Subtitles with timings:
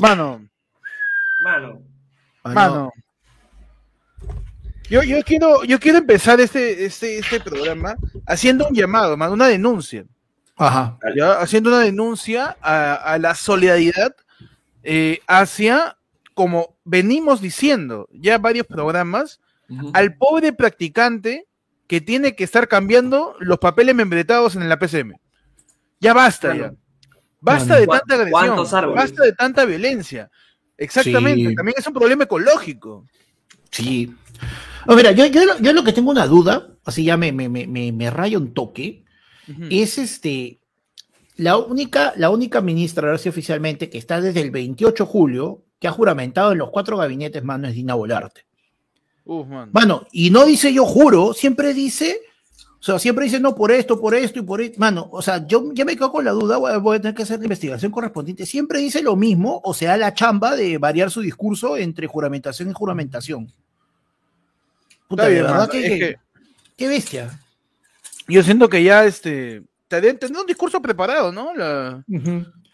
[0.00, 0.46] Mano.
[1.42, 1.82] Mano.
[2.44, 2.92] Mano.
[4.88, 9.48] Yo, yo, quiero, yo quiero empezar este, este, este programa haciendo un llamado, mano, una
[9.48, 10.04] denuncia.
[10.56, 10.98] Ajá.
[11.16, 11.40] ¿ya?
[11.40, 14.14] Haciendo una denuncia a, a la solidaridad
[14.82, 15.96] eh, hacia,
[16.34, 19.40] como venimos diciendo ya varios programas,
[19.94, 21.46] al pobre practicante
[21.86, 25.14] que tiene que estar cambiando los papeles membretados en la PCM.
[26.00, 26.64] Ya basta, Bueno.
[26.64, 26.72] ya.
[27.44, 28.96] Basta de tanta agresión, ¿Cuántos árboles?
[29.04, 30.30] basta de tanta violencia.
[30.78, 31.54] Exactamente, Sí.
[31.54, 33.06] también es un problema ecológico.
[33.70, 34.12] Sí.
[34.86, 37.48] No, mira, yo, yo, lo- yo lo que tengo una duda, así ya me, me,
[37.48, 39.04] me, me, me raya un toque,
[39.70, 40.58] es este,
[41.36, 45.62] la única, la única ministra, ahora sí oficialmente, que está desde el 28 de julio,
[45.78, 48.46] que ha juramentado en los cuatro gabinetes, mano, es Dina Bolarte.
[49.24, 49.68] Uf, man.
[49.72, 52.20] Mano, y no dice yo juro, siempre dice,
[52.84, 54.78] o sea, siempre dice no por esto, por esto y por esto.
[54.78, 57.14] Mano, o sea, yo ya me quedo con la duda, voy a, voy a tener
[57.14, 58.44] que hacer la investigación correspondiente.
[58.44, 62.74] Siempre dice lo mismo, o sea, la chamba de variar su discurso entre juramentación y
[62.74, 63.50] juramentación.
[65.08, 66.16] Puta, Está de bien, verdad que, es que- que-
[66.76, 67.40] qué bestia.
[68.28, 71.54] Yo siento que ya este te deben tener un discurso preparado, ¿no?
[71.54, 72.02] La...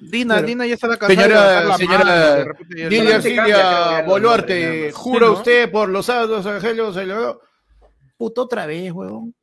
[0.01, 0.41] Dina.
[0.43, 5.39] Dina ya está la Señora, señora está- Silvia Boluarte, ¿jura Sí, ¿no?
[5.39, 6.97] usted por los santos angelios?
[6.97, 7.13] el-
[8.17, 9.35] Puto otra vez, huevón.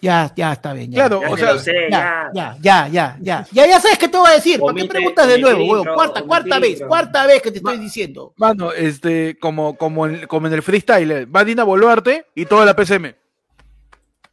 [0.00, 0.90] Ya, ya está bien.
[0.90, 1.08] Ya.
[1.08, 3.46] Claro, ya, o sea, ya, ya, ya, ya, ya.
[3.50, 4.60] Ya, ya sabes qué te voy a decir.
[4.60, 8.32] ¿Por qué preguntas de nuevo, intro, Cuarta, cuarta vez, cuarta vez que te estoy diciendo.
[8.36, 12.74] Mano, este, como, como, en, como en el freestyle, va Dina Boluarte y toda la
[12.76, 13.14] PCM.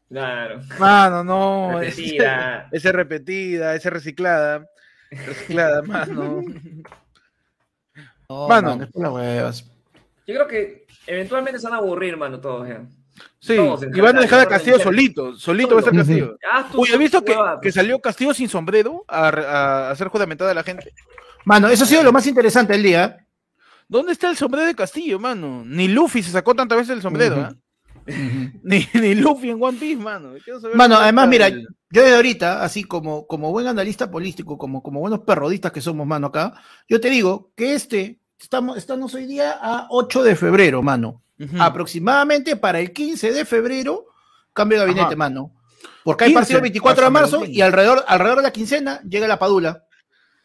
[0.10, 0.62] Claro.
[0.80, 1.80] Mano, no.
[1.80, 2.68] Repetida.
[2.72, 4.68] Ese, ese repetida, ese reciclada.
[5.12, 6.44] Reciclada, mano.
[8.28, 9.20] No, Mano.
[9.22, 9.66] es.
[10.28, 12.84] Yo creo que eventualmente se van a aburrir, mano, todos ya.
[13.40, 13.54] Sí,
[13.94, 15.36] y van a dejar a Castillo solito.
[15.36, 15.94] Solito va a ser.
[15.96, 16.38] Castillo.
[16.74, 20.64] Uy, ¿has visto que, que salió Castillo sin sombrero a, a hacer juramentada a la
[20.64, 20.94] gente?
[21.46, 23.26] Mano, eso ha sido lo más interesante del día.
[23.88, 25.64] ¿Dónde está el sombrero de Castillo, mano?
[25.66, 27.46] Ni Luffy se sacó tantas veces el sombrero, Ujú.
[27.46, 27.56] ¿ah?
[28.64, 30.34] ni, ni Luffy en One Piece, mano.
[30.62, 34.84] Saber Mano, además, mira, el- yo de ahorita, así como, como buen analista político, como,
[34.84, 36.54] como buenos perrodistas que somos, mano, acá,
[36.88, 41.24] yo te digo que este, estamos, estamos hoy día a 8 de febrero, mano.
[41.60, 44.06] Aproximadamente para el 15 de febrero,
[44.54, 45.16] cambio de gabinete, Ajá.
[45.16, 45.54] mano.
[46.04, 49.28] Porque hay 15, partido el 24 de marzo y alrededor, alrededor de la quincena llega
[49.28, 49.84] la padula.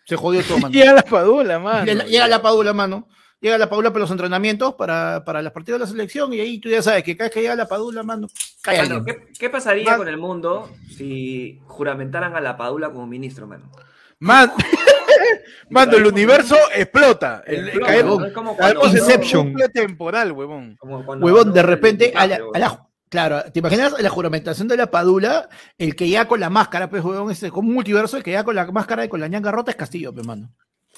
[0.06, 0.72] Se jodió todo, mano.
[0.72, 1.84] Llega la padula, mano.
[1.84, 3.08] Llega, llega la padula, mano.
[3.40, 6.58] Llega la padula para los entrenamientos, para, para los partidos de la selección, y ahí
[6.60, 8.26] tú ya sabes que cada vez que llega la padula, mano,
[8.66, 9.04] Mano.
[9.04, 13.70] ¿qué, qué pasaría con el mundo si juramentaran a la Padula como ministro, mano?
[14.18, 14.50] Man-
[15.70, 17.42] Mano, el universo explota.
[17.46, 18.26] El, Explota, caemos, ¿no?
[18.26, 19.54] Es como caemos en Inception.
[19.72, 20.78] temporal, huevón.
[20.82, 25.48] Huevón, de repente, a la, a la- claro, ¿te imaginas la juramentación de la padula?
[25.78, 28.44] El que llega con la máscara, pues, huevón, es como un multiverso, el que llega
[28.44, 30.52] con la máscara y con la ñanga rota es Castillo, pues, mano.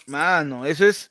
[0.06, 1.10] Mano, eso es.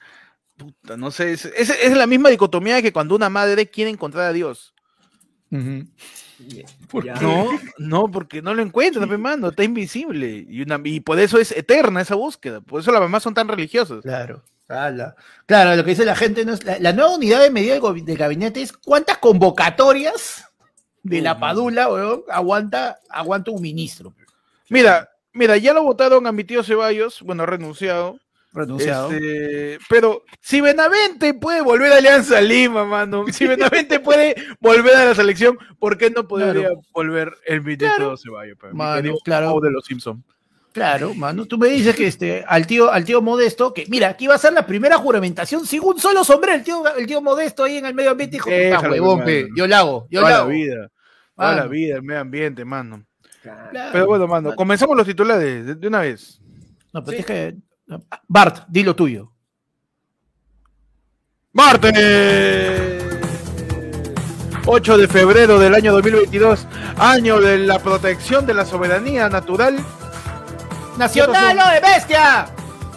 [0.57, 1.33] Puta, no sé.
[1.33, 4.73] Es, es- es la misma dicotomía que cuando una madre quiere encontrar a Dios.
[6.39, 7.15] Ya.
[7.21, 10.45] No, no, porque no lo encuentra, pe, mano, está invisible.
[10.47, 12.61] Y, una, y por eso es eterna esa búsqueda.
[12.61, 14.01] Por eso las mamás son tan religiosas.
[14.01, 14.43] Claro.
[14.67, 15.15] ala.
[15.45, 16.63] Claro, lo que dice la gente no es.
[16.63, 20.45] La, la nueva unidad de medida del, del gabinete es cuántas convocatorias
[21.03, 24.13] de la padula, huevón, aguanta, aguanta un ministro.
[24.69, 28.19] Mira, mira, ya lo votaron a mi tío Ceballos, bueno, ha renunciado.
[28.55, 29.11] Renunciado.
[29.11, 35.05] Este, pero si Benavente puede volver a Alianza Lima, mano, si Benavente puede volver a
[35.05, 36.81] la selección, ¿por qué no podría Claro.
[36.93, 37.61] volver el
[38.21, 38.57] Ceballos?
[38.57, 38.67] pe?
[38.67, 39.59] Mi Mano, querido claro.
[39.59, 40.23] De los Simpsons.
[40.71, 41.45] Claro, mano.
[41.45, 44.37] Tú me dices que este, al tío, al tío Modesto, que mira, aquí va a
[44.37, 46.57] ser la primera juramentación sin un solo sombrero.
[46.57, 49.47] El tío, el tío Modesto ahí en el medio ambiente dijo, Déjalo, "Ah, huevón, pe,
[49.55, 50.49] yo la hago, yo la la hago.
[50.49, 50.89] vida.
[51.35, 53.05] Toda la vida, el medio ambiente, mano.
[53.41, 53.89] Claro.
[53.93, 56.41] Pero bueno, mano, comenzamos los titulares de, de una vez.
[56.91, 57.55] No, pero es que.
[58.27, 59.31] Bart, di lo tuyo.
[61.53, 63.05] Martes
[64.65, 69.77] 8 de febrero del año 2022, año de la protección de la soberanía natural.
[70.97, 72.47] ¡Nacional o de bestia!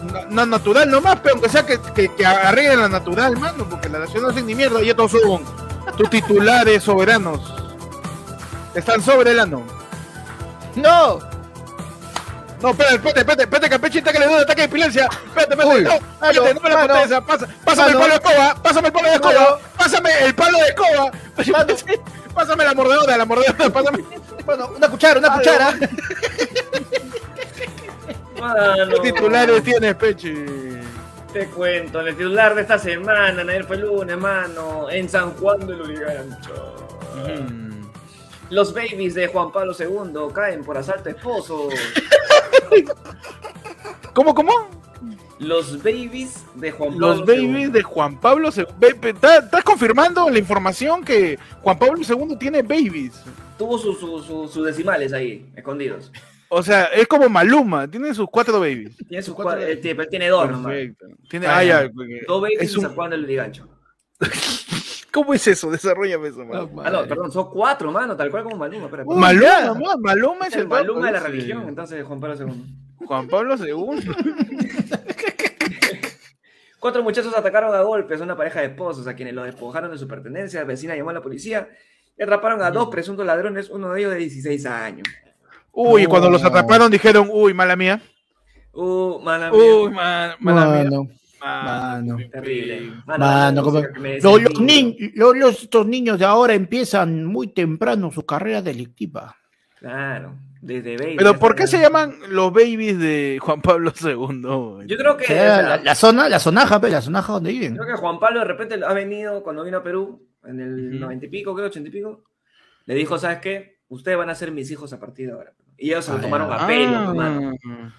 [0.01, 3.89] No, no, natural nomás, pero aunque sea que, que, que arreglen la natural, mano, porque
[3.89, 5.43] la nacional no hace ni mierda, y estos son
[5.97, 7.53] tus titulares soberanos.
[8.73, 9.63] Están sobre el ano.
[10.75, 11.19] ¡No!
[12.61, 15.05] No, espérate, espérate, espérate, espérate, Campeche, ataque de duda, ataque de epilepsia.
[15.05, 17.93] Espérate, espérate, no, espérate, no me la pasa, pásame Mano.
[17.93, 19.57] el palo de escoba, pásame el palo de escoba, Mano.
[19.77, 21.11] pásame el palo de escoba,
[22.33, 24.03] pásame la mordedora, la mordedora, pásame.
[24.45, 25.73] Bueno, una cuchara, una cuchara.
[28.39, 30.79] Mano, ¿Qué titulares tienes, Peche?
[31.31, 35.65] Te cuento, en el titular de esta semana, ayer fue lunes, mano, en San Juan
[35.65, 36.75] del Urigancho.
[38.49, 41.73] Los babies de Juan Pablo II caen por asalto a esposos.
[44.13, 44.51] ¿Cómo, cómo?
[45.39, 48.65] Los babies de Juan Pablo Los babies de Juan Pablo II.
[49.01, 53.21] ¿Estás confirmando la información que Juan Pablo II tiene babies?
[53.57, 56.11] Tuvo sus su, su- sus decimales ahí, escondidos.
[56.49, 58.97] O sea, es como Maluma, tiene sus cuatro babies.
[59.07, 60.71] Tiene sus Cuatro- cuatro, eh, tiene- pero tiene dos nomás.
[60.71, 61.05] Perfecto.
[61.29, 61.89] Tiene, Ah, ya.
[62.27, 63.67] Dos babies es y un- San Juan del Ligancho.
[65.11, 65.69] ¿Cómo es eso?
[65.71, 66.81] Desarrollame eso, No, mano.
[66.85, 68.85] Ah, no, perdón, son cuatro, mano, tal cual como Maluma.
[68.85, 72.35] Espera, Uy, Maluma, Maluma es es el el Maluma de la religión, entonces Juan Pablo
[72.47, 72.63] II.
[73.05, 74.01] Juan Pablo II.
[76.79, 79.97] Cuatro muchachos atacaron a golpes a una pareja de esposos a quienes los despojaron de
[79.97, 80.61] su pertenencia.
[80.61, 81.67] La vecina llamó a la policía
[82.17, 85.05] y atraparon a dos presuntos ladrones, uno de ellos de 16 años.
[85.73, 86.09] Uy, No.
[86.09, 88.01] cuando los atraparon dijeron, uy, mala mía.
[88.71, 89.59] Uh, mala mía.
[89.61, 90.99] Uy, ma- mala mía.
[91.41, 92.17] Mano.
[92.31, 92.93] Terrible.
[93.05, 94.83] Mano, como- Los, los desentendí.
[94.99, 99.35] ni- los- los- estos niños de ahora empiezan muy temprano su carrera delictiva.
[99.79, 101.15] Claro, desde baby.
[101.17, 104.85] Pero ¿por qué se llaman los babies de Juan Pablo II?
[104.87, 107.33] Yo creo que, O sea, o sea, la, la zona, la zonaja, pe, la zonaja
[107.33, 107.75] donde viven.
[107.77, 111.25] creo que Juan Pablo de repente ha venido cuando vino a Perú en el noventa
[111.25, 112.23] y pico, creo, ochenta y pico.
[112.85, 113.79] Le dijo, ¿sabes qué?
[113.87, 115.53] Ustedes van a ser mis hijos a partir de ahora.
[115.81, 116.67] Y ellos se lo Ah, tomaron a Ah.
[116.67, 117.51] pelo, hermano.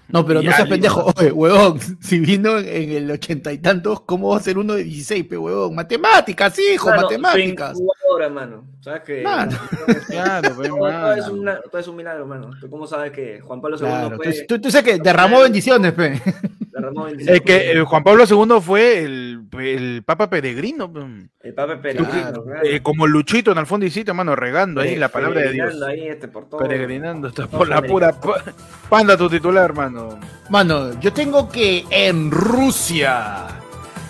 [0.08, 1.12] No, pero no Ya, seas pendejo.
[1.16, 4.84] Oye, huevón, si vino en el ochenta y tantos, ¿cómo va a ser uno de
[4.84, 5.74] 16, pe, huevón?
[5.74, 7.78] Matemáticas, hijo, Mano, matemáticas.
[7.78, 8.64] incubadora, hermano.
[8.80, 9.22] ¿Sabes qué?
[9.22, 9.56] Mano.
[10.08, 11.32] Claro, pues, Todo, es mano.
[11.32, 12.50] un, todo es un milagro, mano.
[12.60, 15.40] ¿Tú cómo sabes que Juan Pablo II Claro, fue, tú, tú, tú sabes que derramó
[15.40, 16.20] bendiciones, pe.
[17.26, 20.90] Es que eh, Juan Pablo II fue el, el Papa peregrino.
[21.42, 22.60] El Papa Peregrino, Claro, claro.
[22.64, 25.66] Eh, como Luchito en Alfondicito, mano, regando ahí la palabra de Dios.
[25.74, 26.60] Peregrinando ahí, este, por todo.
[26.60, 28.44] Peregrinando está todo por la pura pa-
[28.88, 30.18] panda tu titular, hermano.
[30.50, 33.46] Mano, yo tengo que en Rusia,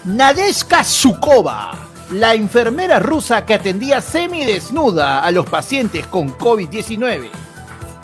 [0.05, 1.73] Nadezhda Zhukova,
[2.12, 7.29] la enfermera rusa que atendía semidesnuda a los pacientes con COVID-19.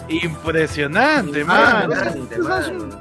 [0.08, 1.92] Impresionante, mano.
[1.94, 3.00] Impresionante, mano.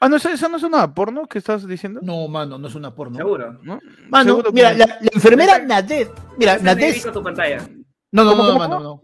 [0.00, 2.00] Ah, no, ¿esa, esa no es una porno que estás diciendo?
[2.02, 3.16] No, mano, no es una porno.
[3.16, 3.58] Seguro.
[3.62, 3.80] ¿No?
[4.08, 7.68] Mano, Seguro mira, que- la, la enfermera Nadez, mira, Nadez, negrito tu pantalla.
[8.12, 9.02] no, no, ¿Cómo, no, mano, no.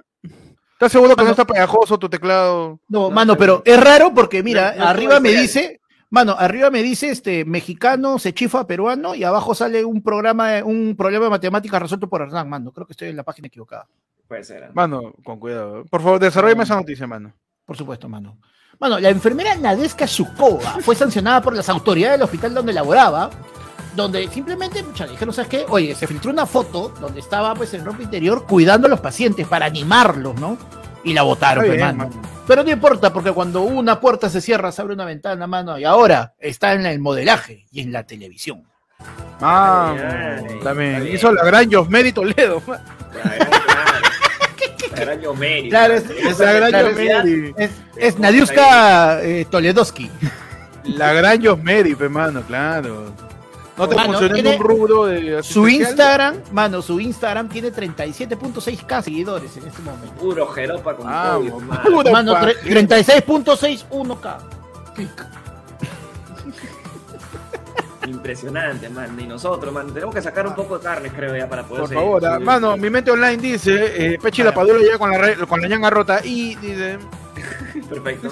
[0.75, 2.81] ¿Estás seguro que no está pegajoso tu teclado?
[2.89, 5.81] No, No, mano, pero- es raro porque mira, No, no arriba me dice,
[6.11, 10.95] mano, arriba me dice este mexicano se chifa peruano y abajo sale un programa, un
[10.97, 12.71] problema de matemáticas resuelto por Hernán, mano.
[12.73, 13.87] Creo que estoy en la página equivocada.
[14.29, 14.71] Puede ser.
[14.75, 15.85] Mano, con cuidado.
[15.87, 17.35] Por favor, desarrollame esa noticia, mano.
[17.65, 18.39] Por supuesto, mano.
[18.81, 23.31] Mano, la enfermera Nadezhda Zhukova fue sancionada por las autoridades del hospital donde laboraba,
[23.95, 25.67] donde simplemente pucha, dijeron, ¿sabes qué?
[25.69, 29.47] Oye, se filtró una foto donde estaba pues en ropa interior cuidando a los pacientes
[29.47, 30.59] para animarlos, ¿no?
[31.05, 32.09] Y la botaron, Está pues.
[32.47, 35.85] Pero no importa, porque cuando una puerta se cierra, se abre una ventana, mano, y
[35.85, 38.65] ahora está en el modelaje y en la televisión.
[39.41, 41.07] Ah, Ay, ay, está también.
[41.07, 42.63] Hizo la gran Josmeri Toledo.
[42.67, 44.04] La
[44.95, 45.69] gran Yomeri.
[45.69, 47.55] Claro, es- es La gran claro, Josmeri.
[47.57, 50.11] Es, es Nadiuska eh, Toledowski.
[50.85, 53.07] La gran Josmeri, pe, mano, claro.
[53.77, 55.67] No te Mano, funcionó en tiene un rubro de Su?
[55.67, 60.13] Instagram, mano, su Instagram tiene 37.6k seguidores en este momento.
[60.15, 62.03] Puro jeropa con Ah, COVID, mo- mano.
[62.13, 64.39] Mano, pa- tre- 36.61k.
[68.07, 69.19] Impresionante, man.
[69.19, 71.89] Y nosotros, man, tenemos que sacar un poco de carne, creo, ya para poder Por
[71.89, 72.03] seguir.
[72.03, 72.81] favor, ah, Sí, mano, sí.
[72.81, 75.91] mi mente online dice, eh, Pechi la Padula ya con la, re- con la ñanga
[75.91, 76.99] rota y dice,
[77.89, 78.29] Perfecto.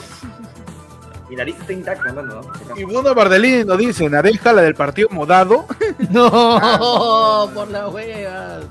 [1.31, 2.43] Mi nariz está intacta, mano.
[2.43, 2.77] ¿no?
[2.77, 5.67] Y Bruno Bardellini nos dice, Nareja, la del partido modado.
[6.11, 8.65] No, por las huevas.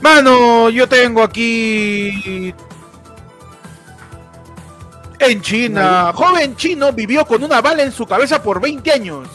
[0.00, 2.54] Mano, yo tengo aquí...
[5.18, 9.28] En China, joven chino vivió con una bala en su cabeza por 20 años.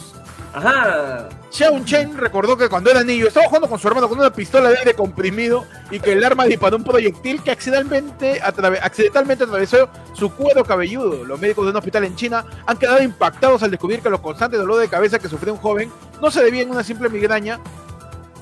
[0.52, 1.28] Ajá.
[1.50, 4.70] Xiao Chen recordó que cuando era niño estaba jugando con su hermano con una pistola
[4.70, 9.88] de aire comprimido y que el arma disparó un proyectil que accidentalmente, atrave- accidentalmente atravesó
[10.12, 11.24] su cuero cabelludo.
[11.24, 14.58] Los médicos de un hospital en China han quedado impactados al descubrir que los constantes
[14.58, 15.90] dolores de cabeza que sufrió un joven
[16.20, 17.60] no se debían a una simple migraña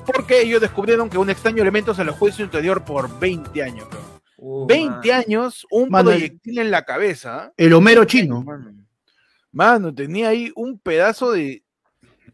[0.05, 3.87] porque ellos descubrieron que un extraño elemento se alojó en su interior por 20 años.
[3.89, 3.99] bro.
[4.37, 5.19] Uh, 20 man.
[5.27, 7.51] años, un Mano, proyectil en la cabeza.
[7.57, 8.43] El Homero chino.
[9.51, 11.63] Mano, tenía ahí un pedazo de,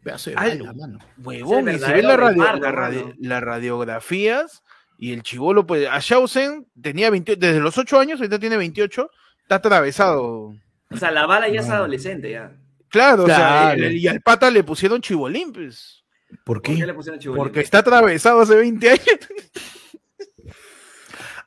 [0.05, 0.99] Pedazo de Ay, bala, mano.
[1.17, 3.13] Huevón, Es y se ve la radio- la radi- mano.
[3.19, 4.61] las radiografías
[4.99, 9.09] y el chivolo, pues, a Shausen tenía 28, desde los 8 años, ahorita tiene 28,
[9.41, 10.53] está atravesado.
[10.91, 11.73] O sea, la bala ya es No.
[11.73, 12.51] adolescente, ya.
[12.89, 13.35] Claro, o sea,
[13.73, 13.83] Claro.
[13.83, 16.03] el- y al pata le pusieron chibolín, pues,
[16.43, 17.43] ¿Por ¿Por qué le pusieron chibolín?
[17.43, 19.01] porque está atravesado hace 20 años.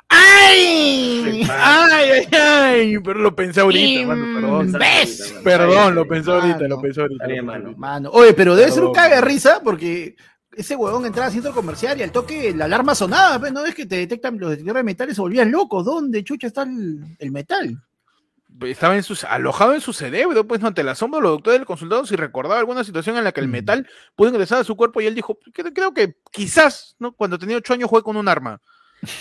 [0.08, 1.46] ¡Ay!
[1.50, 4.66] ay, ay, ay, pero lo pensé ahorita, mano, perdón.
[4.68, 5.36] Imbécil.
[5.42, 6.68] Perdón, lo pensé ahorita, Mano.
[6.68, 7.24] lo pensé ahorita.
[7.24, 7.64] Está bien, lo pensé mano.
[7.64, 7.80] ahorita.
[7.80, 10.16] Mano, oye, pero debe ser un caga de risa porque
[10.52, 13.64] ese huevón entraba al centro comercial y al toque la alarma sonaba, pues, ¿no?
[13.64, 15.84] Es que te detectan los detectores de metales se volvían locos.
[15.84, 17.78] ¿Dónde chucha está el, el metal?
[18.66, 21.66] estaba en su, alojado en su cerebro, pues no, ante el asombro los doctores le
[21.66, 25.00] consultaron si recordaba alguna situación en la que el metal pudo ingresar a su cuerpo
[25.00, 27.12] y él dijo, creo, creo que quizás, ¿no?
[27.12, 28.60] Cuando tenía ocho años jugué con un arma.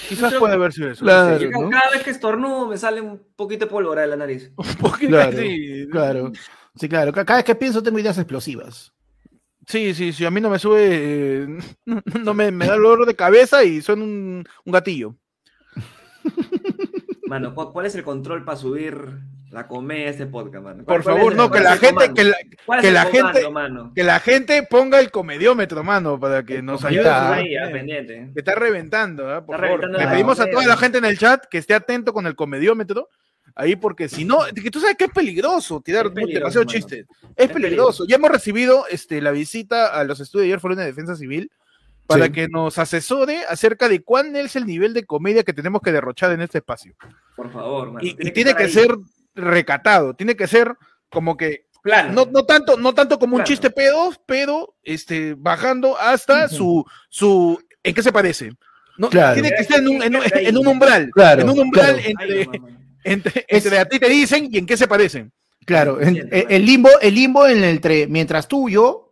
[0.10, 1.03] Quizás puede haber sido eso.
[1.05, 1.38] Claro.
[1.39, 1.69] Yo ¿no?
[1.69, 4.51] Cada vez que estornudo me sale un poquito de pólvora de la nariz.
[4.57, 5.38] Un poquito Claro,
[5.91, 6.31] claro.
[6.75, 7.12] Sí, claro.
[7.13, 8.93] Ca- Cada vez que pienso tengo ideas explosivas.
[9.67, 11.48] Sí, sí, sí, a mí no me sube, eh,
[11.86, 15.15] no, no me, me da dolor de cabeza y suena un, un gatillo.
[17.27, 18.96] Mano, ¿cu- ¿cuál es el control para subir
[19.50, 20.84] la comedia de este podcast, mano?
[20.84, 22.36] Por ¿Cuál- cuál favor, no, que la gente, que la,
[22.66, 23.92] ¿Cuál es que el la comando, gente, mano?
[23.96, 27.10] que la gente ponga el comediómetro, mano, para que nos ayude.
[27.10, 27.38] ah,
[27.72, 28.30] pendiente.
[28.34, 29.46] Que está reventando, ¿ah?
[29.46, 29.82] por Está favor.
[29.82, 32.36] reventando Le pedimos a toda la gente en el chat que esté atento con el
[32.36, 33.10] comediómetro.
[33.56, 37.00] Ahí, porque si no, que tú sabes que es peligroso tirar demasiado chistes.
[37.00, 37.54] Es, Es peligroso.
[37.54, 38.06] peligroso.
[38.08, 41.50] Ya hemos recibido este, la visita a los estudios de ayer Fueron de Defensa Civil
[42.06, 42.32] para Sí.
[42.34, 46.32] que nos asesore acerca de cuál es el nivel de comedia que tenemos que derrochar
[46.34, 46.94] en este espacio.
[47.36, 48.06] Por favor, mano.
[48.06, 48.70] Y, y tiene que ahí.
[48.70, 48.96] ser
[49.38, 50.75] recatado, tiene que ser
[51.10, 52.12] como que Plano.
[52.13, 57.58] no, no tanto, no tanto como un chiste pedo, pero este, bajando hasta su, su,
[57.84, 58.51] ¿en qué se parece?
[58.98, 59.36] No, Claro.
[59.36, 60.48] Tiene que estar en un, en un- Ahí.
[60.48, 62.51] en un umbral, Claro, en un umbral claro.
[63.03, 65.32] entre, entre, a ti te dicen y en qué se parecen.
[65.65, 69.12] Claro, en- eh, el limbo, el limbo en el entre mientras tú y yo,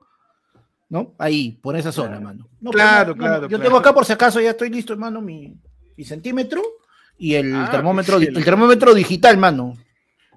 [0.90, 1.14] ¿no?
[1.18, 2.24] Ahí, por esa zona, Claro.
[2.24, 2.50] mano.
[2.62, 5.54] No, Claro, pues, claro, Yo tengo acá por si acaso, ya estoy listo, hermano, mi,
[5.96, 6.62] mi centímetro
[7.18, 9.78] y el Ah, termómetro, pues, el el- termómetro digital, mano.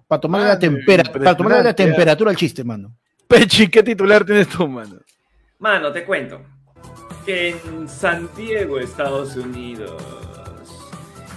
[0.08, 2.96] Para tomarle la tempera, para tomarle la temperatura al chiste, mano.
[3.28, 4.96] Pechi, ¿qué titular tienes tú, mano?
[5.58, 6.40] Mano, te cuento.
[7.26, 10.02] Que en San Diego, Estados Unidos.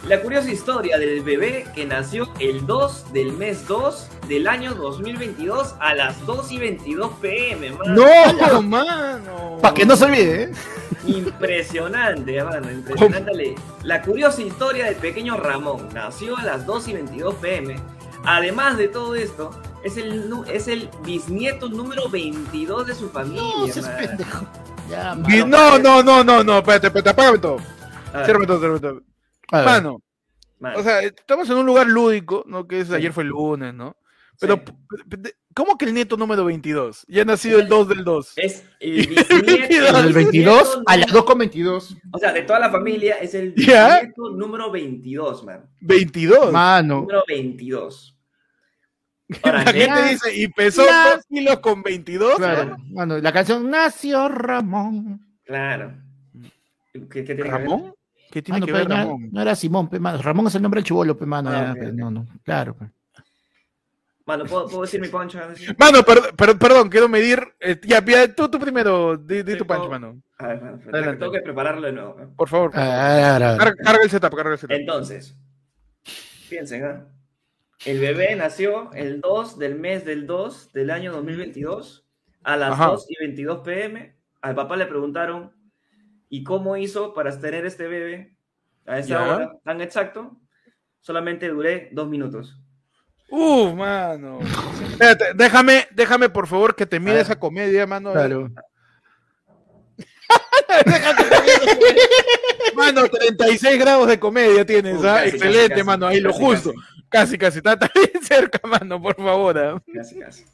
[0.08, 5.76] La curiosa historia del bebé que nació el 2 del mes 2 del año 2022
[5.80, 7.94] a las 2 y 22 pm, mano.
[7.94, 9.58] ¡No, mano!
[9.62, 10.52] Para que no se olvide, ¿eh?
[11.06, 13.56] Impresionante, mano, impresionante.
[13.84, 17.76] La curiosa historia del pequeño Ramón nació a las 2 y 22 pm.
[18.24, 19.52] Además de todo esto,
[19.84, 23.42] es el, es el bisnieto número 22 de su familia.
[23.42, 23.98] No, seas mano.
[24.08, 24.46] pendejo.
[24.90, 25.46] Ya, mano.
[25.48, 27.58] No, no, no, no, no, espérate, espérate, apágame todo.
[28.26, 29.02] Ciérrame todo, ciérrame todo.
[29.52, 30.02] Mano,
[30.60, 32.68] mano, o sea, estamos en un lugar lúdico, ¿no?
[32.68, 32.94] Que es Sí.
[32.96, 33.96] ayer fue el lunes, ¿no?
[34.42, 35.32] Pero, sí.
[35.54, 37.06] ¿cómo que el nieto número 22?
[37.08, 38.34] Ya ha nacido el 2 del 2.
[38.38, 39.36] es el bisnieto.
[40.02, 41.96] Del 22 bisnieto a las número- 2 con 22.
[42.12, 44.00] O sea, de toda la familia es el ¿Ya?
[44.02, 45.70] bisnieto número 22, man.
[45.80, 46.52] 22.
[46.52, 47.02] Mano.
[47.02, 48.18] Número 22.
[49.44, 51.16] Ahora, La gente dice, y pesó Ya.
[51.16, 52.36] 2 kilos con 22.
[52.36, 55.26] Claro, mano, la canción Nació Ramón.
[55.46, 55.94] Claro.
[56.92, 57.52] ¿Qué, qué tiene que ver?
[57.52, 57.94] ¿Ramón?
[58.32, 59.30] ¿Qué tiene Mano, que pero ver no, Ramón?
[59.32, 60.22] no era Simón, pe, mano.
[60.22, 61.50] Ramón es el nombre del chivolo, pe, mano.
[61.50, 61.94] Ah, ya, ok, pe, ok.
[61.94, 62.76] No, no, claro.
[62.76, 62.90] pe.
[64.32, 65.40] Mano, ¿puedo, puedo decir mi poncho?
[65.78, 67.44] Mano, per- per- perdón, quiero medir.
[67.60, 70.22] eh, ya, ya, tú, tú primero, di, di tu punch, mano.
[70.38, 71.18] A ver, mano, Adelante.
[71.18, 72.18] tengo que prepararlo de nuevo.
[72.22, 72.28] ¿eh?
[72.38, 72.72] Por favor.
[72.74, 73.58] Ah, ah, ah.
[73.58, 74.72] Carga, carga el setup, carga el setup.
[74.78, 75.36] Entonces,
[76.50, 77.08] piensen, ¿ah?
[77.86, 82.06] El bebé nació el 2 del mes del 2 del año 2022
[82.44, 82.88] a las Ajá.
[82.88, 84.16] 2 y 22 pm.
[84.42, 85.52] Al papá le preguntaron,
[86.30, 88.38] ¿y cómo hizo para tener este bebé
[88.86, 89.36] a esa Ya.
[89.36, 90.40] hora tan exacto?
[91.02, 92.61] Solamente duré dos minutos.
[93.32, 94.40] Uh, mano.
[94.92, 97.24] Espérate, déjame, déjame por favor que te mide A ver.
[97.24, 98.12] esa comedia, mano.
[98.12, 98.50] Claro.
[102.76, 105.16] Mano, 36 grados de comedia tienes, Uh, ¿ah?
[105.24, 106.74] casi, Excelente, casi, mano, ahí lo justo.
[107.10, 109.58] Casi, casi, está, bien cerca, mano, por favor.
[109.58, 109.82] ¿ah?
[109.94, 110.46] Casi, casi.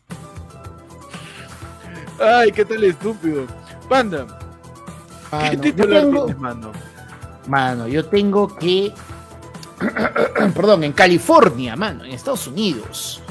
[2.19, 3.45] Ay, qué tal estúpido.
[3.87, 4.25] Panda,
[5.29, 6.71] ¿qué Mano, yo titular tengo, tienes, mano?
[7.47, 8.91] mano, yo tengo que.
[10.55, 13.21] Perdón, en California, mano, en Estados Unidos.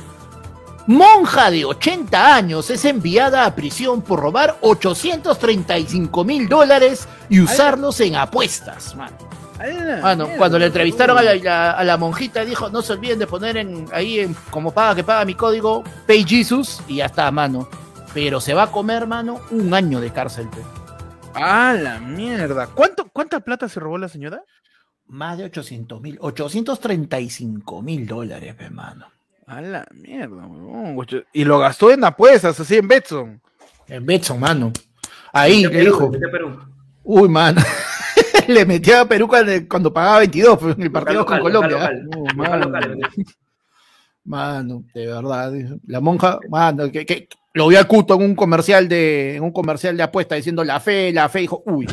[0.86, 7.98] Monja de 80 años es enviada a prisión por robar 835 mil dólares y usarlos
[8.00, 9.16] en apuestas, mano.
[10.02, 13.26] Mano, cuando le entrevistaron a la, la- a la monjita, dijo: No se olviden de
[13.26, 17.30] poner en, ahí en, como paga que paga mi código, Pay Jesus, y ya está,
[17.32, 17.68] mano.
[18.14, 20.58] Pero se va a comer, mano, un año de cárcel, pe.
[21.34, 22.66] Ah, la mierda.
[22.68, 24.42] ¿Cuánto, ¿Cuánta plata se robó la señora?
[25.08, 29.06] Más de 800 mil, 835 mil dólares, pe, mano.
[29.46, 30.48] A la mierda,
[30.96, 33.40] ocho- Y lo gastó en apuestas, así en Betson.
[33.86, 34.72] En Betson, mano.
[35.32, 36.58] Ahí le dijo, Perú.
[37.04, 37.62] uy, mano.
[38.48, 39.28] le metió a Perú
[39.68, 41.78] cuando, pagaba 22 pues, en el partido Local, con Colombia.
[41.78, 42.08] local.
[42.34, 42.56] Mano.
[42.66, 43.10] local, local.
[44.24, 45.52] Mano, de verdad.
[45.86, 49.52] La monja, mano, que, que lo vio a Cuto en un comercial de, en un
[49.52, 51.86] comercial de apuesta diciendo la fe, la fe, dijo, uy,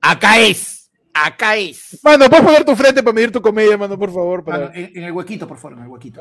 [0.00, 0.77] acá es,
[1.26, 1.98] acá es.
[2.02, 4.44] Mano, ¿puedes poner tu frente para medir tu comedia, mano, por favor?
[4.44, 4.58] Para...
[4.66, 6.20] Mano, en, en el huequito, por favor, en el huequito.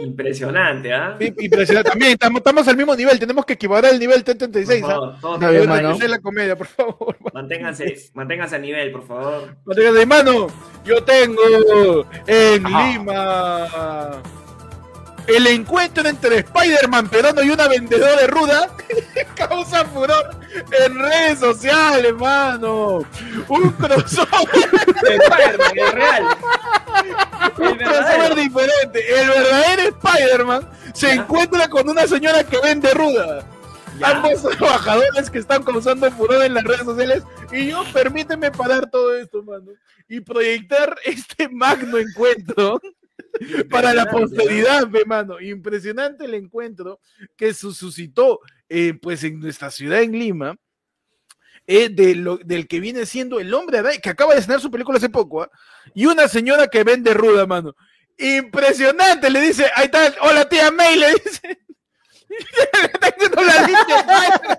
[0.00, 1.16] Impresionante, ¿ah?
[1.20, 1.90] Impresionante.
[1.90, 4.80] También estamos, estamos al mismo nivel, tenemos que equiparar el nivel T36.
[4.80, 4.94] Por ¿ah?
[4.94, 6.08] favor, todos Está bien, manténganse- mano.
[6.08, 7.16] La comedia, por favor.
[7.34, 9.56] Manténganse, manténganse a nivel, por favor.
[9.64, 10.46] Manténgase, mano,
[10.84, 12.92] yo tengo en Ajá.
[12.92, 14.22] Lima
[15.28, 18.68] el encuentro entre Spider-Man peruano y una vendedora de ruda
[19.34, 20.30] causa furor
[20.84, 23.04] en redes sociales, mano.
[23.48, 26.24] Un crossover, Spider-Man, el real.
[27.58, 29.20] un crossover diferente.
[29.20, 33.44] El verdadero Spider-Man se encuentra con una señora que vende ruda.
[33.98, 34.10] Ya.
[34.10, 37.22] Ambos trabajadores que están causando furor en las redes sociales.
[37.52, 39.72] Y yo, permíteme parar todo esto, mano.
[40.08, 42.80] Y proyectar este magno encuentro
[43.70, 45.40] para la posteridad, ve, mano.
[45.40, 47.00] Impresionante el encuentro
[47.36, 50.56] que su- suscitó eh, pues en nuestra ciudad, en Lima.
[51.66, 54.96] eh, de lo- del que viene siendo el hombre que acaba de estrenar su película
[54.96, 55.50] hace poco, ¿ah?
[55.94, 57.74] y una señora que vende ruda, mano.
[58.16, 61.58] Impresionante, le dice, ahí está, hola tía May, le dice.
[62.28, 64.58] le está diciendo la línea.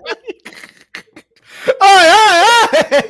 [1.80, 3.04] ¡Ay, ay, ay!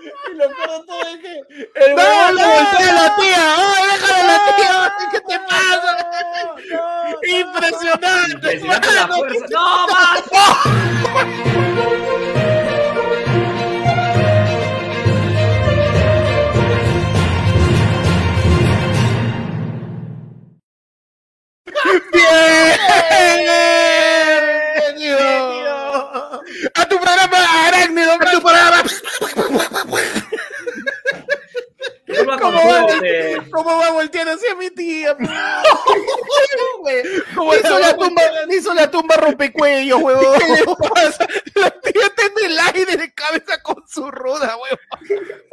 [0.00, 1.34] Y lo peor de todo es que
[1.74, 3.56] el huevón le voltea a la tía.
[3.56, 4.94] ¡Ay, déjale a la tía!
[5.12, 5.90] ¿Qué te pasa?
[7.22, 8.32] Impresionante.
[8.32, 9.16] Impresionante la mano.
[9.18, 9.46] fuerza.
[9.50, 10.22] ¡No, más!
[34.08, 35.16] ¿Cómo va volteando hacia mi tía?
[37.34, 40.38] ¿Cómo Le hizo la tumba, hizo la tumba rompecuellos, huevón.
[40.38, 41.26] ¿Qué le pasa?
[41.54, 44.78] La tía está en el aire de cabeza con su ruda, huevón.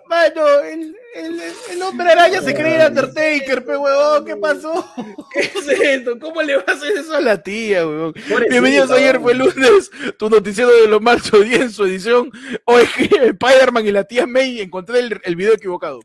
[0.07, 4.87] Mano, el, el, el hombre araña se cree el Undertaker, pe huevón, ¿qué pasó?
[5.33, 6.19] ¿Qué es esto?
[6.19, 7.83] ¿Cómo le vas a hacer eso a la tía?
[7.83, 12.31] Pobrecita, Bienvenidos a ayer fue lunes, tu noticiero de lo marzo 10 en su edición.
[12.65, 13.03] Hoy que
[13.39, 16.01] Spider-Man y la tía May encontré el, el video equivocado.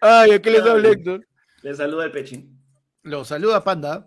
[0.00, 1.26] Ay, ¿a qué les habla Héctor?
[1.62, 2.58] Le saluda el pechín.
[3.02, 4.06] Lo saluda Panda.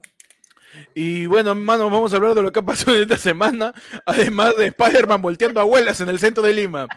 [0.96, 3.74] Y bueno, hermano, vamos a hablar de lo que ha pasado en esta semana,
[4.06, 6.88] además de Spider-Man volteando abuelas en el centro de Lima.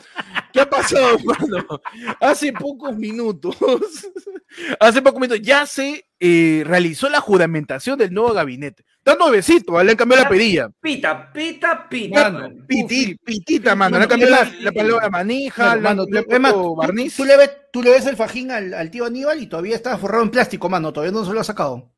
[0.53, 1.81] ¿Qué ha pasado, hermano?
[2.21, 3.57] Hace pocos minutos,
[4.81, 8.85] hace pocos minutos, ya se eh, realizó la juramentación del nuevo gabinete.
[8.99, 9.87] Está nuevecito, ¿vale?
[9.87, 10.69] le han cambiado la pedilla.
[10.81, 12.31] Pita, pita, pita.
[12.31, 16.53] Mano, Piti- pitita, mano, le han cambiado la, la palabra manija, Mano, han- le más,
[16.53, 17.17] puesto tú- barniz.
[17.17, 19.97] Tú, le ves, tú le ves el fajín al, al tío Aníbal y todavía está
[19.97, 20.93] forrado en plástico, mano.
[20.93, 21.93] Todavía no se lo ha sacado.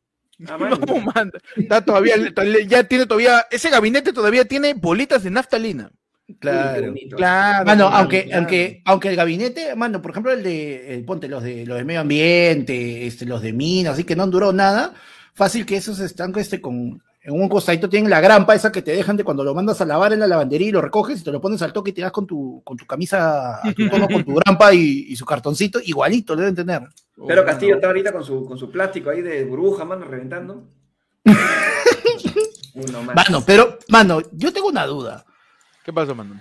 [0.47, 0.59] Ah.
[0.87, 2.15] No, man, está todavía,
[2.67, 5.91] ya tiene todavía, ese gabinete todavía tiene bolitas de naftalina.
[6.29, 7.17] Bonito.
[7.17, 7.65] Claro.
[7.65, 8.39] Mano, aunque, claro.
[8.41, 11.85] aunque, aunque el gabinete, mano, por ejemplo, el de, el, ponte, los de, los de
[11.85, 14.93] medio ambiente, este, los de minas, así que no durado nada,
[15.35, 18.93] fácil que esos están, este, con, en un costadito tienen la grampa esa que te
[18.93, 21.31] dejan de cuando lo mandas a lavar en la lavandería y lo recoges y te
[21.31, 24.09] lo pones al toque y te das con tu, con tu camisa a tu tono,
[24.09, 26.83] con tu grampa y, y su cartoncito, igualito lo deben tener.
[27.27, 30.69] Pero Castillo está ahorita con su, con su plástico ahí de burbuja, mano, reventando.
[32.75, 33.15] Uno más.
[33.17, 35.25] Mano, pero, mano, yo tengo una duda.
[35.85, 36.41] ¿Qué pasó, mano?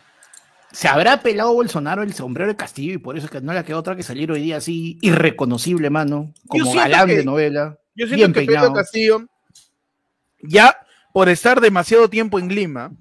[0.71, 3.63] ¿Se habrá pelado Bolsonaro el sombrero de Castillo y por eso es que no le
[3.63, 6.33] quedó otra que salir hoy día así irreconocible, mano?
[6.47, 7.77] Como galán que- de novela.
[7.95, 8.67] Yo siento bien que peinado.
[8.67, 9.21] Pedro Castillo,
[10.41, 10.77] ya
[11.13, 12.91] por estar demasiado tiempo en Lima,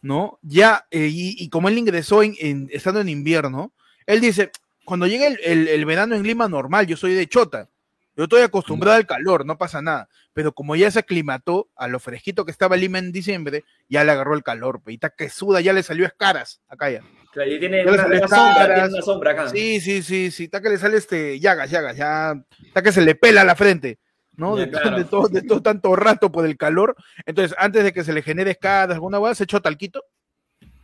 [0.00, 0.38] ¿no?
[0.42, 3.72] Ya, eh, y, y como él ingresó en, en- estando en invierno,
[4.06, 4.50] él dice,
[4.84, 7.68] cuando llegue el, el- el verano en Lima normal, yo soy de Chota,
[8.16, 11.98] yo estoy acostumbrado al calor, no pasa nada, pero como ya se aclimató a lo
[11.98, 15.30] fresquito que estaba Lima en diciembre, ya le agarró el calor, pe, y está que
[15.30, 17.00] suda, ya le salió escaras, acá ya.
[17.32, 19.48] Claro, y una, una sombra, tiene una sombra acá.
[19.48, 22.34] Sí, sí, sí, sí, está que le sale este, llagas, llagas, ya,
[22.66, 23.98] está que se le pela la frente,
[24.36, 24.56] ¿no?
[24.58, 24.96] Ya, de, todo- claro.
[24.98, 26.96] de todo, de todo tanto rato por el calor.
[27.26, 30.04] Entonces, antes de que se le genere escadas, alguna hueá, se echó talquito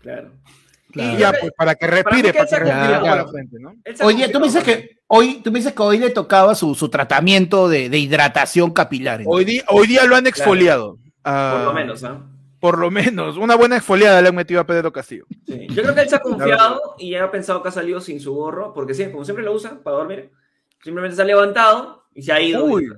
[0.01, 0.31] Claro.
[0.95, 3.75] y ya, pues, para que respire, para se que respire toda la frente, ¿no?
[4.03, 6.89] Oye, tú me dices que hoy, tú me dices que hoy le tocaba su, su
[6.89, 9.23] tratamiento de, de hidratación capilar.
[9.27, 10.99] Hoy día, hoy día lo han exfoliado.
[11.25, 12.21] Ah, Por lo menos, ¿ah?
[12.61, 15.27] Por lo menos, una buena exfoliada le han metido a Pedro Castillo.
[15.47, 15.67] Sí.
[15.71, 18.35] Yo creo que él se ha confiado y ha pensado que ha salido sin su
[18.35, 20.31] gorro, porque sí, como siempre lo usa para dormir,
[20.83, 22.89] simplemente se ha levantado y se ha ido Uy.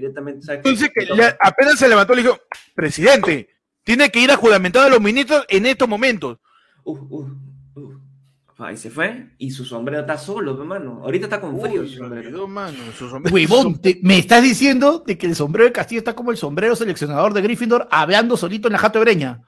[0.00, 0.44] Directamente.
[0.46, 0.58] ¿sabes?
[0.64, 1.06] Entonces, que
[1.40, 2.38] apenas se levantó, le dijo,
[2.74, 3.48] presidente,
[3.82, 6.38] tiene que ir a juramentar a los ministros en estos momentos.
[6.84, 7.28] Uf, uf,
[7.74, 7.94] uf.
[8.60, 11.00] Ahí se fue y su sombrero está solo, hermano.
[11.04, 12.28] Ahorita está con frío Uy, su se me sombrero.
[12.28, 16.00] olvidó, mano, su sombrero- Huevón, te- me estás diciendo de que el sombrero de Castillo
[16.00, 19.42] está como el sombrero seleccionador de Gryffindor hablando solito en la jato de breña.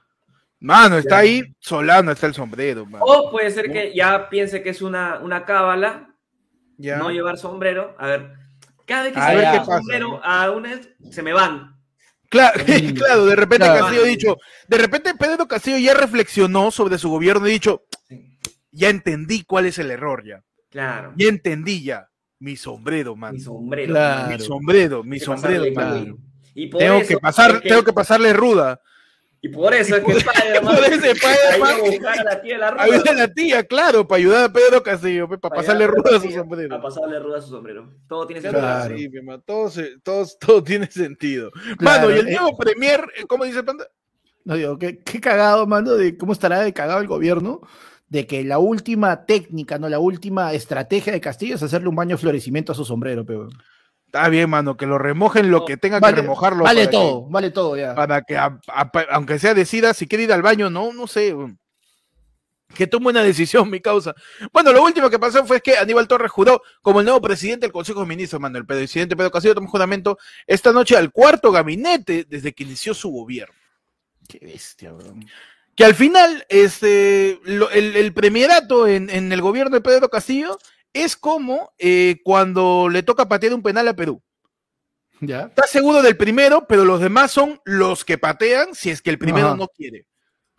[0.61, 3.03] Mano, está ahí, Solano está el sombrero, mano.
[3.03, 6.13] O puede ser que ya piense que es una, una cábala
[6.77, 6.97] Ya.
[6.97, 7.95] no llevar sombrero.
[7.97, 8.31] A ver,
[8.91, 10.21] Cada vez que A se un pasa, sombrero ¿no?
[10.23, 11.75] a una se me van.
[12.29, 12.63] Claro,
[12.95, 13.79] claro, de repente Claro.
[13.81, 17.83] Castillo ha dicho, de repente Pedro Castillo ya reflexionó sobre su gobierno y ha dicho,
[18.71, 20.43] ya entendí cuál es el error ya.
[20.69, 21.13] Claro.
[21.17, 22.07] Ya entendí ya.
[22.39, 23.33] Mi sombrero, man.
[23.33, 23.91] Mi sombrero.
[23.93, 24.29] Claro.
[24.31, 26.15] Mi sombrero, mi sombrero, man.
[26.55, 28.79] Y por Tengo eso que pasar, es que- tengo que pasarle ruda.
[29.43, 32.59] Y por eso es que Spider-Man Por ese Spider-Man a buscar a la tía de
[32.59, 32.83] la ruda.
[32.83, 36.19] Ayuda a la tía, claro, para ayudar a Pedro Castillo, para Para pasarle ruda a
[36.19, 36.75] su sombrero.
[36.75, 37.89] A pasarle ruda a su sombrero.
[38.07, 38.61] Todo tiene sentido.
[38.61, 38.97] Claro.
[38.97, 39.09] sí,
[39.43, 41.49] todo, se- todo, todo tiene sentido.
[41.79, 42.35] Claro, Mano, y el eh.
[42.35, 43.87] nuevo premier, eh, ¿cómo dice Panda?
[44.43, 47.61] No digo, qué, qué cagado, mano, de cómo estará de cagado el gobierno,
[48.09, 52.15] de que la última técnica, no, la última estrategia de Castillo es hacerle un baño
[52.15, 53.47] de florecimiento a su sombrero, pero.
[54.13, 56.65] Está bien, mano, que lo remojen lo que tenga que Vale, remojarlo.
[56.65, 57.95] vale que- todo, vale todo ya.
[57.95, 61.33] para que, a- a- aunque sea decida, si quiere ir al baño, no, no sé.
[62.75, 64.13] Que tome una decisión, mi causa.
[64.51, 67.71] Bueno, lo último que pasó fue que Aníbal Torres juró como el nuevo presidente del
[67.73, 68.57] Consejo de Ministros, mano.
[68.57, 73.09] El presidente Pedro Castillo tomó juramento esta noche al cuarto gabinete desde que inició su
[73.11, 73.55] gobierno.
[74.27, 75.25] Qué bestia, weón.
[75.75, 80.57] Que al final, este, lo- el, el premierato en, en el gobierno de Pedro Castillo
[80.93, 84.21] es como eh, cuando le toca patear un penal a Perú.
[85.19, 85.41] ¿Ya?
[85.43, 89.19] Está seguro del primero, pero los demás son los que patean si es que el
[89.19, 89.55] primero Ajá.
[89.55, 90.07] no quiere.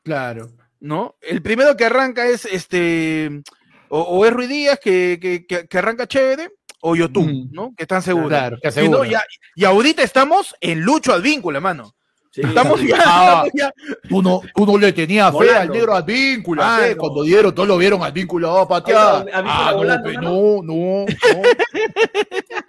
[0.04, 0.52] Claro.
[0.82, 1.16] ¿no?
[1.20, 3.42] El primero que arranca es este,
[3.88, 7.52] o, o es Ruiz Díaz que, que, arranca chévere, o Yotun, Mm.
[7.52, 7.74] ¿no?
[7.76, 8.28] Que están seguros.
[8.28, 11.94] Claro, que Y, no, y ahorita estamos en Lucho Advíncula, mano.
[12.34, 13.44] Sí, Estamos ya, Ah.
[13.46, 13.72] estamos ya-
[14.08, 15.60] Tú no, tú no le tenías fe Volando.
[15.60, 16.96] al negro Advíncula, Ah, fe, no.
[16.96, 18.98] cuando dieron, todos lo vieron Advíncula a patear.
[18.98, 20.30] Ahorita Advíncula Ah, no, volando, pe, mano.
[20.30, 21.06] no, no, no.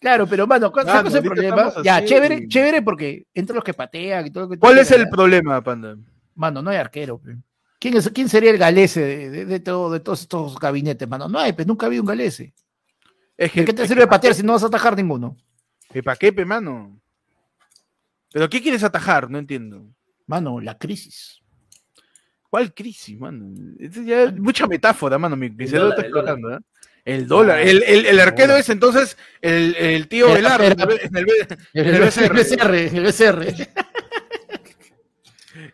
[0.00, 1.72] Claro, pero mano, ¿cuál es el problema?
[1.84, 2.06] Ya, así.
[2.06, 5.60] chévere, chévere porque entre los que patean y todo lo que ¿Cuál es el problema,
[5.62, 5.94] Panda?
[6.34, 7.20] Mano, no hay arquero.
[7.78, 11.28] ¿Quién, es, ¿Quién sería el galese de, de- de todo- de todos estos gabinetes, mano?
[11.28, 12.54] No hay, pues nunca ha habido un galese.
[13.36, 15.36] Es que, ¿De qué te sirve patear si no vas a atajar ninguno?
[16.04, 16.98] ¿Para qué, pe, mano?
[18.32, 19.30] ¿Pero qué quieres atajar?
[19.30, 19.86] No entiendo.
[20.26, 21.42] Mano, la crisis.
[22.48, 23.54] ¿Cuál crisis, mano?
[23.78, 25.36] Es ya es mucha metáfora, mano.
[25.36, 26.58] Mi, mi El cerebro dólar, está explotando, ¿eh?
[27.04, 27.60] El dólar.
[27.60, 32.00] El, el- el arquero es entonces el, el tío El- Velardo en el- en el-.
[32.34, 33.68] BCR, el BCR.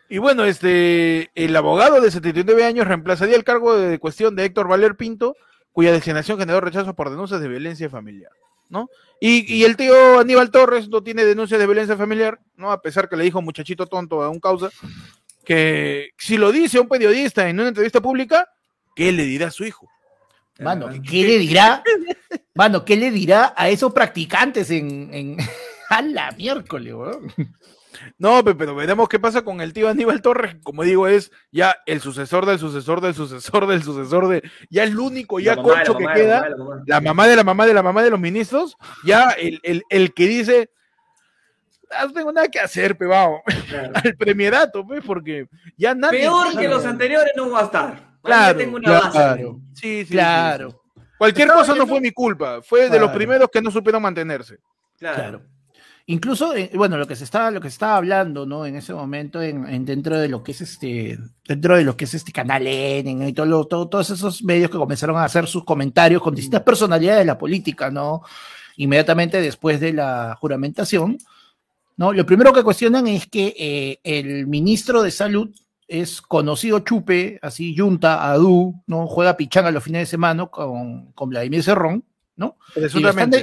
[0.09, 4.67] Y bueno, este, el abogado de 79 años reemplazaría el cargo de cuestión de Héctor
[4.67, 5.35] Valer Pinto,
[5.71, 8.31] cuya designación generó rechazo por denuncias de violencia familiar,
[8.69, 8.89] ¿no?
[9.19, 12.71] Y, y el tío Aníbal Torres no tiene denuncias de violencia familiar, ¿no?
[12.71, 14.69] A pesar que le dijo muchachito tonto a un causa,
[15.43, 18.47] que si lo dice un periodista en una entrevista pública,
[18.95, 19.87] ¿qué le dirá a su hijo?
[20.59, 21.83] Mano, ¿qué le dirá?
[22.55, 25.37] Mano, ¿qué le dirá a esos practicantes en, en...
[25.89, 27.33] a la miércoles, weón?
[28.17, 31.75] No, pe- pero veremos qué pasa con el tío Aníbal Torres, como digo, es ya
[31.85, 35.97] el sucesor del sucesor del sucesor del sucesor de, ya el único ya mamá concho
[35.97, 36.49] que mamá de la queda.
[36.49, 36.83] la mamá.
[36.85, 40.13] la mamá de la mamá de la mamá de los ministros, ya el, el, el
[40.13, 40.69] que dice,
[41.91, 43.91] "Ah, no tengo nada que hacer, pebao, Claro.
[44.03, 46.19] al premierato, pues, porque ya nadie...
[46.21, 48.07] Peor que los anteriores no va a estar.
[48.23, 49.11] Claro, ya tengo una base.
[49.11, 49.59] claro.
[49.73, 51.01] Sí, sí, sí, Claro, sí.
[51.17, 54.57] Cualquier Estaba cosa no fue mi culpa, fue de los primeros que no supieron mantenerse.
[54.99, 55.41] Claro.
[56.09, 58.65] Incluso, eh, bueno, lo que se estaba, lo que se estaba hablando, ¿no?
[58.65, 62.05] En ese momento, en, en dentro de lo que es este, dentro de lo que
[62.05, 65.47] es este canal N y todo, lo- todo- todos esos medios que comenzaron a hacer
[65.47, 68.21] sus comentarios con distintas personalidades de la política, ¿no?
[68.77, 71.17] Inmediatamente después de la juramentación,
[71.97, 72.13] ¿no?
[72.13, 75.49] Lo primero que cuestionan es que eh, el ministro de Salud
[75.89, 79.07] es conocido chupe, así, Junta, Adu, ¿no?
[79.07, 82.01] Juega pichanga los fines de semana con, con Vladimir Cerrón,
[82.37, 82.55] ¿no?
[82.73, 83.37] Presuntamente.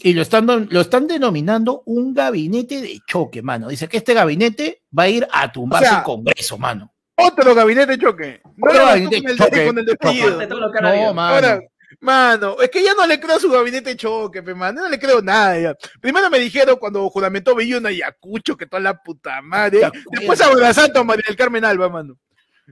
[0.00, 3.68] Y lo están, lo están denominando un gabinete de choque, mano.
[3.68, 6.92] Dice que este gabinete va a ir a tumbarse O sea, el Congreso, mano.
[7.16, 8.40] Otro gabinete de choque.
[8.56, 9.66] No Otro gabinete de choque.
[9.66, 11.34] con el mano.
[11.34, 11.60] Ahora,
[12.00, 14.82] mano, es que ya no le creo a su gabinete de choque, pe, mano.
[14.82, 15.58] No le creo nada.
[15.58, 15.76] ya.
[16.00, 19.90] Primero me dijeron cuando juramentó Villuna y Ayacucho, que toda la puta madre.
[20.12, 22.16] Después abrazando a María del Carmen Alba, mano.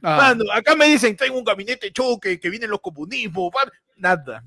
[0.03, 3.51] Ah, Mano, acá me dicen, tengo un gabinete de choque, que vienen los comunismos,
[3.97, 4.45] nada.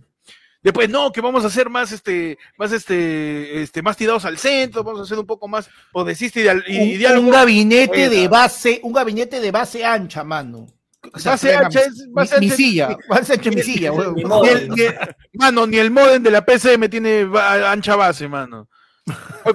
[0.62, 4.84] Después, no, que vamos a hacer más, este, más, este, este, más tirados al centro,
[4.84, 7.28] vamos a hacer un poco más progresista y, y un, diálogo.
[7.28, 10.68] un gabinete de base, un gabinete de base ancha, mano.
[11.14, 13.92] O sea, Base ancha es- base mi, silla, base ancha mi silla.
[14.16, 14.98] Mi Ni el-
[15.34, 17.26] mano, ni el modem de la PCM tiene
[17.66, 18.68] ancha base, mano.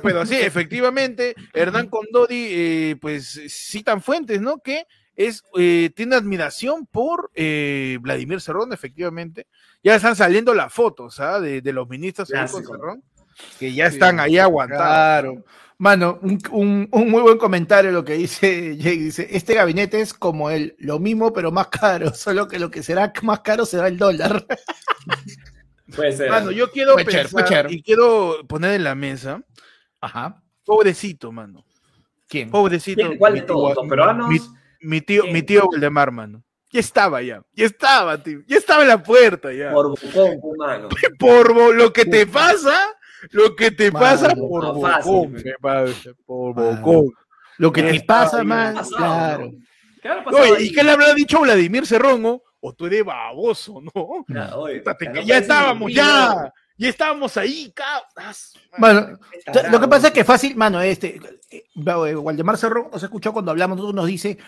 [0.03, 4.59] Pero sí, efectivamente, Hernán Condori, eh, pues citan fuentes, ¿no?
[4.59, 9.47] Que es, eh, tiene admiración por eh, Vladimir Cerrón, efectivamente.
[9.83, 11.41] Ya están saliendo las fotos, ¿ah?
[11.41, 12.73] De, de los ministros ahí con Clásico.
[12.75, 13.03] Cerrón,
[13.59, 14.83] que ya están ahí aguantados.
[14.85, 15.45] Claro.
[15.77, 18.97] Mano, un, un- un muy buen comentario lo que dice Jake.
[18.99, 22.83] Dice, este gabinete es como el, lo mismo pero más caro, solo que lo que
[22.83, 24.47] será más caro será el dólar.
[25.95, 26.31] Puede ser.
[26.31, 27.73] Mano, yo quiero Puede ser, pensar puede ser.
[27.73, 29.43] y quiero poner en la mesa,
[30.01, 30.43] Ajá.
[30.65, 31.65] pobrecito, mano.
[32.27, 32.51] ¿Quién?
[32.51, 33.07] Pobrecito.
[33.07, 33.19] ¿Quién?
[33.19, 33.75] ¿Cuál de todos?
[33.77, 34.29] ¿Los peruanos?
[34.29, 34.39] Mi,
[34.85, 36.43] mi tío, mi tío Valdemar, mano.
[36.71, 37.43] Ya estaba ya.
[37.53, 38.41] Ya estaba, tío.
[38.47, 39.71] Ya estaba en la puerta ya.
[39.73, 40.89] Por Bucón, humano.
[41.19, 42.77] Por bo- lo que te pasa,
[43.31, 46.77] lo que te Mano, pasa por no fácil, bocón, pasa, por Mano.
[46.77, 47.13] bocón.
[47.59, 48.75] Lo que Ya te pasa, man.
[48.75, 49.51] Pasado, Claro.
[49.53, 49.53] ¿no?
[50.03, 50.65] ¿Qué Oye?
[50.65, 52.41] ¿y qué le habrá dicho Vladimir Cerrón?
[52.61, 54.25] ¿O tú eres baboso, no?
[54.29, 54.83] Ya, oye,
[55.39, 56.53] estábamos, ya.
[56.77, 58.55] Ya estábamos ahí, cabras.
[58.79, 59.71] Bueno, Tarado.
[59.71, 63.53] lo que pasa es que fácil, mano, este, eh, eh, Waldemar Cerrón nos escuchó cuando
[63.53, 64.39] hablamos, nosotros nos dice,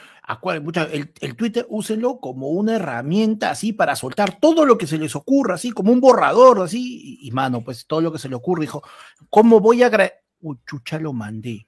[0.61, 4.99] mucha- el, el Twitter úsenlo como una herramienta así para soltar todo lo que se
[4.99, 8.29] les ocurra, así como un borrador, así, y, y, mano, pues todo lo que se
[8.29, 8.83] le ocurre, dijo,
[9.31, 11.65] ¿cómo voy a Uy, chucha, lo mandé.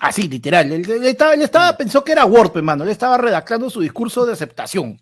[0.00, 3.18] Así, literal, él, él estaba, él estaba, pensó que era Word, pues, mano, él estaba
[3.18, 5.00] redactando su discurso de aceptación.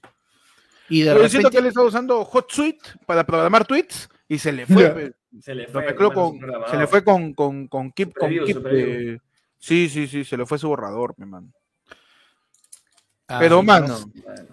[0.88, 4.52] Y de Pero siento repente, que él estaba usando HotSuite para programar tweets y se
[4.52, 4.90] le fue.
[4.90, 5.12] Pe.
[5.42, 6.14] Se le Lo fue.
[6.14, 6.40] con,
[6.70, 8.14] se le fue con, con, con Keep.
[8.14, 9.18] Con Preview,
[9.58, 11.52] Sí, sí, sí, se le fue su borrador, mi mano.
[13.26, 14.46] Ah, Pero, sí, mano, Bueno,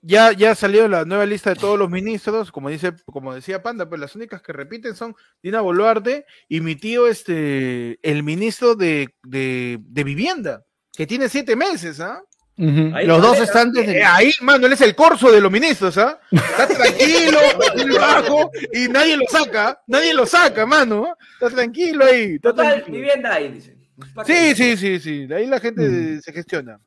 [0.00, 3.86] ya, ya salió la nueva lista de todos los ministros, como dice, como decía Panda,
[3.86, 9.14] pues las únicas que repiten son Dina Boluarte y mi tío, este, el ministro de,
[9.22, 12.22] de, de vivienda, que tiene siete meses, ¿ah?
[12.58, 13.98] Ahí Los dos está, están desde...
[13.98, 16.20] Eh, ahí, mano, él es el corso de los ministros, ¿ah?
[16.30, 17.38] Está tranquilo,
[17.76, 21.16] él bajo, y nadie lo saca, nadie lo saca, mano.
[21.34, 22.96] Está tranquilo ahí, está Total, tranquilo.
[22.98, 23.76] vivienda ahí, dice.
[24.14, 26.20] ¿Pa' Sí, sí, sí, sí, de ahí la gente Mm.
[26.20, 26.78] se gestiona.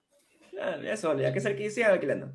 [0.61, 2.31] Ah, Eso, ya que es el que siga alquilando.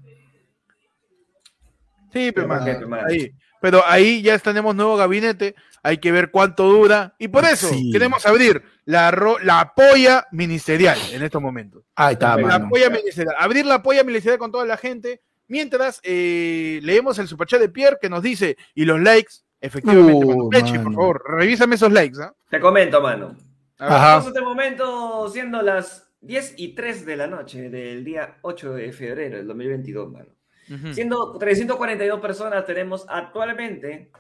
[2.13, 3.31] Sí, pero, Pero, ahí.
[3.61, 7.91] Pero ahí ya tenemos nuevo gabinete, hay que ver cuánto dura, y por eso Sí.
[7.93, 9.11] queremos abrir la,
[9.43, 11.83] la polla ministerial en estos momentos.
[11.95, 12.69] Ahí está, La mano.
[12.71, 13.35] polla ministerial.
[13.39, 15.21] Abrir la polla ministerial con toda la gente.
[15.49, 20.29] Mientras eh, leemos el superchat de Pierre que nos dice, y los likes, efectivamente, Uh,
[20.29, 20.49] mano.
[20.51, 22.33] Pechi, por favor, revísame esos likes, ¿ah?
[22.49, 23.37] Te comento, mano.
[23.73, 28.75] Estamos en este momento siendo las 10 y 3 de la noche del día 8
[28.75, 30.27] de febrero del 2022, mano.
[30.71, 30.95] Ujú.
[30.95, 34.11] Siendo 342 personas, tenemos actualmente.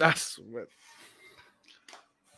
[0.00, 0.14] Ah.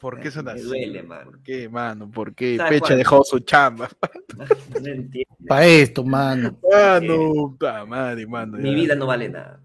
[0.01, 0.63] ¿Por qué son Me así?
[0.63, 1.25] duele, mano.
[1.31, 2.11] ¿Por qué, mano?
[2.11, 2.57] ¿Por qué?
[2.57, 2.99] ¿Sabes Pecha cuál?
[2.99, 3.89] dejó su chamba.
[4.81, 5.37] No entiendo.
[5.47, 6.59] Para esto, mano.
[6.63, 8.57] Mano, puta madre, mano.
[8.57, 8.77] Mi ya.
[8.77, 9.61] vida no vale nada.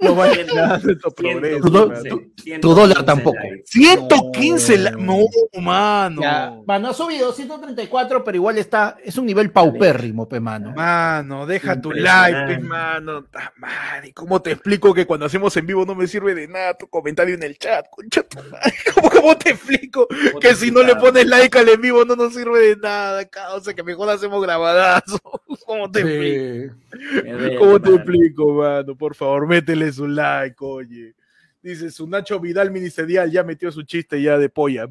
[0.00, 3.38] No vale nada de Tu do- ciento- tu dólar 115 tampoco.
[3.42, 3.64] likes.
[3.66, 5.18] 115 la- No.
[5.52, 6.22] No, mano.
[6.22, 10.72] Ya, mano, ha subido 134, pero igual está, es un nivel paupérrimo, pe, mano.
[10.74, 13.26] Mano, deja tu like, pe, mano.
[13.56, 16.88] Madre, ¿cómo te explico que cuando hacemos en vivo no me sirve de nada tu
[16.88, 17.86] comentario en el chat?
[17.90, 18.72] Concha tu madre.
[18.94, 22.04] ¿Cómo, cómo te explico ¿Cómo que te si no le pones like al en vivo
[22.04, 23.24] no nos sirve de nada?
[23.26, 25.18] Causa que mejor hacemos grabadazo.
[25.66, 26.74] ¿Cómo te explico?
[26.92, 27.56] Sí.
[27.58, 27.96] ¿Cómo te mano.
[28.02, 28.96] explico, mano?
[28.96, 31.14] Por favor, métele su like, oye.
[31.62, 34.88] Dice, su Nacho Vidal ministerial ya metió su chiste ya de polla.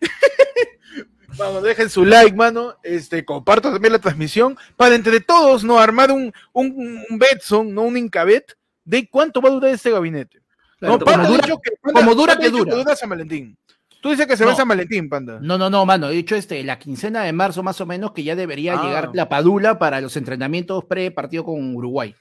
[1.38, 2.76] Vamos, dejen su like, mano.
[2.82, 7.82] Este, comparto también la transmisión para entre todos no armar un, un, un Betson, no
[7.82, 10.42] un Incabet, de cuánto va a durar este gabinete.
[10.78, 12.96] Claro, no, como dura- que, Panda- como dura que.
[12.96, 13.56] San Valentín.
[14.02, 15.38] Tú dices que se va en San Valentín, Panda.
[15.40, 16.10] No, no, no, mano.
[16.10, 18.84] He dicho este, la quincena de marzo más o menos que ya debería Ah.
[18.84, 22.14] llegar la padula para los entrenamientos pre-partido con Uruguay.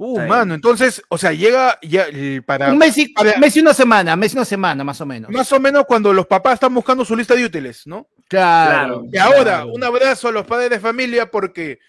[0.00, 0.28] Uh, Ahí.
[0.28, 3.74] mano, entonces, o sea, llega ya eh, para Un mes y, para- mes y una
[3.74, 5.28] semana, mes y una semana más o menos.
[5.30, 8.06] más o menos cuando los papás están buscando su lista de útiles, ¿no?
[8.28, 9.02] Claro.
[9.12, 11.80] Y ahora, un abrazo a los padres de familia porque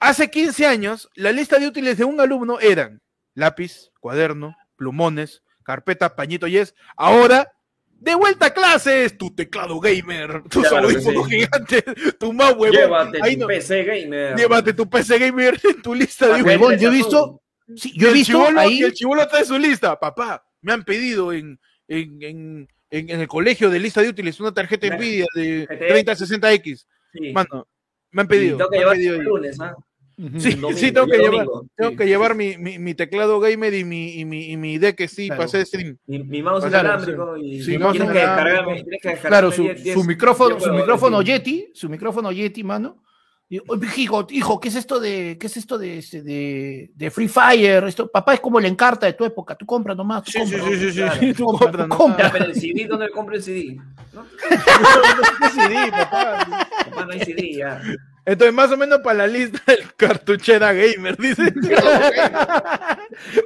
[0.00, 3.00] hace 15 años la lista de útiles de un alumno eran
[3.34, 6.74] lápiz, cuaderno, plumones, carpeta, pañito y es.
[6.96, 7.52] Ahora,
[8.00, 11.36] de vuelta a clases, tu teclado gamer, tus Claro que audífonos sí.
[11.36, 11.84] gigantes,
[12.18, 12.72] tu mouse huevón.
[12.80, 14.36] Llévate Ahí tu no- PC gamer.
[14.36, 16.46] llévate tu PC gamer en tu lista de útiles.
[16.60, 17.40] Huevón, yo he visto.
[17.76, 18.80] Sí, yo he visto chibolo- ahí.
[18.82, 19.98] el chivolo trae su lista.
[19.98, 24.38] Papá, me han pedido en, en, en, en- en el colegio de lista de útiles
[24.40, 26.20] una tarjeta Nvidia de GTX.
[26.30, 26.86] 3060X.
[27.12, 27.32] Sí.
[27.32, 27.66] Mano,
[28.10, 28.56] me han Y pedido.
[28.58, 29.74] tengo que llevar pedido el lunes, ¿ah?
[30.16, 31.96] Sí, domingo, sí, tengo que llevar, domingo, tengo sí.
[31.96, 35.26] que llevar mi, mi, mi teclado gamer y mi, y mi, y mi deck sí
[35.26, 35.38] Claro.
[35.40, 35.98] para hacer stream.
[36.06, 38.22] Mi, mi mouse Claro, inalámbrico y Sí, y mouse tienes que inalámbrico.
[38.54, 41.26] descargarme, tienes que descargarme Claro, su, 10, 10, su micrófono, 10 su micrófono sí.
[41.26, 43.02] Yeti, su micrófono Yeti, mano.
[43.48, 47.10] Y, "Oye, hijo, hijo, ¿qué es esto de, qué es esto de, este, de, de
[47.10, 47.84] Free Fire?
[47.84, 50.52] Esto, papá es como la encarta de tu época, tú compras nomás, tú Sí, sí,
[50.56, 50.72] compras.
[50.72, 51.20] sí, sí, sí, claro.
[51.20, 51.96] sí, tú Compra, compras, ¿no?
[51.96, 52.26] compra.
[52.26, 53.76] Ya, pero el CD, ¿dónde compro el CD?
[54.14, 54.24] ¿No?
[54.48, 56.46] ¿Qué CD, papá?
[56.90, 57.82] Papá, no hay CD ya.
[58.26, 61.42] Entonces, más o menos para la lista del cartuchera gamer, dice.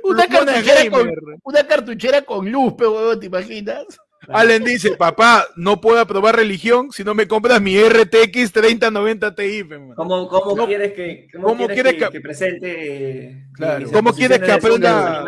[0.04, 1.11] una, cartuchera con,
[1.42, 3.84] una cartuchera con luz, pe, huevón, ¿te imaginas?
[4.32, 9.64] Allen dice, papá, no puedo aprobar religión si no me compras mi RTX 3090 Ti.
[9.64, 9.94] pe, mano".
[9.96, 13.80] ¿Cómo, cómo ¿Cómo- quieres que, cómo cómo quieres quieres que, que- que presente Claro.
[13.80, 15.24] mis ¿Cómo quieres que aprenda-?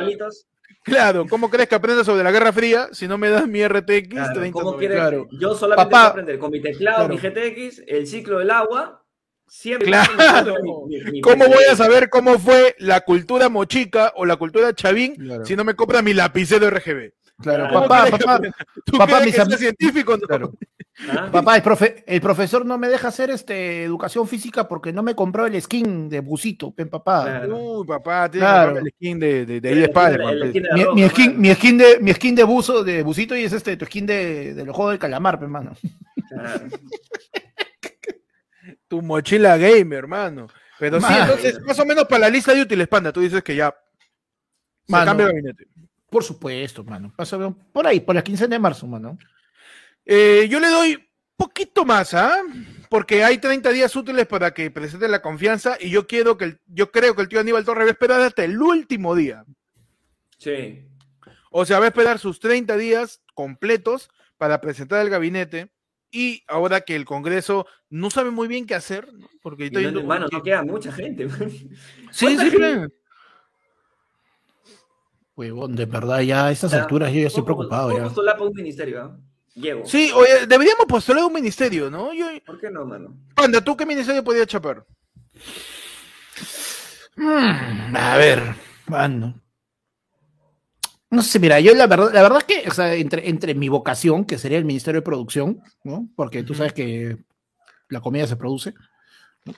[0.82, 4.08] Claro, ¿cómo crees que aprenda sobre la Guerra Fría si no me das mi RTX
[4.08, 4.52] Claro, 3090?
[4.52, 4.96] ¿Cómo quieres?
[4.96, 5.28] Claro.
[5.38, 5.98] Yo solamente Papá.
[6.00, 7.14] puedo aprender con mi teclado, Claro.
[7.14, 9.04] mi GTX, el ciclo del agua,
[9.46, 9.88] siempre.
[9.88, 10.54] Claro.
[10.62, 14.72] mi- mi- mi ¿Cómo voy a saber cómo fue la cultura mochica o la cultura
[14.74, 15.44] chavín Claro.
[15.44, 17.12] si no me compras mi lapicero RGB?
[17.42, 18.40] Claro, ¿Cómo papá, papá?
[18.85, 20.16] ¿Tú papá, crees mis am- científico?
[20.16, 20.26] No.
[20.26, 20.53] Claro.
[21.11, 21.29] ¿Ah?
[21.33, 25.14] papá, el, profe- el profesor no me deja hacer este educación física porque no me
[25.14, 27.22] compró el skin de busito, pen papá.
[27.24, 27.57] Claro.
[27.57, 28.79] Uy, papá, tiene Claro.
[28.79, 30.55] el skin de, de, de Spider-Man, pues.
[30.94, 31.38] Mi, skin, mano.
[31.40, 34.53] mi skin de mi skin de buzo de busito y es este tu skin de,
[34.55, 35.72] de los juegos del calamar, pe, hermano.
[36.29, 36.66] Claro.
[38.88, 40.48] Tu mochila gamer, hermano.
[40.79, 41.24] Pero sí, Mano.
[41.24, 43.70] entonces, más o menos para la lista de útiles, panda, tú dices que ya
[44.87, 45.07] se Mano.
[45.07, 45.64] cambia el gabinete.
[46.11, 47.12] Por supuesto, mano.
[47.73, 49.16] Por ahí, por la quincena de marzo, mano.
[50.05, 52.42] Eh, yo le doy poquito más, ¿ah?
[52.88, 56.61] Porque hay 30 días útiles para que presente la confianza y yo quiero que el-
[56.66, 59.44] yo creo que el tío Aníbal Torres va a esperar hasta el último día.
[60.38, 60.85] Sí.
[61.51, 65.70] O sea, va a esperar sus 30 días completos para presentar el gabinete
[66.11, 69.29] y ahora que el Congreso no sabe muy bien qué hacer, ¿no?
[69.42, 69.81] porque no,
[70.29, 71.29] no queda mucha gente.
[72.11, 72.94] Sí, ¿Cuánta sí, gente?
[75.40, 78.05] Huevón, de verdad, ya a estas alturas yo ya estoy ¿Cómo- preocupado ya.
[78.05, 79.03] postular para un ministerio?
[79.03, 79.16] ah?
[79.55, 79.87] Llego.
[79.87, 82.12] Sí, oye, deberíamos postular un ministerio, ¿no?
[82.12, 83.14] Yo, ¿Por qué no, mano?
[83.35, 84.85] Panda, ¿tú qué ministerio podías chapar?
[87.16, 88.55] Mm, a ver,
[88.87, 89.40] mano.
[91.11, 93.68] No sé, mira, yo la verdad, la verdad es que, o sea, entre, entre mi
[93.68, 96.09] vocación, que sería el Ministerio de Producción, ¿no?
[96.14, 97.16] Porque tú sabes que
[97.88, 98.74] la comida se produce.
[99.46, 99.55] ¿no?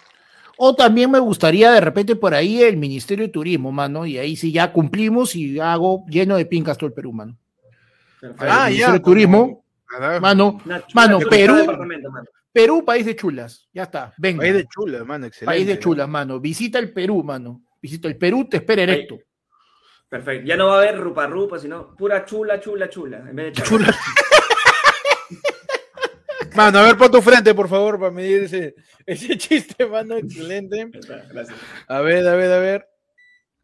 [0.59, 4.37] O también me gustaría de repente por ahí el Ministerio de Turismo, mano, y ahí
[4.37, 7.37] sí ya cumplimos y hago lleno de pincas todo el Perú, mano.
[8.21, 8.47] Perfecto.
[8.49, 9.65] Ah, Ministerio de Turismo,
[10.21, 11.55] mano, chula mano, chula Perú.
[11.67, 12.29] mano.
[12.53, 14.43] Perú, país de chulas, ya está, venga.
[14.43, 15.57] País de chulas, mano, excelente.
[15.57, 16.39] País de chulas, mano.
[16.39, 17.63] Visita el Perú, mano.
[17.81, 19.19] Visita el Perú, te espera erecto.
[20.09, 20.47] Perfecto.
[20.47, 23.25] Ya no va a haber rupa rupa, sino pura chula, chula, chula.
[23.29, 23.69] En vez de chapa.
[23.69, 23.97] Chula.
[26.55, 28.75] Mano, a ver, pon tu frente, por favor, para medir
[29.07, 30.89] ese, chiste, mano, excelente.
[31.31, 31.57] Gracias.
[31.89, 32.89] A ver, a ver, a ver.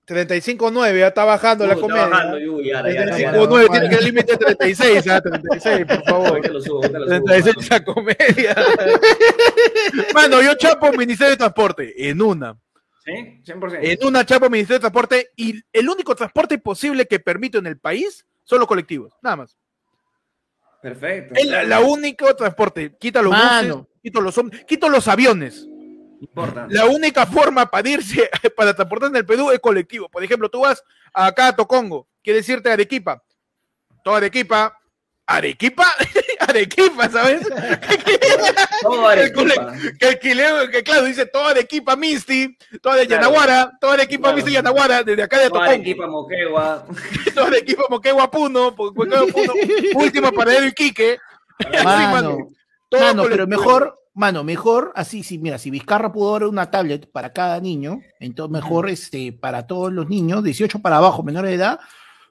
[0.06, 2.06] 35.9, ya está bajando la Uh, está comedia.
[2.08, 3.32] bajando, uy, ya, ya, ya, ya.
[3.34, 6.50] 35.9, tiene que el límite de 36, ah, 36, por favor.
[6.50, 7.60] Lo subo, lo subo, 36 mano.
[7.60, 8.56] esa comedia.
[10.14, 12.56] Mano, yo chapo Ministerio de Transporte, en una.
[13.04, 13.12] ¿Sí?
[13.52, 13.78] 100%.
[13.82, 17.78] En una chapo Ministerio de Transporte, y el único transporte posible que permito en el
[17.78, 19.58] país son los colectivos, nada más.
[20.80, 21.34] Perfecto.
[21.36, 22.96] Es la, la único transporte.
[22.98, 23.76] Quita los Mano.
[23.78, 25.66] buses, quito los, quito los aviones.
[26.20, 26.66] Importa.
[26.70, 30.08] La única forma para irse, para transportar en el Perú es colectivo.
[30.08, 33.22] Por ejemplo, tú vas acá a Tocongo, quieres irte a Arequipa.
[34.02, 34.74] Todo Arequipa.
[35.30, 35.84] ¿Arequipa?
[36.40, 37.46] Arequipa, ¿sabes?
[38.82, 39.72] Todo Arequipa.
[39.98, 43.24] que, alquileo- que claro, dice toda Arequipa Misty, toda de Claro.
[43.24, 44.36] Yanaguara, toda Arequipa Claro.
[44.36, 45.70] Misty Yanaguara, desde acá de Todo Tocongo.
[45.72, 46.86] Arequipa, Moquegua.
[47.34, 49.16] Toda Arequipa Moquegua Puno, Puno,
[49.96, 51.18] último paradero Iquique.
[51.58, 52.38] Así, Mano, mano.
[52.88, 57.10] Todo mano, pero mejor, mano, mejor, así, sí, mira, si Vizcarra pudo dar una tablet
[57.10, 61.54] para cada niño, entonces mejor, este, para todos los niños, 18 para abajo, menores de
[61.54, 61.80] edad,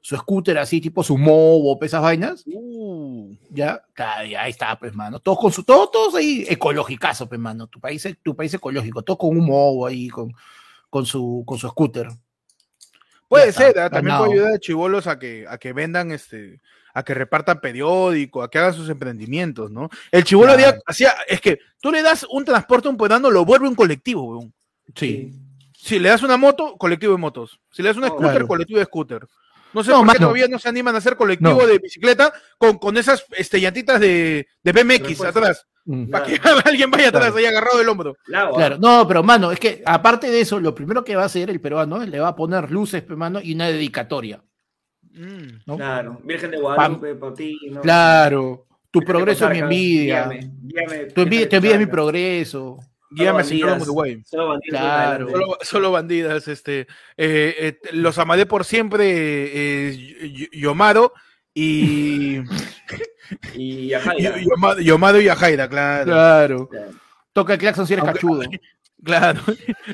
[0.01, 3.33] su scooter así, tipo su mobo, esas vainas, Uh.
[3.49, 7.79] ya, ahí está, pues, mano, todos con su, todos, todos ahí, ecológicazo, pues, mano, tu
[7.79, 10.33] país, tu país ecológico, todos con un mobo ahí, con,
[10.89, 12.09] con su, con su scooter.
[13.29, 16.59] Puede Ya ser, está, también puede ayudar a chivolos a que, a que vendan este,
[16.97, 19.89] a que repartan periódico, a que hagan sus emprendimientos, ¿no?
[20.11, 20.71] El chivolo Claro.
[20.73, 23.75] día- hacía, es que tú le das un transporte a un peruano, lo vuelve un
[23.75, 24.53] colectivo, weón.
[24.95, 25.31] Sí.
[25.77, 27.59] Si le das una moto, colectivo de motos.
[27.71, 28.47] Si le das una Oh, scooter, claro.
[28.47, 29.27] colectivo de scooter.
[29.73, 30.19] No sé No, por qué mano.
[30.19, 31.67] todavía no se animan a hacer colectivo No.
[31.67, 35.27] de bicicleta con, con esas este, llantitas de, de BMX Repuesto.
[35.27, 35.67] atrás.
[35.85, 36.09] Mm.
[36.09, 37.37] Para que alguien vaya atrás Claro.
[37.37, 38.17] ahí agarrado del hombro.
[38.25, 41.49] Claro, no, pero mano, es que aparte de eso, lo primero que va a hacer
[41.49, 44.41] el peruano le va a poner luces, mano, y una dedicatoria.
[45.17, 45.59] Mm.
[45.65, 45.77] ¿no?
[45.77, 46.19] Claro.
[46.23, 47.57] Virgen de Guadalupe, por ti.
[47.71, 47.81] ¿no?
[47.81, 50.27] Claro, tu progreso es mi envidia.
[50.29, 52.77] Guíame, guíame, Tu envidia, tu envidia es mi progreso.
[53.09, 54.21] Guíame, Solo señor bandidas, Uruguay.
[54.25, 55.29] Solo bandidos Claro.
[55.29, 56.85] Solo, solo bandidas, este, eh,
[57.17, 61.13] eh, los amaré por siempre, eh, Y- Y- Yomaro
[61.53, 62.39] y
[63.55, 64.39] Y a Jaira.
[64.39, 66.69] Y- Yoma- Yomaro y Ajaira, claro, Claro.
[66.69, 66.91] Claro.
[67.33, 68.41] Toca el claxon si eres Aunque- cachudo.
[69.03, 69.41] claro,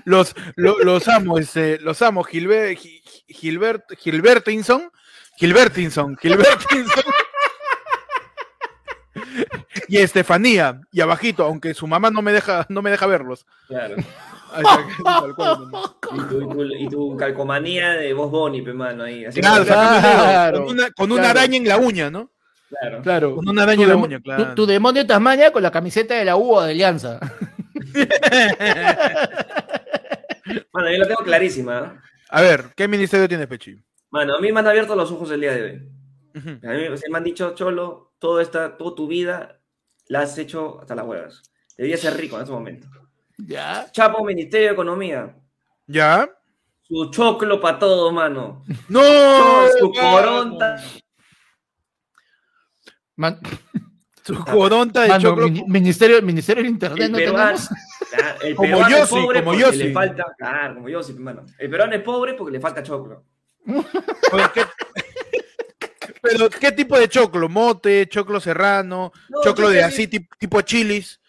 [0.06, 4.90] los, lo- los amo, este, los amo, Gilbert, Gi- Gilbert, Gilbertinson,
[5.38, 7.04] Gilbertinson, Gilbertinson.
[9.88, 13.46] Y Estefanía, y abajito, aunque su mamá no me deja, no me deja verlos.
[13.68, 13.96] Claro.
[13.98, 14.04] Y
[15.34, 19.26] tu, y tu- y tu calcomanía de voz Bonnie, pe, mano, ahí.
[19.26, 19.66] Así Claro,
[20.54, 21.40] con una, con una Claro.
[21.40, 22.30] araña en la uña, ¿no?
[22.70, 23.02] Claro.
[23.02, 23.36] Claro.
[23.36, 24.54] Con una araña Tu, en la uña, tu- claro.
[24.56, 27.20] tu demonio de Tasmania con la camiseta de la U o de Alianza.
[30.74, 31.80] Mano, yo lo tengo clarísima.
[31.82, 32.02] ¿no?
[32.30, 33.76] A ver, ¿qué ministerio tiene Pechi?
[34.14, 35.90] Mano, a mí me han abierto los ojos el día de hoy.
[36.64, 39.60] A mí se me han dicho, Cholo, toda, esta, toda tu vida
[40.08, 41.42] la has hecho hasta las huevas.
[41.76, 42.88] Debías ser rico en ese momento.
[43.40, 43.88] Ya.
[43.92, 45.36] Chapo, Ministerio de Economía.
[45.88, 46.30] ¿Ya?
[46.84, 48.64] Su choclo para todo, mano.
[48.88, 49.02] ¡No!
[49.80, 50.12] su mano!
[50.12, 50.76] coronta.
[53.16, 53.40] Man-
[54.24, 55.48] Su coronta de mano, choclo.
[55.50, 57.58] mini- ministerio, ministerio del Internet El no peruano,
[58.56, 60.26] Como es pobre como le falta.
[60.38, 61.46] Claro, como Yossi, hermano.
[61.58, 63.26] El peruano es pobre porque le falta choclo.
[63.66, 64.66] Pero ¿qué,
[66.22, 67.50] pero, ¿qué tipo de choclo?
[67.50, 70.08] ¿Mote, choclo serrano, No, choclo de así así.
[70.08, 71.20] tip- tipo chilis?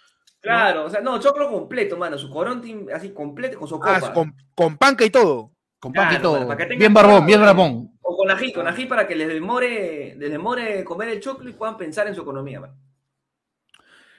[0.40, 2.18] Claro, o sea, no, choclo completo, mano.
[2.18, 4.00] Su coronta así completo con su copa.
[4.04, 5.52] Ah, con, con panca y todo.
[5.78, 7.90] Con Claro, para que tengan bien barbón, bien barbón.
[8.02, 11.52] O con ají, con ají para que les demore, les demore comer el choclo y
[11.54, 12.74] puedan pensar en su economía, mano.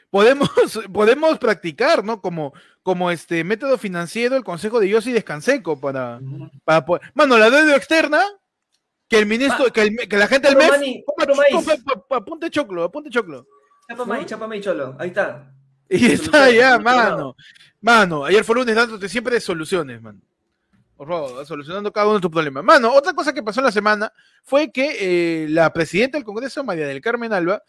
[0.10, 0.50] Podemos,
[0.94, 2.22] podemos practicar, ¿no?
[2.22, 2.54] Como,
[2.86, 6.20] como este método financiero, el consejo de Yossi Descanseco para,
[6.64, 8.22] para poder- Mano, la deuda externa,
[9.10, 11.04] que el ministro, Ma- que, el- que la gente del MEF, maíz.
[12.12, 13.48] apunte choclo, apunte choclo.
[13.90, 14.96] Chápame ahí, chápame ahí, cholo.
[15.00, 15.52] Ahí está.
[15.90, 17.36] Y está ya, mano.
[17.82, 20.22] Mano, ayer fue lunes dándote siempre soluciones, mano.
[20.96, 22.64] Por favor, solucionando cada uno de tus problemas.
[22.64, 24.14] Mano, otra cosa que pasó en la semana
[24.44, 24.98] fue que
[25.44, 27.64] eh, la presidenta del Congreso, María del Carmen Alba,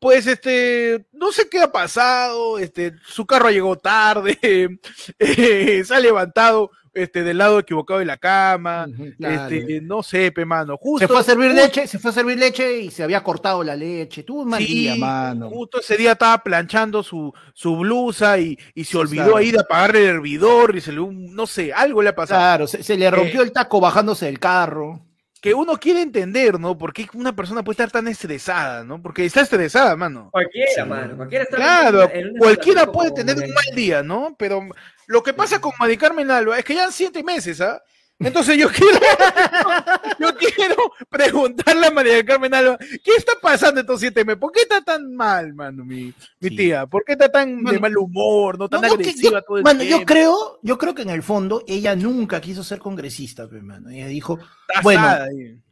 [0.00, 4.38] pues este, no sé qué ha pasado, este, su carro llegó tarde,
[5.18, 8.88] eh, se ha levantado este, del lado equivocado de la cama,
[9.18, 9.48] claro.
[9.54, 11.06] este, no sé, pe, mano, justo.
[11.06, 13.62] Se fue a servir justo- leche, se fue a servir leche y se había cortado
[13.62, 14.24] la leche.
[14.24, 15.48] Tuvo un mal Sí, día, mano.
[15.48, 19.36] Justo ese día estaba planchando su, su blusa y, y se olvidó Claro.
[19.36, 22.40] ahí de apagar el hervidor y se le, no sé, algo le ha pasado.
[22.40, 25.04] Claro, se, se le rompió el taco bajándose del carro.
[25.40, 26.76] Que uno quiere entender, ¿no?
[26.76, 29.00] ¿Por qué una persona puede estar tan estresada, ¿no?
[29.00, 30.30] Porque está estresada, mano.
[30.32, 30.82] Cualquiera, Sí.
[30.88, 31.16] mano.
[31.16, 34.34] Cualquiera está Claro, en una cualquiera puede tener un mal día, ¿no?
[34.36, 34.66] Pero
[35.06, 37.80] lo que pasa con Mari Carmen Alba es que ya han siete meses, ¿ah?
[38.20, 38.98] Entonces yo quiero,
[40.18, 40.76] yo quiero
[41.08, 44.40] preguntarle a María del Carmen Alba, ¿qué está pasando estos siete meses?
[44.40, 46.06] ¿Por qué está tan mal, mano, mi,
[46.40, 46.56] mi Sí.
[46.56, 46.86] tía?
[46.86, 49.84] ¿Por qué está tan de mal humor, no tan No, agresiva yo, todo el mano,
[49.84, 53.90] yo creo, yo creo que en el fondo ella nunca quiso ser congresista, pe, mano.
[53.90, 54.38] Ella dijo,
[54.68, 55.28] Está bueno, asada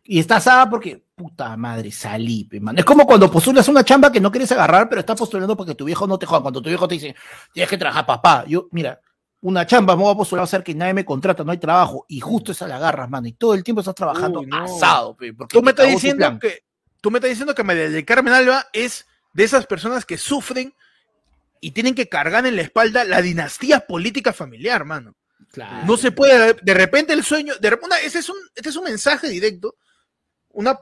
[0.09, 2.79] y está asada porque, puta madre, salí, pe, mano.
[2.79, 5.85] Es como cuando postulas una chamba que no quieres agarrar, pero estás postulando porque tu
[5.85, 6.43] viejo no te joda.
[6.43, 7.17] Cuando tu viejo te dice,
[7.53, 8.45] tienes que trabajar, papá.
[8.47, 9.01] Yo, mira,
[9.47, 12.05] una chamba me voy a postular a hacer que nadie me contrata, no hay trabajo.
[12.09, 13.29] Y justo esa la agarras, mano.
[13.29, 14.65] Y todo el tiempo estás trabajando Uy, no.
[14.65, 16.65] asado, pe, porque Tú me estás diciendo que
[17.01, 20.75] tú me estás diciendo que María del Carmen Alba es de esas personas que sufren
[21.61, 25.15] y tienen que cargar en la espalda la dinastía política familiar, mano.
[25.53, 25.87] Claro.
[25.87, 28.77] No se puede, de repente el sueño, de rep- una- ese es un, este es
[28.77, 29.77] un mensaje directo,
[30.51, 30.79] una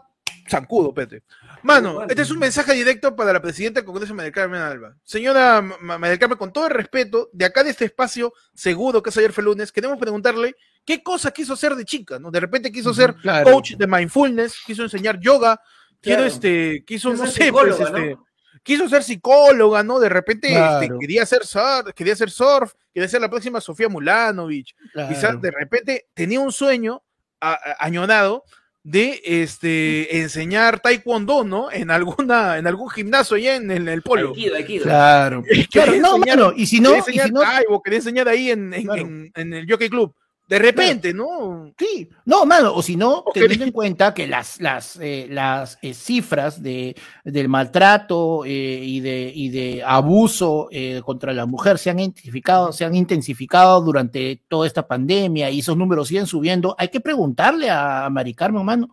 [0.49, 1.23] zancudo, pete.
[1.63, 4.95] Mano, este es un mensaje directo para la presidenta del Congreso, María Carmen Alba.
[5.03, 8.33] Señora Ma- Ma- María del Carmen, con todo el respeto, de acá de este espacio
[8.55, 12.31] seguro que es ayer fue lunes, queremos preguntarle qué cosa quiso hacer de chica, ¿no?
[12.31, 13.51] De repente quiso ser Claro.
[13.51, 15.61] coach de mindfulness, quiso enseñar yoga,
[16.01, 16.35] quiero Claro.
[16.35, 18.27] este, quiso, Quiso no ser sé, pues, psicóloga, este, ¿no?
[18.63, 19.99] quiso ser psicóloga, ¿no?
[19.99, 24.75] De repente este, quería hacer surf, quería hacer surf, quería ser la próxima Sofía Mulanovich.
[25.09, 27.03] Quizás de repente tenía un sueño
[27.41, 28.45] a- a- añorado
[28.85, 31.73] de este enseñar taekwondo, ¿no?
[31.73, 34.29] En alguna, en algún gimnasio allá en, el- el polo.
[34.29, 34.85] Aikido, Aikido.
[34.85, 35.43] Claro.
[35.73, 38.29] Claro, no, enseñar- mano, y si no, quería y enseñar si no, Taibo, quería enseñar
[38.29, 39.01] ahí en, en, Claro.
[39.03, 40.15] en- en el Jockey Club.
[40.47, 41.73] De repente, ¿no?
[41.79, 45.95] Sí, no, mano, o si no, teniendo en cuenta que las, las, eh, las eh,
[45.95, 50.69] cifras de, del maltrato eh, y, de, y de abuso
[51.03, 55.79] contra la mujer se han intensificado, se han intensificado durante toda esta pandemia y esos
[55.79, 58.91] números siguen subiendo, hay que preguntarle a Mari Carmen, mano,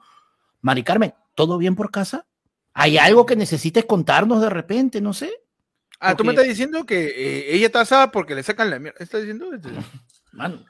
[0.61, 2.25] Mari Carmen, ¿todo bien por casa?
[2.73, 5.01] ¿Hay algo que necesites contarnos de repente?
[5.01, 5.29] No sé.
[5.99, 8.97] Ah, tú me estás diciendo que ella está asada porque le sacan la mierda.
[9.03, 9.47] ¿Estás diciendo?
[10.31, 10.63] Mano.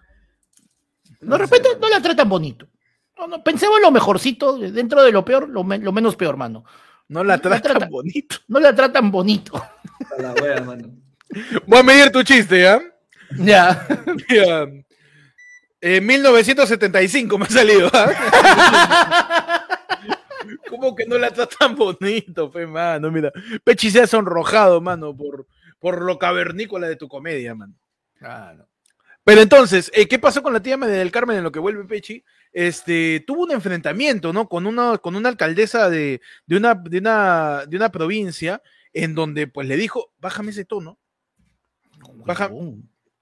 [1.21, 2.67] De repente no la tratan bonito.
[3.17, 6.37] No, no, pensemos en lo mejorcito, dentro de lo peor, lo, me- lo menos peor,
[6.37, 6.63] mano.
[7.07, 8.35] No la No la tratan trata- bonito.
[8.47, 9.55] No la tratan bonito.
[9.57, 10.89] A la wea, mano.
[11.67, 12.81] Voy a medir tu chiste, ¿ya?
[13.37, 13.87] Ya.
[14.29, 14.67] Ya.
[15.81, 17.89] En 1975 me ha salido.
[17.93, 19.67] ¿ah?
[20.69, 23.11] ¿Cómo que no la tratan bonito, pe, mano?
[23.11, 23.31] Mira,
[23.63, 25.47] Pechi se ha sonrojado, mano, por,
[25.79, 27.73] por lo cavernícola de tu comedia, mano.
[29.23, 31.85] Pero entonces, eh, ¿qué pasó con la tía María del Carmen en lo que vuelve
[31.85, 32.23] Pechi?
[32.51, 34.47] Este, tuvo un enfrentamiento, ¿no?
[34.49, 38.61] Con una, con una alcaldesa de, de, una, de, una, de una provincia
[38.93, 40.97] en donde, pues, le dijo, bájame ese tono.
[42.25, 42.49] Baja-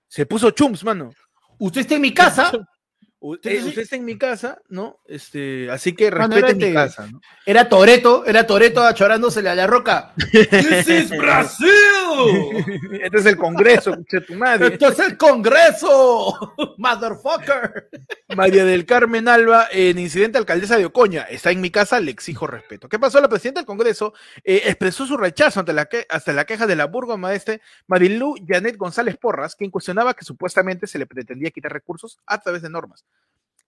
[0.07, 1.13] Se puso chums, mano.
[1.57, 2.51] Usted está en mi casa.
[3.21, 3.57] Sí.
[3.57, 4.99] usted está en mi casa, ¿no?
[5.05, 7.19] Este, así que respete mi este- casa, ¿no?
[7.45, 10.13] Era Toreto, era Toreto achorándosele a la roca.
[10.31, 11.69] This is Brazil.
[13.01, 14.73] Este es el Congreso, escucha tu madre.
[14.73, 16.55] ¡Esto es el Congreso!
[16.77, 17.89] ¡Motherfucker!
[18.35, 22.47] María del Carmen Alba, en incidente alcaldesa de Ocoña, está en mi casa, le exijo
[22.47, 22.89] respeto.
[22.89, 23.21] ¿Qué pasó?
[23.21, 24.13] La presidenta del Congreso
[24.43, 28.77] eh, expresó su rechazo ante la, que, hasta la queja de la burgomaestre Marilú Janet
[28.77, 33.05] González Porras, quien cuestionaba que supuestamente se le pretendía quitar recursos a través de normas.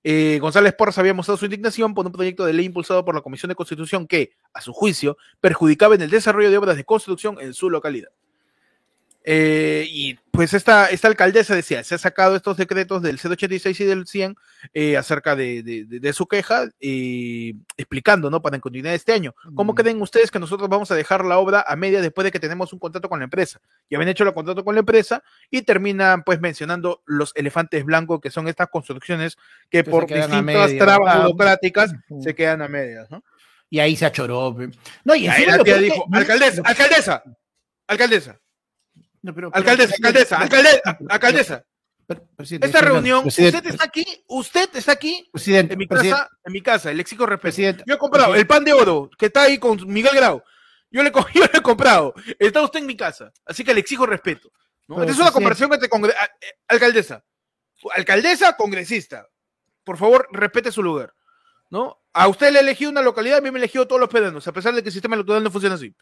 [0.03, 3.21] Eh, González Porras había mostrado su indignación por un proyecto de ley impulsado por la
[3.21, 7.37] Comisión de Constitución que, a su juicio, perjudicaba en el desarrollo de obras de construcción
[7.39, 8.09] en su localidad.
[9.23, 13.83] Eh, y pues esta, esta alcaldesa decía, se ha sacado estos decretos del 086 y
[13.85, 14.35] del 100
[14.73, 18.41] eh, acerca de, de- su queja, eh, explicando, ¿no?
[18.41, 19.35] Para en continuidad este año.
[19.53, 19.75] ¿Cómo Mm.
[19.75, 22.73] creen ustedes que nosotros vamos a dejar la obra a media después de que tenemos
[22.73, 23.59] un contrato con la empresa?
[23.91, 28.21] Ya habían hecho el contrato con la empresa y terminan pues mencionando los elefantes blancos,
[28.21, 29.37] que son estas construcciones
[29.69, 31.93] que, por distintas trabas Ah, burocráticas
[32.23, 33.23] se quedan a medias, ¿no?
[33.69, 34.57] Y ahí se achoró.
[35.03, 37.23] No, y ahí la tía dijo, alcaldesa, alcaldesa,
[37.87, 38.39] alcaldesa,
[39.23, 41.65] No, pero- pero- alcaldesa, alcaldesa, alcaldesa, alcaldesa.
[42.35, 43.23] Presidente, Esta reunión.
[43.23, 47.01] Presidente, usted está aquí, usted está aquí presidente, en mi casa, en mi casa, le
[47.01, 47.83] exijo respeto.
[47.87, 50.43] Yo he comprado el pan de oro que está ahí con Miguel Grau.
[50.89, 52.13] Yo le, he co- yo le he comprado.
[52.37, 53.31] Está usted en mi casa.
[53.45, 54.51] Así que le exijo respeto.
[54.89, 54.97] ¿no?
[54.97, 57.23] Pero, es una conversación entre congre- eh, alcaldesa.
[57.95, 59.25] Alcaldesa, congresista.
[59.85, 61.13] Por favor, respete su lugar.
[61.69, 62.01] ¿no?
[62.11, 64.45] A usted le he elegido una localidad, a mí me he elegido todos los peruanos,
[64.45, 65.95] a pesar de que el sistema electoral no funciona así.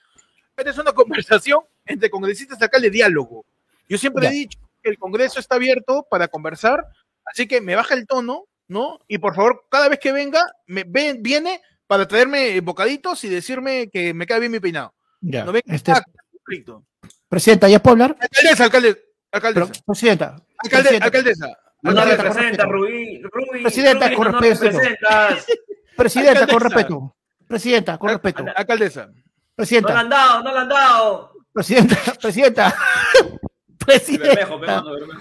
[0.58, 1.60] Esta es una conversación
[1.90, 3.46] entre congresistas acá de diálogo.
[3.88, 4.30] Yo siempre Ya.
[4.30, 6.86] he dicho que el Congreso está abierto para conversar,
[7.26, 9.00] así que me baja el tono, ¿no?
[9.08, 14.14] Y por favor, cada vez que venga, me viene para traerme bocaditos y decirme que
[14.14, 14.94] me cae bien mi peinado.
[15.22, 15.92] Ya, No venga este-
[16.32, 16.84] conflicto.
[17.28, 18.16] presidenta, ¿ya puedo hablar?
[18.20, 20.26] Alcaldesa, alcalde, Pero, alcaldesa, presidenta,
[20.64, 21.48] alcalde- presidenta, alcaldesa.
[21.82, 22.72] No Presidenta, con representa, respeto.
[22.72, 23.22] Rubí.
[23.24, 24.78] Rubí, Presidenta, Rubí, con no respeto.
[25.96, 26.60] presidenta, con alcaldesa.
[26.60, 27.16] respeto.
[27.48, 28.46] Presidenta, con respeto.
[28.56, 29.06] Alcaldesa.
[29.08, 29.24] No le
[29.56, 31.34] Presidenta, han dado, no le han dado.
[31.54, 32.76] Presidenta, presidenta.
[33.14, 33.40] Bermejo,
[33.86, 34.36] Presidenta.
[34.36, 35.20] Bermejo, Bermejo.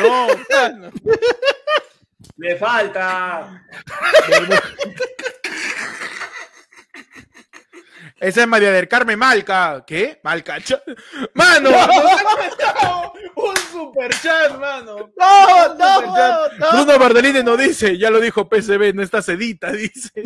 [0.00, 0.90] No, mano.
[2.36, 3.64] Le falta.
[8.20, 9.84] Esa es María del Carmen Malca.
[9.86, 10.20] ¿Qué?
[10.24, 10.56] Malca.
[11.34, 15.12] Mano, han mandado un super chat, mano.
[15.16, 16.52] No, Un no, superchat.
[16.58, 16.70] no.
[16.72, 20.10] Bruno Bardellini nos dice, ya lo dijo PCB, no está sedita, dice.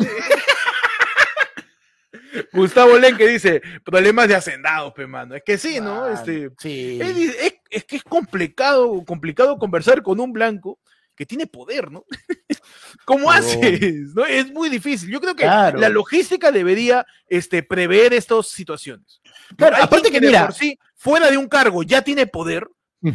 [2.51, 5.35] Gustavo Lenque dice, problemas de hacendados, pe mano.
[5.35, 6.07] Es que sí, ¿no?
[6.07, 6.99] Este, Sí.
[7.01, 10.79] es, es- es que es complicado, complicado conversar con un blanco
[11.15, 12.05] que tiene poder, ¿no?
[13.05, 14.13] ¿Cómo haces?
[14.15, 14.25] ¿No?
[14.25, 15.09] Es muy difícil.
[15.09, 15.79] Yo creo que Claro.
[15.79, 19.21] la logística debería este, prever estas situaciones.
[19.57, 22.67] Claro, aparte que de mira- por sí, fuera de un cargo, ya tiene poder.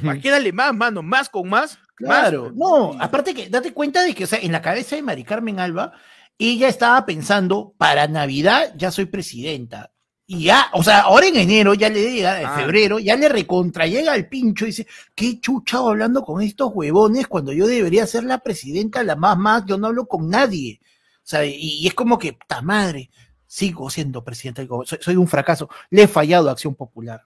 [0.04, 1.02] ¿para qué darle más, mano?
[1.02, 1.78] Más con más.
[1.94, 2.54] Claro, más.
[2.56, 5.58] no, aparte que date cuenta de que, o sea, en la cabeza de Mari Carmen
[5.58, 5.92] Alba,
[6.38, 9.92] ella estaba pensando, para Navidad ya soy presidenta.
[10.30, 12.56] Y ya, o sea, ahora en enero ya le llega, en Ah.
[12.56, 17.26] febrero, ya le recontra llega al pincho y dice, qué chuchado hablando con estos huevones
[17.26, 20.80] cuando yo debería ser la presidenta, la más más, yo no hablo con nadie.
[20.82, 23.10] O sea, y, y es como que, ta madre,
[23.46, 27.22] sigo siendo presidenta, del gobierno, soy, soy un fracaso, le he fallado a Acción Popular.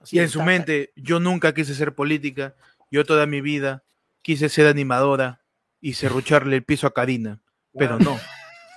[0.00, 2.54] Así Y en su ta- mente, yo nunca quise ser política,
[2.90, 3.84] yo toda mi vida
[4.22, 5.42] quise ser animadora
[5.80, 7.42] y serrucharle el piso a Karina,
[7.76, 8.18] pero no.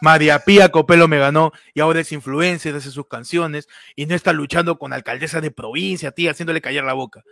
[0.01, 4.33] María Pía Copelo me ganó y ahora es influencer, hace sus canciones y no está
[4.33, 7.23] luchando con alcaldesa de provincia, tía, haciéndole callar la boca.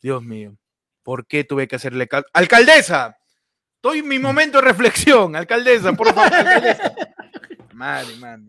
[0.00, 0.56] Dios mío,
[1.02, 2.26] ¿por qué tuve que hacerle caso?
[2.32, 3.18] ¡Alcaldesa!
[3.76, 6.94] Estoy en mi momento de reflexión, alcaldesa, por favor, alcaldesa.
[7.74, 8.44] Madre, madre.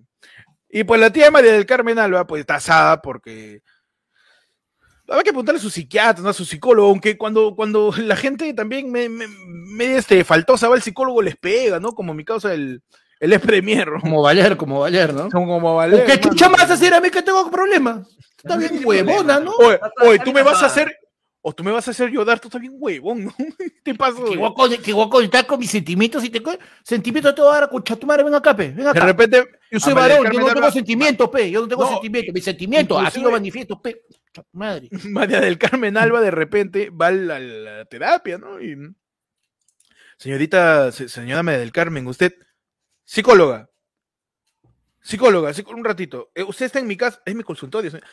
[0.70, 3.64] Y pues la tía María del Carmen Alba, pues está asada porque
[5.08, 6.30] Habrá que preguntarle a su psiquiatra, ¿no?
[6.30, 10.76] a su psicólogo, aunque cuando, cuando la gente también me, me, me, este, faltosa va
[10.76, 11.94] el psicólogo les pega, ¿no?
[11.94, 12.82] Como mi causa el,
[13.20, 14.02] el ex premier, ¿no?
[14.02, 15.30] Como Valer, como Valer, ¿no?
[15.30, 18.08] Como, como Valer, ¿Qué chucha me vas a hacer a mí que tengo problemas?
[18.38, 19.52] Está bien huevona, ¿no?
[19.58, 20.96] Oye, oye, tú me vas a hacer,
[21.48, 23.36] o tú me vas a hacer llorar, tú estás bien huevón, ¿no?
[23.84, 24.26] ¿Qué pasó?
[24.26, 26.42] Que voy, a, que voy a contar con mis sentimientos y te
[26.82, 29.80] sentimientos te voy a dar concha tu madre, ven acá, pe, ven De repente, Yo
[29.80, 33.22] soy varón, yo no tengo sentimientos, pe, yo no tengo No, sentimientos, mis sentimientos, así
[33.22, 34.02] lo manifiesto, pe.
[34.54, 34.90] Madre.
[35.12, 38.60] María del Carmen Alba de repente va a la, la terapia, ¿no?
[38.60, 38.76] Y,
[40.18, 42.34] señorita, se- señora María del Carmen, usted,
[43.04, 43.70] psicóloga,
[45.00, 48.08] psicóloga, psicó- un ratito, eh, usted está en mi casa, es mi consultorio, señor.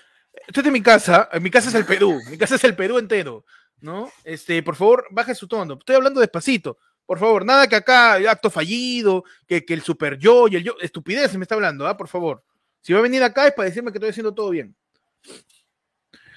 [0.46, 2.98] Está en mi casa, eh, mi casa es el Perú, mi casa es el Perú
[2.98, 3.44] entero,
[3.80, 4.10] ¿no?
[4.24, 8.50] Este, por favor, baje su tono, estoy hablando despacito, por favor, nada que acá acto
[8.50, 11.96] fallido, que, que el super yo y el yo, estupidez me está hablando, ¿ah?
[11.96, 12.42] Por favor.
[12.80, 14.74] Si va a venir acá es para decirme que estoy haciendo todo bien.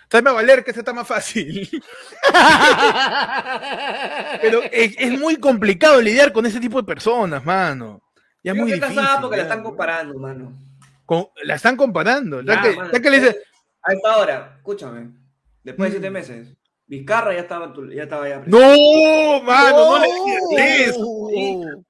[0.10, 1.68] tráeme a Valer, que este está más fácil.
[4.42, 8.02] Pero es, es muy complicado lidiar con ese tipo de personas, mano.
[8.44, 9.00] Ya es muy difícil.
[9.22, 10.54] porque la están comparando, mano.
[11.06, 12.42] Con- la están comparando.
[12.42, 13.42] Ya Ya, que, ya que le dice,
[13.86, 15.10] A esta hora, escúchame.
[15.64, 16.14] Después de siete Mm.
[16.14, 16.48] meses,
[16.88, 18.44] Vizcarra ya estaba, en tu- ya estaba ya.
[18.46, 21.30] no, mano, no, le digas eso.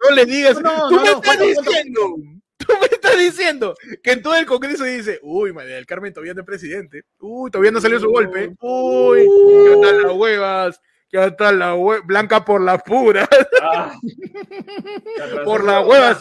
[0.01, 0.61] No le digas.
[0.61, 2.15] No, Tú no, me no, estás diciendo.
[2.57, 6.33] Tú me estás diciendo que en todo el Congreso dice, uy, María del Carmen todavía
[6.33, 7.03] no es presidente.
[7.19, 8.53] Uy, todavía no salió su golpe.
[8.61, 9.27] Uy,
[9.67, 10.81] ¿qué tal las huevas?
[11.09, 12.01] ¿Qué tal la hueva?
[12.05, 13.27] Blanca por las puras.
[13.61, 13.93] Ah.
[15.43, 16.17] Por las huevas.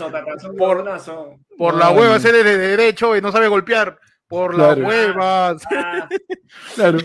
[0.59, 0.85] Por-.
[1.57, 3.99] Por No, las huevas eres de derecho y no sabe golpear.
[4.29, 4.89] Por las Claro.
[4.89, 5.63] huevas.
[5.71, 6.09] Ah,
[6.75, 6.99] Claro.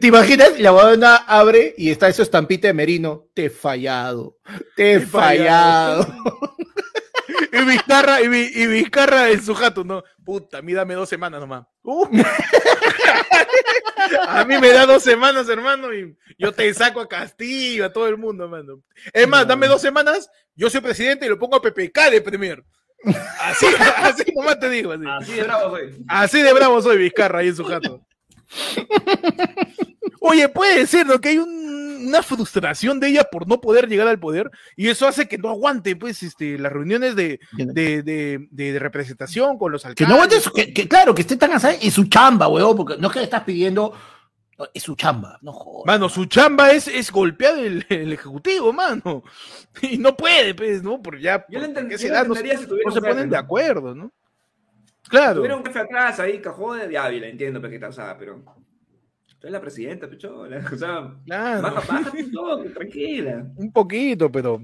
[0.00, 0.58] ¿Te imaginas?
[0.60, 3.26] La huevona abre y está esa estampita de Merino.
[3.34, 4.38] Te he fallado.
[4.76, 6.04] Te he fallado.
[6.04, 6.56] fallado.
[7.54, 10.02] Y Vizcarra, y, y Vizcarra en su jato, no.
[10.24, 11.64] Puta, a mí dame dos semanas nomás.
[11.82, 12.06] Uh.
[14.28, 18.08] a mí me da dos semanas, hermano, y yo te saco a Castillo, a todo
[18.08, 18.82] el mundo, hermano.
[19.12, 19.46] Es más, No.
[19.48, 22.64] dame dos semanas, yo soy presidente y lo pongo a PPK de premier.
[23.40, 25.04] Así, así nomás te digo, así.
[25.08, 26.04] así de bravo soy.
[26.08, 28.04] Así de bravo soy Vizcarra ahí en su jato.
[30.20, 31.20] Oye, puede ser, ¿no?
[31.20, 31.62] Que hay un-
[32.06, 35.48] una frustración de ella por no poder llegar al poder y eso hace que no
[35.50, 38.02] aguante, pues, este, las reuniones de, de, de-
[38.50, 40.08] de- de representación con los Que alcaldes.
[40.08, 42.96] no aguante su- que, que claro, que esté tan asada en su chamba, huevón, porque
[42.98, 43.92] no es que le estás pidiendo,
[44.58, 45.86] no, es su chamba, no jodas.
[45.86, 49.22] Mano, su chamba es, es golpear el, el ejecutivo, mano.
[49.82, 51.00] Y no puede, pues, ¿no?
[51.02, 54.12] Por ya, Yo por- porque yo no, si no se ponen de acuerdo, ¿no?
[55.02, 55.36] Si Claro.
[55.36, 58.42] tuviera un jefe atrás ahí, cajón de Ávila, entiendo porque está asada, pero.
[59.38, 60.58] Tú eres la presidenta, pichola.
[60.72, 61.62] O sea, Claro.
[61.62, 63.44] baja, un toque, tranquila.
[63.56, 64.62] Un poquito, pero.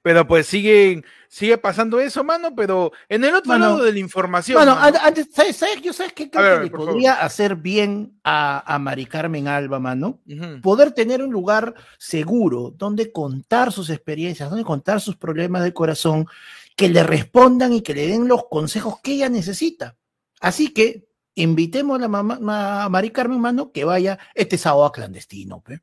[0.00, 3.98] Pero pues sigue, sigue pasando eso, mano, pero en el otro Mano, lado de la
[3.98, 4.56] información.
[4.56, 5.82] Bueno, antes, ¿sabes, sabes?
[5.82, 6.86] Yo sabes qué creo ver, que le favor.
[6.88, 10.20] podría hacer bien a, a Mari Carmen Alba, mano.
[10.62, 16.26] Poder tener un lugar seguro donde contar sus experiencias, donde contar sus problemas de corazón,
[16.76, 19.96] que le respondan y que le den los consejos que ella necesita.
[20.40, 24.84] Así que invitemos a la mamá, ma- a Mari Carmen, mano, que vaya este sábado
[24.86, 25.60] a clandestino.
[25.60, 25.80] pe.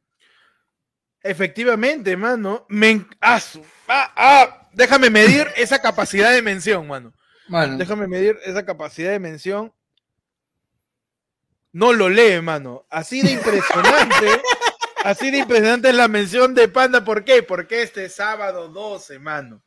[1.22, 2.66] Efectivamente, mano.
[2.70, 3.40] Me, ah,
[3.88, 7.14] ah, ah, déjame medir esa capacidad de mención, mano.
[7.78, 9.74] Déjame medir esa capacidad de mención.
[11.72, 12.86] No lo lee, mano.
[12.90, 14.42] Así de impresionante.
[15.04, 17.04] así de impresionante es la mención de Panda.
[17.04, 17.44] ¿Por qué?
[17.44, 19.62] Porque este sábado 12, mano.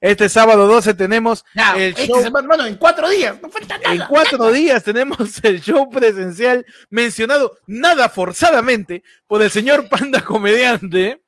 [0.00, 2.22] Este sábado 12 tenemos Ya, el este show.
[2.22, 4.08] semana, mano, en cuatro días, no falta En nada.
[4.08, 11.22] cuatro días tenemos el show presencial mencionado nada forzadamente por el señor Panda Comediante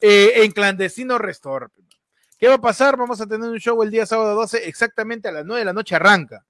[0.00, 1.66] eh, en Clandestino Restore.
[2.38, 2.96] ¿Qué va a pasar?
[2.96, 5.72] Vamos a tener un show el día sábado 12, exactamente a las 9 de la
[5.72, 6.44] noche arranca.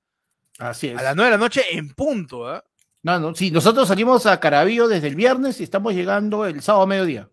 [0.59, 0.99] Así es.
[0.99, 2.65] A las 9 de la noche en punto, ¿ah?
[3.07, 6.83] No, no, sí, nosotros salimos a Carabillo desde el viernes y estamos llegando el sábado
[6.83, 7.29] a mediodía.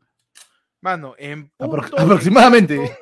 [0.81, 1.99] Mano, en Apro- punto.
[1.99, 2.99] aproximadamente.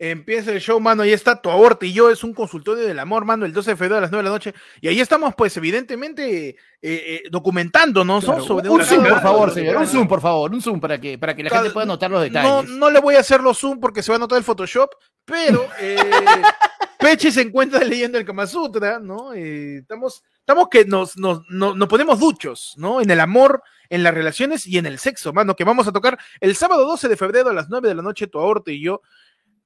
[0.00, 3.24] Empieza el show, mano, ahí está tu aborto y yo, es un consultorio del amor,
[3.24, 4.54] mano, el 12 de febrero a las 9 de la noche.
[4.80, 8.30] Y ahí estamos, pues, evidentemente, eh, eh, documentándonos, ¿no?
[8.32, 9.76] Claro, Sobre un zoom, cada- por favor, señor.
[9.76, 10.52] Un zoom, por favor.
[10.52, 12.70] Un zoom para que, para que la gente pueda notar los No, detalles.
[12.70, 14.90] no le voy a hacer los zoom porque se va a notar el Photoshop,
[15.24, 15.96] pero eh,
[17.00, 19.32] Pechi se encuentra leyendo el Kama Sutra, ¿no?
[19.34, 23.02] Eh, estamos, estamos que nos, nos, nos, nos ponemos duchos, ¿no?
[23.02, 26.18] En el amor, en las relaciones y en el sexo, mano, que vamos a tocar
[26.40, 29.02] el sábado 12 de febrero a las 9 de la noche, tu aborto y yo.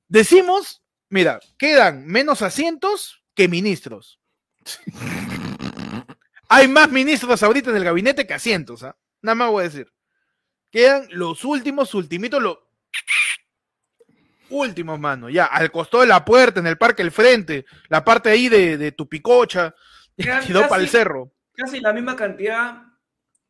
[0.09, 4.19] Decimos, mira, quedan menos asientos que ministros.
[6.49, 8.97] Hay más ministros ahorita en el gabinete que asientos, ¿ah?
[9.21, 9.87] Nada más voy a decir.
[10.73, 12.59] Quedan los últimos, ultimitos, los
[14.49, 15.31] últimos, mano.
[15.31, 18.77] Ya, al costado de la puerta, en el parque, el frente, la parte ahí de,
[18.77, 19.77] de tu picocha,
[20.47, 21.33] Quedó para el casi- cerro.
[21.55, 22.83] Casi la misma cantidad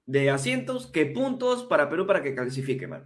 [0.07, 3.05] de asientos que puntos para Perú para que clasifique, man.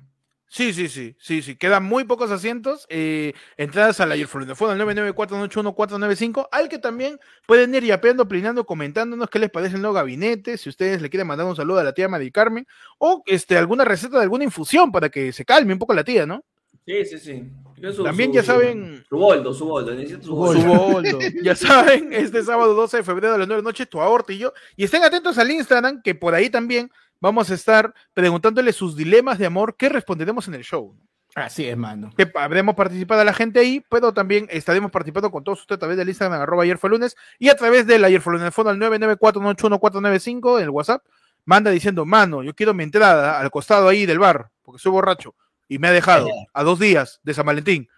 [0.49, 1.57] Sí, sí, sí, sí, sí.
[1.57, 2.87] Quedan muy pocos asientos.
[2.89, 9.29] eh, entradas a la Yerfolonefón al 994-881-495, al que también pueden ir yapeando, plinando, comentándonos
[9.29, 11.93] qué les parece el nuevo gabinete, si ustedes le quieren mandar un saludo a la
[11.95, 12.67] tía Mari Carmen,
[12.99, 16.27] o este, alguna receta de alguna infusión para que se calme un poco la tía,
[16.27, 16.45] ¿no?
[16.87, 17.45] Sí, sí, sí.
[17.93, 19.93] Su- También su- ya su- saben- Su boldo, su boldo.
[19.95, 20.63] Necesito su boldo.
[20.63, 21.19] Su boldo.
[21.43, 24.33] ya saben, este sábado 12 de febrero a las 9 de la noche, tu aborto
[24.33, 24.53] y yo.
[24.77, 29.39] Y estén atentos al Instagram, que por ahí también vamos a estar preguntándole sus dilemas
[29.39, 30.95] de amor que responderemos en el show.
[31.35, 32.11] Así es, mano.
[32.17, 35.81] que habremos participado a la gente ahí, pero también estaremos participando con todos ustedes a
[35.81, 38.71] través del Instagram, arroba ayer fue lunes, y a través del ayer fue lunes, fondo
[38.71, 41.03] al 994-181-495 en el WhatsApp,
[41.45, 45.35] manda diciendo, mano, yo quiero mi entrada al costado ahí del bar, porque soy borracho,
[45.69, 47.89] y me ha dejado a dos días de San Valentín.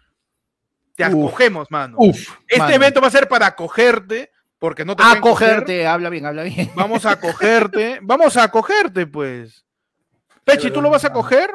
[0.94, 1.10] Te Uf.
[1.10, 1.96] acogemos, mano.
[1.98, 2.16] Uf.
[2.46, 2.74] este mano.
[2.74, 6.70] evento va a ser para acogerte, porque no te Acogerte, habla bien, habla bien.
[6.74, 9.64] Vamos a cogerte, vamos a cogerte, pues.
[10.44, 11.50] Pechi, ¿tú lo vas a coger?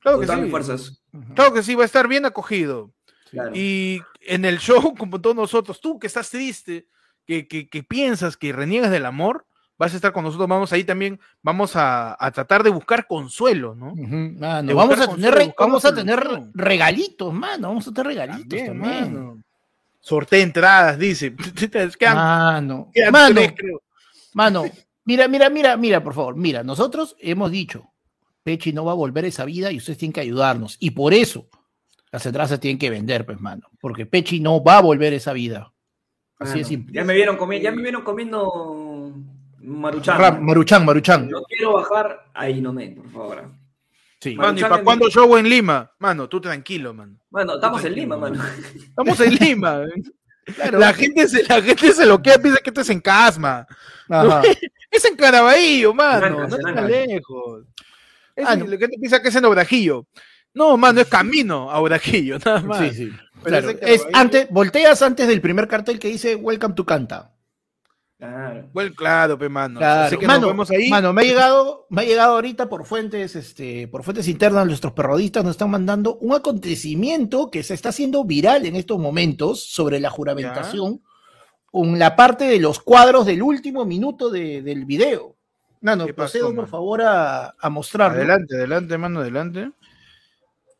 [0.00, 0.50] Claro que sí.
[0.50, 1.02] fuerzas.
[1.34, 2.92] Claro que sí, va a estar bien acogido.
[3.30, 3.52] Claro.
[3.54, 6.86] Y en el show, como todos nosotros, tú que estás triste,
[7.26, 9.46] que, que- que piensas, que reniegas del amor,
[9.80, 10.46] vas a estar con nosotros.
[10.46, 13.94] Vamos ahí también, vamos a, a tratar de buscar consuelo, ¿no?
[13.96, 16.20] Mano, vamos a tener, consuelo, vamos a tener
[16.52, 17.68] regalitos, mano.
[17.68, 19.14] Vamos a tener regalitos También, también.
[19.14, 19.42] mano.
[20.00, 21.34] Sortea entradas, dice.
[21.98, 23.82] Quedan, Mano, quedan mano, tres, creo.
[24.34, 24.64] mano,
[25.06, 27.90] mira, mira, mira, mira, por favor, mira, nosotros hemos dicho,
[28.42, 30.76] Pechi no va a volver a esa vida y ustedes tienen que ayudarnos.
[30.78, 31.48] Y por eso
[32.12, 33.68] las entradas se tienen que vender, pues, mano.
[33.80, 35.72] Porque Pechi no va a volver a esa vida.
[36.38, 36.92] Así Mano, de simple.
[36.94, 38.89] Ya me vieron comiendo, ya me vieron comiendo
[39.60, 40.44] maruchan.
[40.44, 41.28] Maruchan, Maruchan.
[41.28, 43.50] No quiero bajar ahí no me, por favor.
[44.20, 44.34] Sí.
[44.34, 45.90] Mano, ¿y para cuándo show en Lima?
[45.98, 47.16] Mano, tú tranquilo, mano.
[47.30, 48.42] Bueno, estamos en Lima, mano.
[48.74, 49.82] Estamos en Lima.
[50.72, 53.66] La gente se, la gente se lo queda, piensa que esto es en Casma.
[54.08, 54.42] Ajá.
[54.90, 56.40] Es en Caraballo, mano.
[56.40, 57.64] Nancas, no está lejos.
[58.34, 58.66] Es, Ah, no.
[58.66, 60.04] La gente piensa que es en Obrajillo.
[60.52, 62.78] No, mano, es camino a Obrajillo, nada más.
[62.78, 63.12] Sí, sí.
[63.44, 67.30] Claro, es antes, volteas antes del primer cartel que dice Welcome to Canta.
[68.20, 68.68] Claro.
[68.74, 69.78] Bueno, claro, pe, mano.
[69.80, 70.02] Claro.
[70.02, 70.90] Así que mano, nos vemos ahí.
[70.90, 74.92] mano, me ha llegado, me ha llegado ahorita por fuentes, este, por fuentes internas, nuestros
[74.92, 80.00] perrodistas nos están mandando un acontecimiento que se está haciendo viral en estos momentos sobre
[80.00, 81.00] la juramentación,
[81.70, 85.36] con la parte de los cuadros del último minuto de- del video.
[85.80, 86.68] Mano, ¿Qué pasó, procedo por mano?
[86.68, 88.18] favor a, a mostrarlo.
[88.18, 89.70] Adelante, adelante, mano, adelante.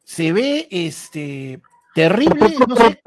[0.04, 1.62] Se ve este
[1.94, 3.00] terrible, no sé,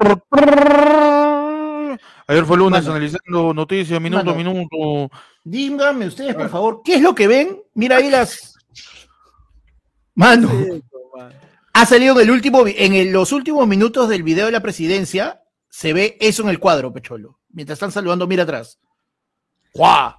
[2.26, 2.92] Ayer fue lunes Mano.
[2.96, 5.10] analizando noticias, minuto a minuto.
[5.44, 7.62] díganme ustedes por favor, ¿qué es lo que ven?
[7.74, 8.56] Mira ahí las
[10.14, 10.48] Mano,
[11.72, 15.42] ha salido en el último en el- los últimos minutos del video de la presidencia,
[15.68, 17.40] se ve eso en el cuadro, Pecholo.
[17.50, 18.78] Mientras están saludando, mira atrás.
[19.74, 20.14] ¡Guau!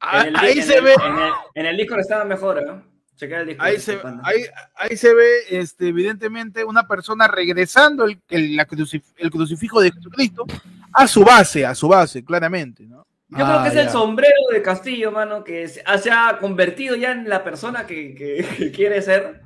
[0.00, 2.58] Ah, En el- Ahí en se el- ve, En el, en el Discord estaba mejor,
[2.58, 2.82] ¿eh?
[3.26, 4.44] El ahí se, ahí,
[4.76, 9.90] ahí se ve, este, evidentemente, una persona regresando el, el, la crucif- el crucifijo de
[9.92, 10.46] Jesucristo
[10.92, 13.04] a su base, a su base, claramente, ¿no?
[13.30, 13.92] Yo creo que es el ya.
[13.92, 18.46] sombrero de Castillo, mano, que se, se ha convertido ya en la persona que, que-
[18.56, 19.42] que quiere ser.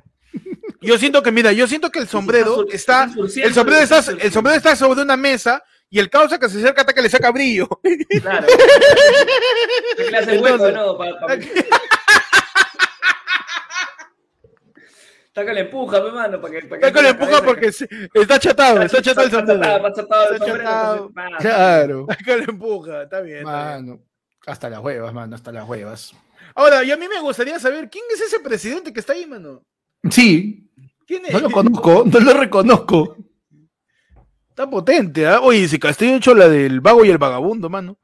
[0.81, 4.57] Yo siento que, mira, yo siento que el sombrero está, el sombrero está el sombrero
[4.57, 7.67] está sobre una mesa y el causa que se acerca hasta que le saca brillo.
[8.21, 8.47] Claro.
[10.11, 10.97] Le hace hueco, Entonces- ¿no?
[10.97, 11.37] Pa- pa-
[15.35, 17.65] Está que le empuja, mi mano, para que, para que Está que le empuja porque
[18.13, 19.63] está chatado, está chatado el sombrero.
[19.87, 21.11] Está chatado Está chatado.
[21.39, 22.05] Claro.
[22.07, 23.37] Está que le empuja, está bien.
[23.39, 23.85] está bien.
[23.87, 24.03] Mano,
[24.45, 26.13] hasta las huevas, mano, hasta las huevas.
[26.53, 29.63] Ahora, y a mí me gustaría saber quién es ese presidente que está ahí, mano.
[30.07, 30.69] Sí,
[31.07, 31.33] ¿Quién es?
[31.33, 33.17] no lo conozco, no lo reconozco.
[34.49, 35.39] Está potente, ¿ah?
[35.41, 37.97] Oye, si Castillo ha hecho la del vago y el vagabundo, mano.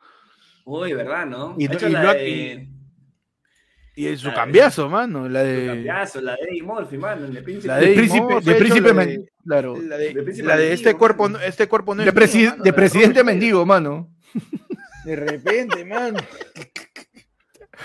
[0.65, 1.53] Uy, ¿verdad, no?
[1.59, 2.67] Y- Ha hecho y la lo ha- de...
[3.95, 5.27] Y en su cambiazo, mano.
[5.27, 5.65] La de.
[5.67, 7.67] Cambiazo, la de Eddie Murphy, mano, el de Príncipe.
[7.67, 9.75] La De de príncipe, de príncipe, la men- de- claro.
[9.81, 12.13] La de, De príncipe la de mendigo, este cuerpo, no- este cuerpo no es De,
[12.13, 14.09] presi- mío, mano, de la presidente mendigo, mano.
[15.05, 16.17] De repente, mano.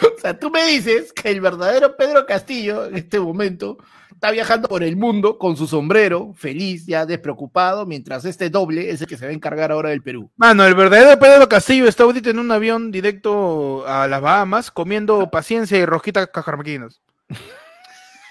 [0.03, 3.79] O sea, tú me dices que el verdadero Pedro Castillo en este momento
[4.25, 9.03] está viajando por el mundo con su sombrero, feliz, ya despreocupado, mientras este doble es
[9.03, 10.31] el que se va a encargar ahora del Perú.
[10.37, 15.29] Mano, el verdadero Pedro Castillo está ahorita en un avión directo a las Bahamas comiendo
[15.31, 17.03] paciencia y rosquitas cajarmaquinas.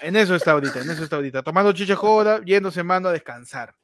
[0.01, 1.43] En eso está ahorita, en eso está ahorita.
[1.43, 3.75] Tomando chicha joda, yéndose mano a descansar.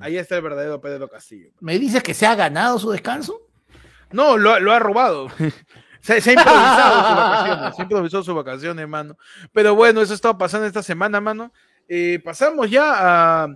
[0.00, 1.50] Ahí está el verdadero Pedro Castillo.
[1.60, 3.42] ¿Me dices que se ha ganado su descanso?
[4.10, 5.28] No, lo, lo ha robado.
[6.06, 9.18] Se, se ha improvisado sus vacaciones, se ha improvisado sus vacaciones, mano.
[9.52, 11.52] Pero bueno, eso ha estado pasando esta semana, mano.
[11.88, 13.48] Eh, pasamos ya a,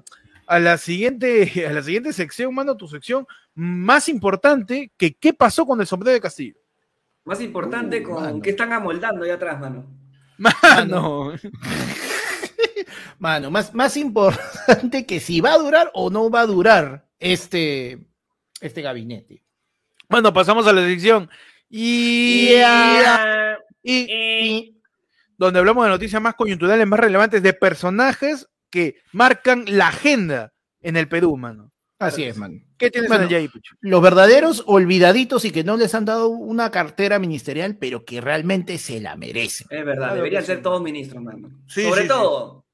[0.47, 3.25] a la siguiente, a la siguiente sección, mano, tu sección
[3.55, 6.57] más importante que qué pasó con el sombrero de Castillo.
[7.25, 8.43] Más importante, Uh, con mano.
[8.43, 9.87] ¿qué están amoldando ahí atrás, mano?
[10.39, 11.33] Mano,
[13.19, 18.01] Mano, más, más importante que si va a durar o no va a durar este,
[18.61, 19.45] este gabinete.
[20.09, 21.31] Bueno, pasamos a la sección.
[21.71, 23.59] Y, Ya.
[23.83, 24.73] y- Eh,
[25.39, 30.53] donde hablamos de noticias más coyunturales, más relevantes, de personajes que marcan la agenda
[30.83, 31.73] en el Perú, mano.
[31.99, 32.59] Así es, mano.
[32.79, 33.29] ¿Qué tienes Bueno?
[33.81, 38.79] Los verdaderos olvidaditos y que no les han dado una cartera ministerial, pero que realmente
[38.79, 39.67] se la merecen.
[39.71, 40.63] Es verdad, Claro deberían ser sí.
[40.63, 41.51] todos ministros, mano.
[41.69, 42.65] Sí, Sobre sí, todo,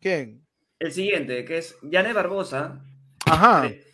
[0.00, 0.44] ¿Quién?
[0.80, 2.82] el siguiente, que es Janet Barbosa,
[3.24, 3.62] Ajá.
[3.62, 3.84] pre-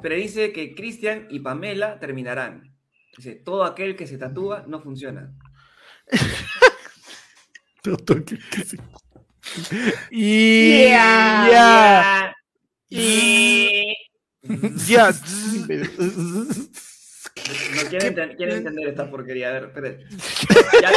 [0.00, 2.73] predice que Cristian y Pamela terminarán.
[3.16, 5.32] Dice, todo aquel que se tatúa no funciona.
[10.10, 12.34] Y ya.
[12.88, 13.94] Y...
[14.86, 15.10] Ya.
[15.10, 15.16] No
[17.88, 19.48] quieren, enten- quieren entender esta porquería.
[19.48, 20.04] A ver, espere.
[20.82, 20.92] Ya-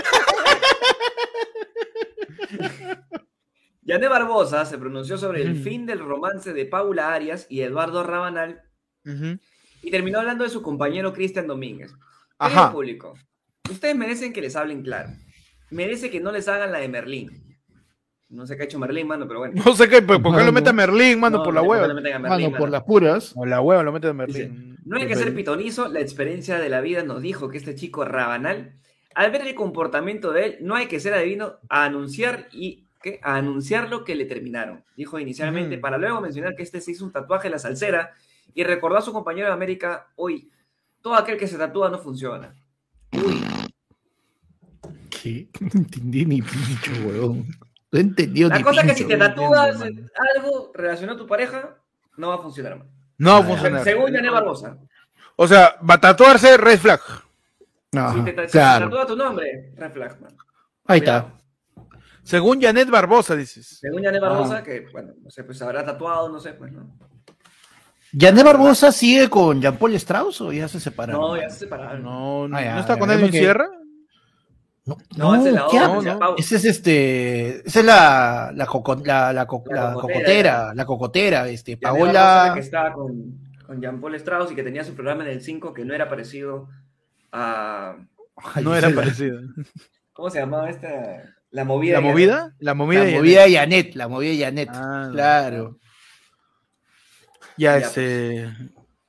[3.83, 8.63] Yané Barbosa se pronunció sobre el fin del romance de Paula Arias y Eduardo Rabanal
[9.05, 9.39] Ujú.
[9.87, 11.93] Y terminó hablando de su compañero Cristian Domínguez.
[12.37, 12.73] Ajá.
[12.73, 13.13] Público,
[13.71, 15.09] ustedes merecen que les hablen claro.
[15.71, 17.57] Merece que no les hagan la de Merlín.
[18.27, 19.61] No sé qué ha hecho Merlín, mano, pero bueno.
[19.65, 21.37] No sé qué, ¿por por qué lo mete a Merlín, mano?
[21.37, 21.87] No, por la no hueva.
[21.93, 22.57] meten a Merlín, Mano, mano.
[22.57, 23.33] por las puras.
[23.33, 24.77] Por la hueva lo mete a Dice, Merlín.
[24.83, 28.03] no hay que ser pitonizo, la experiencia de la vida nos dijo que este chico
[28.03, 28.73] Rabanal,
[29.15, 33.21] al ver el comportamiento de él, no hay que ser adivino a anunciar y ¿qué?
[33.23, 34.83] a anunciar lo que le terminaron.
[34.97, 38.11] Dijo inicialmente, para luego mencionar que este se hizo un tatuaje en la salsera
[38.57, 40.49] y recordó a su compañero de América, hoy,
[41.01, 42.55] todo aquel que se tatúa no funciona.
[43.13, 43.43] Uy,
[45.11, 45.47] ¿Qué?
[45.61, 47.45] No entendí ni pincho, weón.
[47.91, 51.17] No he entendido la ni cosa es que si te no tatúas entiendo, algo relacionado
[51.17, 51.75] a tu pareja,
[52.17, 52.79] no va a funcionar.
[52.79, 52.87] man.
[53.19, 53.83] No va a funcionar.
[53.83, 54.77] Según Yané Barbosa,
[55.35, 56.99] O sea, va a tatuarse red flag.
[57.95, 58.85] Ajá, si te, ta- si te claro.
[58.89, 60.35] tatúa tu nombre, red flag, man.
[60.85, 61.27] Ahí Cuidado.
[61.27, 61.37] está.
[62.23, 63.77] Según Janet Barbosa, dices.
[63.79, 64.63] Según Yané Barbosa, Ah.
[64.63, 66.97] que, bueno, no sé, pues habrá tatuado, no sé, pues, ¿no?
[68.13, 71.21] ¿Yané Barbosa sigue con Jean-Paul Strauss o ya se separaron?
[71.21, 72.03] No, ya se separaron.
[72.03, 73.67] No, no, Ah, ya, ¿no está ya, con Edwin porque- Sierra.
[74.85, 76.35] No, No, esa es la ¿qué otra, no.
[76.37, 80.73] Ese es este, esa es la, la, coco- la, la, co- La la cocotera, cocotera,
[80.73, 82.51] la cocotera, este, Paola.
[82.53, 85.83] que estaba con, con Jean-Paul Strauss y que tenía su programa en el 5 que
[85.83, 86.69] no era parecido
[87.33, 87.97] a...
[88.37, 89.39] Ay, No era parecido.
[90.13, 90.87] ¿Cómo se llamaba esta?
[91.51, 91.95] La movida.
[91.95, 92.55] ¿La movida?
[92.59, 92.99] La movida.
[93.01, 94.69] La de movida de Janet, la movida de Janet.
[94.71, 95.77] Ah, claro.
[97.57, 98.49] Ya, Ya, este.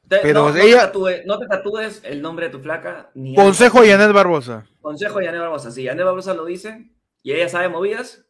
[0.08, 3.34] Te- Pero no, no ella- te no te tatúes el nombre de tu flaca ni
[3.34, 4.66] Consejo a Janet Barbosa.
[4.80, 5.70] Consejo de Yané Barbosa.
[5.70, 6.90] Si Yané Barbosa lo dice
[7.22, 8.24] y ella sabe movidas,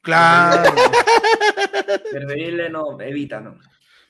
[0.00, 0.62] Claro.
[2.10, 3.58] preferible no, evita, ¿no?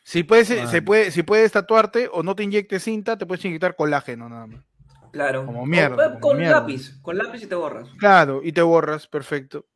[0.05, 0.67] Si puedes, Ah.
[0.69, 4.47] se puede, si puedes tatuarte o no te inyectes cinta, te puedes inyectar colágeno nada
[4.47, 4.65] más.
[5.13, 5.45] Claro.
[5.47, 6.61] Como mierda, como con mierda.
[6.61, 7.89] lápiz, con lápiz y te borras.
[7.99, 9.67] Claro, y te borras, perfecto.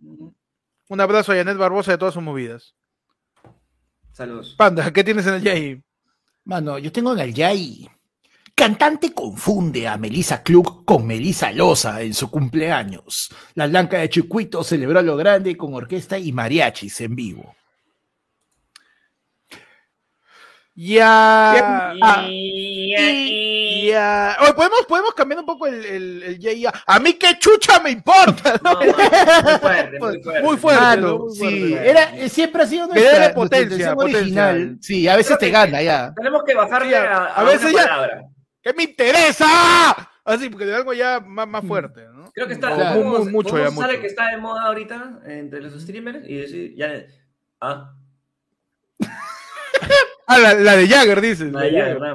[0.88, 2.76] Un abrazo a Janet Barbosa de todas sus movidas.
[4.14, 4.54] Saludos.
[4.56, 5.82] Panda, ¿qué tienes en el Yay?
[6.44, 7.90] Mano, yo tengo en el Yay.
[8.54, 13.28] Cantante confunde a Melissa Klug con Melissa Loza en su cumpleaños.
[13.54, 17.56] La Blanca de Chicuito celebró a lo grande con orquesta y mariachis en vivo.
[20.76, 21.92] Ya.
[22.02, 24.36] Ah, Y- y- ya.
[24.40, 26.72] Oye, ¿podemos, podemos cambiar un poco el, el, el Yay ya?
[26.86, 28.60] A mí qué chucha me importa.
[28.64, 30.42] No, muy fuerte, muy fuerte.
[30.42, 30.80] Muy fuerte.
[30.80, 31.18] Mano, ¿no?
[31.26, 31.90] Muy sí, fuerte.
[31.90, 34.20] era, eh, siempre ha sido nuestra, era nuestra potencia, potencia.
[34.20, 34.78] original.
[34.80, 36.12] Sí, a veces Creo te gana ya.
[36.16, 38.22] Tenemos que bajarle Sí, a- a, a veces una ya- palabra.
[38.62, 39.46] ¿Qué me interesa?
[40.24, 42.32] Así, porque de algo ya más, más fuerte, ¿no?
[42.32, 43.00] Creo que está Claro.
[43.02, 43.88] muy, mucho ya, mucho.
[44.00, 46.90] que está de moda ahorita entre los streamers y decir, ya,
[47.60, 47.92] ah,
[50.26, 51.52] Ah, la, la de Jagger, dices.
[51.52, 52.00] la de Jagger.
[52.00, 52.14] ¿verdad?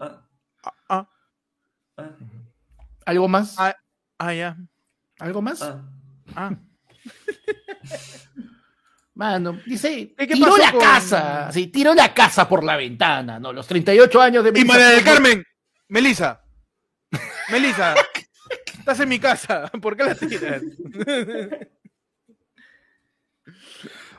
[0.00, 0.22] Ah,
[0.88, 1.08] Ah,
[1.98, 2.10] ah,
[3.06, 3.54] ¿Algo más?
[3.58, 3.74] ah,
[4.18, 4.56] ah, ya.
[5.18, 5.62] ¿Algo más?
[5.62, 5.82] ah.
[6.34, 6.50] Ah.
[9.14, 12.76] Mano, dice, ¿Y qué tiró pasó la con- casa, sí, tiró la casa por la
[12.76, 13.52] ventana, ¿no?
[13.52, 15.44] Los 38 años de Y María del Carmen,
[15.88, 16.40] Melisa.
[17.50, 17.94] Melisa,
[18.78, 19.68] estás en mi casa.
[19.82, 20.62] ¿Por qué la tiras?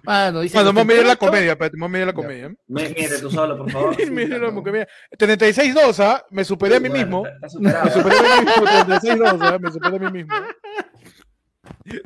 [0.09, 2.13] Mano, dice, Bueno, los vamos a medir la 38 comedia, espérate, vamos a medir la
[2.13, 2.49] comedia.
[2.67, 3.95] Me- Mírate tú solo, por favor.
[4.41, 4.87] La comedia.
[5.17, 6.25] 36-2, ¿ah?
[6.31, 7.23] Me superé a mí mismo.
[7.59, 9.59] Me superé a mí mismo, 36-2, ¿ah?
[9.59, 10.33] Me superé a mí mismo.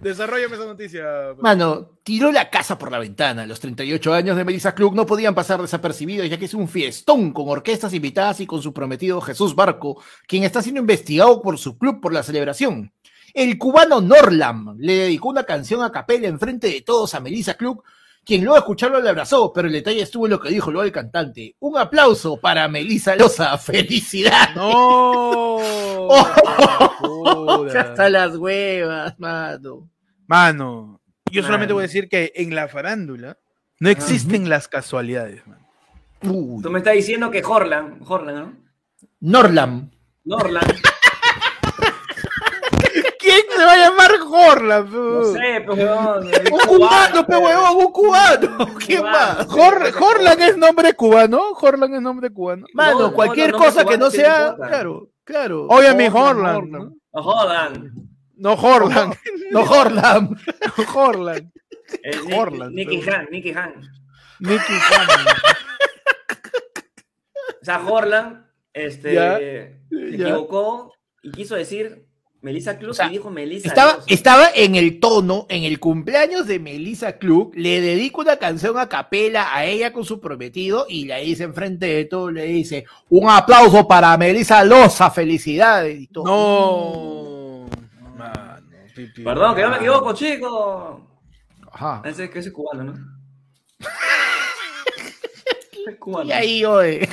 [0.01, 1.03] Desarrollame esa noticia.
[1.39, 3.45] Mano, tiró la casa por la ventana.
[3.45, 7.31] Los 38 años de Melissa Klug no podían pasar desapercibidos, ya que es un fiestón
[7.31, 11.77] con orquestas invitadas y con su prometido Jesús Barco, quien está siendo investigado por su
[11.77, 12.91] club por la celebración.
[13.33, 17.55] El cubano Norlam le dedicó una canción a capela en frente de todos a Melissa
[17.55, 17.83] Klug,
[18.23, 20.85] quien luego de escucharlo le abrazó, pero el detalle estuvo en lo que dijo luego
[20.85, 21.55] el cantante.
[21.59, 23.57] Un aplauso para Melissa Loza.
[23.59, 24.55] ¡Felicidad!
[24.55, 25.57] No.
[26.99, 27.81] Joda.
[27.81, 29.89] Hasta las huevas, mano.
[30.27, 31.75] Mano, yo solamente Mano.
[31.75, 33.37] voy a decir que en la farándula
[33.79, 35.59] no existen las casualidades, man.
[36.21, 36.61] Uy.
[36.61, 38.53] Tú me estás diciendo que Horlan, Horlan, ¿no?
[39.19, 39.91] Norlam.
[40.23, 40.81] Norlan, ¿Quién
[43.63, 44.81] se va a llamar Horla?
[44.81, 48.57] no sé, pues, weón, Un cubano, pe huevón, un cubano.
[48.87, 49.17] ¿Qué Cubano.
[49.17, 49.47] más?
[50.01, 51.41] Horlan es nombre cubano.
[51.59, 52.65] Horlan es nombre cubano.
[52.73, 54.55] Mano, No, no, cualquier cosa que no sea.
[54.57, 55.67] Claro, claro.
[55.69, 56.71] Oye, mi Horlan, Horlan.
[56.71, 57.21] ¿no?
[57.21, 57.91] Jodan.
[58.35, 59.13] No, Horlan.
[59.51, 59.61] No.
[62.01, 63.73] El Nick- Horlan, Nicky Han, Nicky Han.
[64.39, 65.35] Nicky Hanna.
[67.61, 69.09] O sea, Horlan este,
[69.89, 70.25] se ya.
[70.27, 70.91] equivocó
[71.21, 72.02] y quiso decir
[72.43, 73.69] Melissa Club O sea, y dijo Melissa.
[73.69, 74.05] Estaba, Dios.
[74.09, 78.89] estaba en el tono, en el cumpleaños de Melissa Klug, le dedico una canción a
[78.89, 83.29] capela a ella con su prometido y le dice enfrente de todo, le dice, un
[83.29, 86.01] aplauso para Melissa Loza, felicidades.
[86.01, 86.25] Y todo.
[86.25, 87.69] No.
[88.17, 89.23] Mano, pipi.
[89.23, 91.07] Perdón, que yo me equivoco, chico.
[91.71, 92.01] Ajá.
[92.03, 92.93] Ese que ese es cubano, ¿no?
[95.87, 96.27] es cubano.
[96.27, 97.07] Y ahí, oye.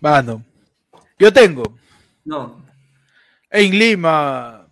[0.00, 0.42] Mano.
[1.18, 1.78] Yo tengo.
[2.24, 2.64] No.
[3.50, 4.68] En Lima.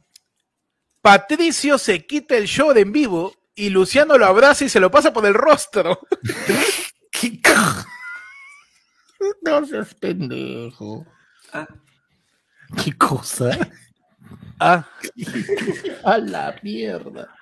[1.01, 4.91] Patricio se quita el show de en vivo y Luciano lo abraza y se lo
[4.91, 6.01] pasa por el rostro.
[7.11, 7.87] ¿Qué co-
[9.43, 11.07] No seas pendejo.
[11.53, 11.69] Ah,
[12.83, 13.57] ¿Qué cosa?
[14.59, 14.89] Ah,
[16.05, 17.35] A la mierda.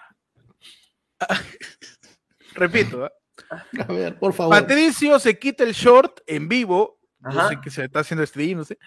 [2.55, 3.05] repito.
[3.51, 3.65] ¿ah?
[3.89, 4.55] A ver, por favor.
[4.59, 6.99] Patricio se quita el short en vivo.
[7.23, 7.49] No Ajá.
[7.51, 8.79] sé qué se está haciendo stream, no sé.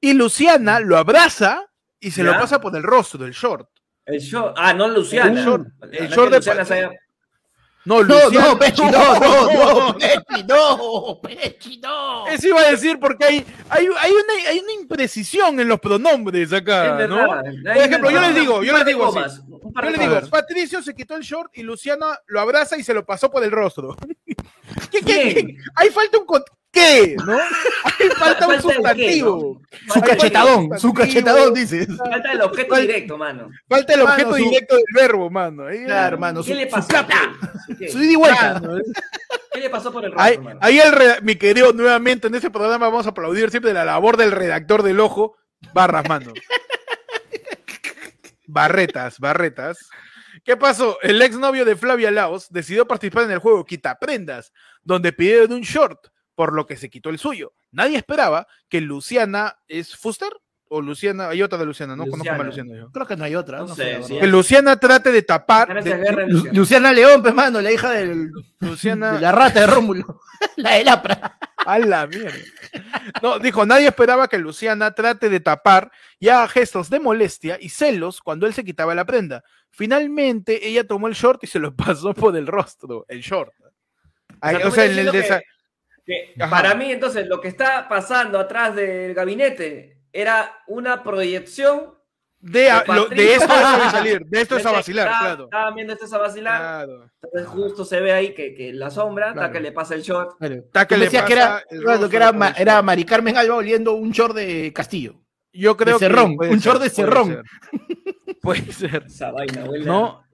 [0.00, 1.64] Y Luciana lo abraza
[2.00, 2.40] y se lo ¿Ya?
[2.40, 3.68] pasa por el rostro del short.
[4.06, 4.56] el short.
[4.58, 5.30] Ah, no Luciana.
[5.38, 6.90] El short- el short de Luciana pa- se haya-
[7.84, 8.46] No, No, Luciana.
[8.46, 9.52] no, Pechi, no, no,
[9.92, 12.26] no, Pechi, no, Pechi, no.
[12.28, 16.52] Eso iba a decir porque hay, hay, hay, una, hay una imprecisión en los pronombres
[16.52, 17.16] acá, Es ¿no?
[17.16, 17.42] verdad.
[17.74, 19.40] Por ejemplo, yo les digo, yo les digo así.
[19.48, 20.20] Yo de le digo.
[20.30, 23.50] Patricio se quitó el short y Luciana lo abraza y se lo pasó por el
[23.50, 23.96] rostro.
[24.90, 25.56] ¿Qué, qué.
[25.74, 26.26] Ahí falta un
[26.70, 27.16] ¿qué?
[27.26, 27.38] ¿No?
[27.38, 29.60] Ahí falta un sustantivo.
[29.92, 31.88] Su cachetadón, su cachetadón, dices.
[31.96, 33.50] Falta el objeto directo, mano.
[33.68, 35.66] Falta el Mano, objeto su- directo del verbo, mano.
[35.66, 36.88] Ahí, Claro, hermano, ¿Qué su, le pasó?
[36.88, 37.88] plap, plap, ¿Qué?
[37.90, 38.52] su ida y vuelta.
[38.54, 38.92] Mano, es-
[39.52, 40.58] ¿Qué le pasó por el Ahí, rostro, mano?
[40.62, 44.16] ahí el re- mi querido, nuevamente en este programa vamos a aplaudir siempre la labor
[44.16, 45.36] del redactor del ojo.
[45.74, 46.32] Barras, mano.
[48.46, 49.78] Barretas, barretas.
[50.44, 50.98] ¿Qué pasó?
[51.02, 56.08] El exnovio de Flavia Laos decidió participar en el juego Quitaprendas, donde pidieron un short,
[56.34, 57.54] por lo que se quitó el suyo.
[57.70, 60.32] Nadie esperaba que Luciana es Fuster
[60.72, 62.68] o Luciana, hay otra de Luciana, no conozco más Luciana.
[62.70, 62.92] Luciana yo.
[62.92, 63.58] Creo que no hay otra.
[63.58, 64.18] No No, sé, sí.
[64.18, 66.58] Que Luciana trate de tapar, de- guerra Lu- Luciana.
[66.58, 70.20] Luciana León, pues, mano, la hija del, Luciana de la rata de Rómulo.
[70.56, 71.38] La de Lapra.
[71.64, 72.36] A la mierda.
[73.22, 77.68] No, dijo, nadie esperaba que Luciana trate de tapar y haga gestos de molestia y
[77.68, 79.44] celos cuando él se quitaba la prenda.
[79.70, 83.52] Finalmente, ella tomó el short y se lo pasó por el rostro, el short.
[84.40, 89.98] Ay, o sea, el que para mí, entonces, lo que está pasando atrás del gabinete
[90.12, 91.94] era una proyección.
[92.44, 95.18] de, a- de lo- de esto es a salir, de esto es a vacilar, está-
[95.20, 95.44] claro.
[95.44, 96.58] Estaban viendo esto es a vacilar.
[96.60, 97.10] Claro.
[97.22, 99.52] Entonces, justo se ve ahí que, que la sombra, hasta Claro.
[99.52, 100.42] que le pasa el short.
[100.42, 102.84] Está que Tú le decías que pasa era, claro, rostro que era, Ma- era short.
[102.84, 105.20] Mari Carmen Alba oliendo un short de Castillo.
[105.52, 107.28] Yo creo de cerrón, que puede un short ser, de puede cerrón.
[107.28, 107.42] ser.
[108.42, 109.04] Puede ser.
[109.06, 110.24] Esa vaina, huele, ¿No?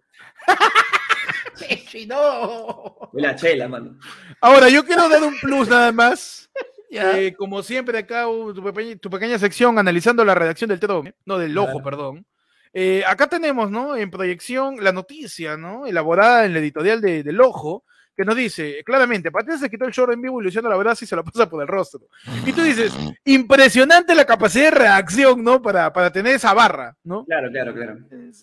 [1.58, 3.10] Pechi, no.
[3.12, 3.98] huele a chela, mano.
[4.40, 6.48] Ahora, yo quiero dar un plus nada más.
[6.90, 11.38] Eh, como siempre, acá tu, pequeña, tu pequeña sección analizando la redacción del TEDOM, no
[11.38, 11.84] del ojo, Claro.
[11.84, 12.26] perdón.
[12.72, 13.96] Eh, acá tenemos, ¿no?
[13.96, 15.86] En proyección la noticia, ¿no?
[15.86, 17.84] Elaborada en la editorial de, del ojo,
[18.14, 21.04] que nos dice claramente: Patricia se quitó el short en vivo y Luciano la abraza
[21.04, 22.00] y se lo pasa por el rostro.
[22.44, 22.92] Y tú dices:
[23.24, 25.62] impresionante la capacidad de reacción, ¿no?
[25.62, 27.24] Para, para tener esa barra, ¿no?
[27.24, 27.98] Claro, claro, claro.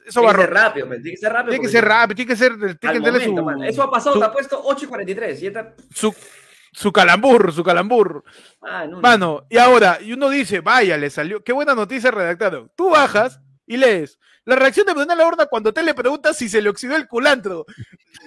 [0.05, 1.49] Eso Tiene va que ser rápido, tiene que ser rápido.
[1.49, 2.77] Tiene que ser rápido, tiene que ser.
[2.77, 3.63] Tiene que momento, su.
[3.63, 5.43] Eso ha pasado, su, te ha puesto 8 y 43.
[5.43, 5.73] Y está...
[5.93, 6.15] su,
[6.75, 8.23] su calambur, su calambur.
[8.61, 9.01] Ah, no, no.
[9.01, 12.69] Mano, y ahora, y uno dice, vaya, le salió, qué buena noticia redactado.
[12.75, 14.19] Tú bajas y lees.
[14.43, 17.65] La reacción de Brunel Horda cuando te le preguntas si se le oxidó el culantro.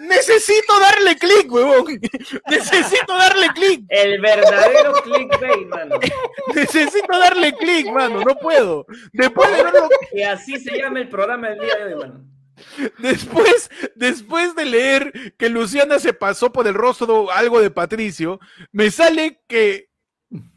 [0.00, 2.00] Necesito darle clic, huevón.
[2.50, 3.84] Necesito darle clic.
[3.88, 6.00] El verdadero clickbait, mano.
[6.54, 8.22] Necesito darle clic, mano.
[8.24, 8.86] No puedo.
[9.12, 12.24] Después de verlo, Que así se llama el programa del día de hoy, mano.
[12.98, 18.40] después, después de leer que Luciana se pasó por el rostro algo de Patricio,
[18.72, 19.88] me sale que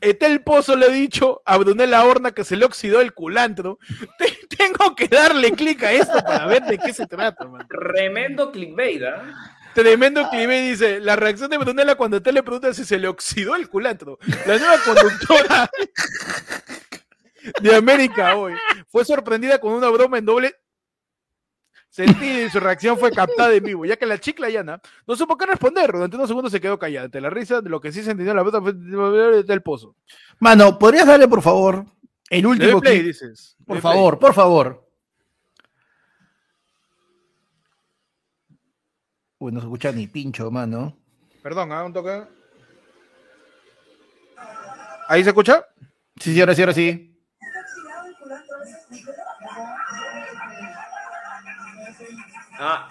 [0.01, 3.79] Etel Pozo le ha dicho a Brunella Horna que se le oxidó el culantro.
[4.17, 7.67] Te- tengo que darle clic a esto para ver de qué se trata, man.
[7.67, 9.57] Tremendo clickbait, ¿ah?
[9.73, 13.55] Tremendo clip dice, la reacción de Brunella cuando Etel le pregunta si se le oxidó
[13.55, 14.19] el culantro.
[14.45, 15.69] La nueva conductora
[17.61, 18.53] de América hoy
[18.89, 20.55] fue sorprendida con una broma en doble
[21.91, 25.37] sentido y su reacción fue captada en vivo, ya que la chicla llana no supo
[25.37, 25.91] qué responder.
[25.91, 27.05] Durante unos segundos se quedó callada.
[27.05, 29.95] Ante la risa de lo que sí se entendió en la broma fue del pozo.
[30.39, 31.85] Mano, ¿podrías darle, por favor,
[32.29, 33.07] el último play, clip?
[33.07, 33.55] dices.
[33.59, 33.81] Por play.
[33.81, 34.87] favor, por favor.
[39.37, 40.97] Uy, no se escucha ni pincho, mano.
[41.43, 41.83] Perdón, ¿ah?
[41.83, 42.23] un toque.
[45.07, 45.65] ¿Ahí se escucha?
[46.19, 47.10] Sí, sí, ahora sí, ahora sí.
[52.63, 52.89] Ah,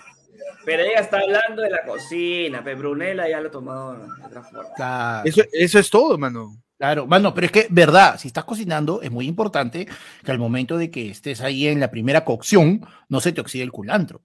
[0.65, 4.43] pero ella está hablando de la cocina, pero Brunella ya lo ha tomado de otra
[4.43, 4.75] forma.
[4.75, 5.29] Claro.
[5.29, 6.57] Eso, eso es todo, mano.
[6.77, 9.87] Claro, mano, pero es que, verdad, si estás cocinando, es muy importante
[10.25, 13.63] que al momento de que estés ahí en la primera cocción, no se te oxide
[13.63, 14.23] el culantro.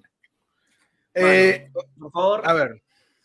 [1.14, 2.82] Eh, Por favor, a ver.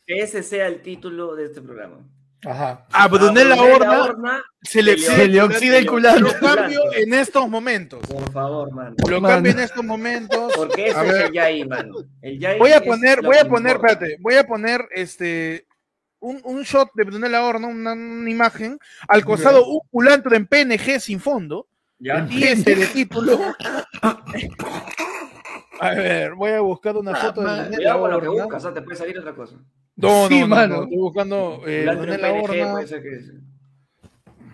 [0.06, 1.98] que ese sea el título de este programa.
[2.46, 2.86] Ajá.
[2.92, 6.28] A Brunella A Brunella Horna Horna, se le, se le oxida el culantro.
[6.28, 8.00] Lo cambio en estos momentos.
[8.06, 8.96] Por favor, mano.
[9.08, 9.34] Lo Mano.
[9.34, 10.52] cambio en estos momentos.
[10.56, 11.94] Porque ese A es el Yai, mano.
[12.22, 13.92] El Yai Voy a poner, voy a poner, importa.
[13.92, 15.66] espérate, voy a poner este
[16.20, 18.78] un, un shot de Brunella Horna, una, una imagen,
[19.08, 21.66] al costado un culantro en PNG sin fondo,
[21.98, 22.26] ¿Ya?
[22.30, 23.38] y este de título.
[25.80, 27.56] A ver, voy a buscar una foto de man.
[27.60, 28.42] Brunella Cuidado con lo que Horna.
[28.44, 29.56] buscas, o sea, te puede salir otra cosa.
[29.96, 30.76] No, no, Sí, no, mano.
[30.76, 32.72] no, estoy buscando eh, PNG, Horna.
[32.72, 33.20] puede ser que-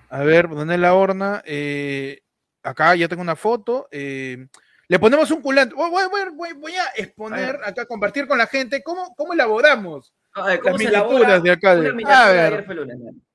[0.09, 1.43] A ver, Brunella Horna.
[1.45, 2.21] eh,
[2.63, 3.89] acá ya tengo una foto.
[3.91, 4.47] eh,
[4.89, 5.77] le ponemos un culantro.
[5.77, 10.15] Voy, voy- voy- voy- a exponer acá, compartir con la gente cómo, cómo elaboramos.
[10.33, 12.67] A ver, ¿cómo Las miniaturas de acá de- A de ver.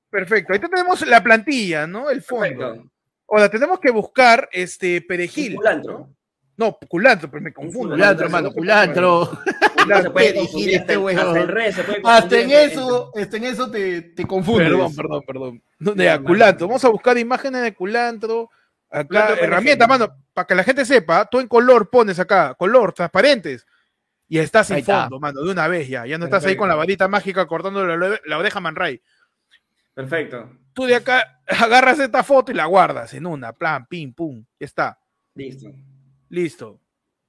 [0.08, 0.52] Perfecto.
[0.54, 2.08] Ahí tenemos la plantilla, ¿no?
[2.08, 2.58] El fondo.
[2.58, 2.90] Perfecto.
[3.28, 5.56] Ahora tenemos que buscar este Un perejil.
[5.56, 5.98] culantro.
[5.98, 6.16] ¿no?
[6.56, 7.94] No, culantro, pero me confundo.
[7.94, 9.30] Culantro, mano, culantro.
[9.88, 11.26] No se puede confundir, hasta, este huevón.
[11.26, 14.68] hasta el re se puede Hasta en eso, hasta en eso te, te confundes.
[14.68, 15.62] Perdón, perdón, perdón.
[15.78, 16.68] No, Ya, de culantro.
[16.68, 18.50] Vamos a buscar imágenes de culantro.
[18.88, 22.92] Acá, Culantro herramienta, mano, para que la gente sepa, tú en color pones acá, color,
[22.92, 23.66] transparentes,
[24.28, 25.02] y estás Ahí está.
[25.02, 26.06] fondo, mano, de una vez ya.
[26.06, 29.00] Ya no estás ahí con la varita mágica cortando la, la oreja a Man Ray.
[29.94, 30.50] Perfecto.
[30.74, 34.66] Tú de acá agarras esta foto y la guardas en una, plan, pim, pum, ya
[34.66, 34.98] está.
[35.34, 35.70] Listo.
[36.32, 36.80] Listo.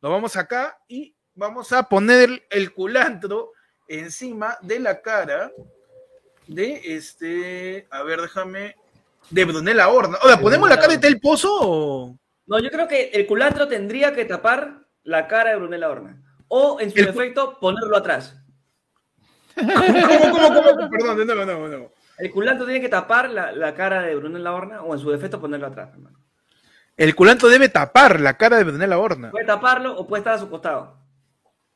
[0.02, 3.52] Lo vamos acá y vamos a poner el culantro
[3.90, 5.52] encima de la cara
[6.48, 7.86] de este.
[7.92, 8.78] A ver, déjame.
[9.30, 10.18] De Brunella Horna.
[10.22, 12.18] Ahora, ¿ponemos la cara de Tel Pozo o.?
[12.46, 16.22] No, yo creo que el culantro tendría que tapar la cara de Brunella Horna.
[16.48, 18.38] O, en su El- defecto, ponerlo atrás.
[19.56, 20.90] ¿Cómo, cómo, cómo?
[20.90, 21.94] Perdón, nuevo, de nuevo.
[22.18, 25.42] El culantro tiene que tapar la, la cara de Brunella Horna o, en su defecto,
[25.42, 25.90] ponerlo atrás.
[25.92, 26.23] hermano.
[26.96, 29.32] El culantro debe tapar la cara de Brunella Horna.
[29.32, 30.98] Puede taparlo o puede estar a su costado.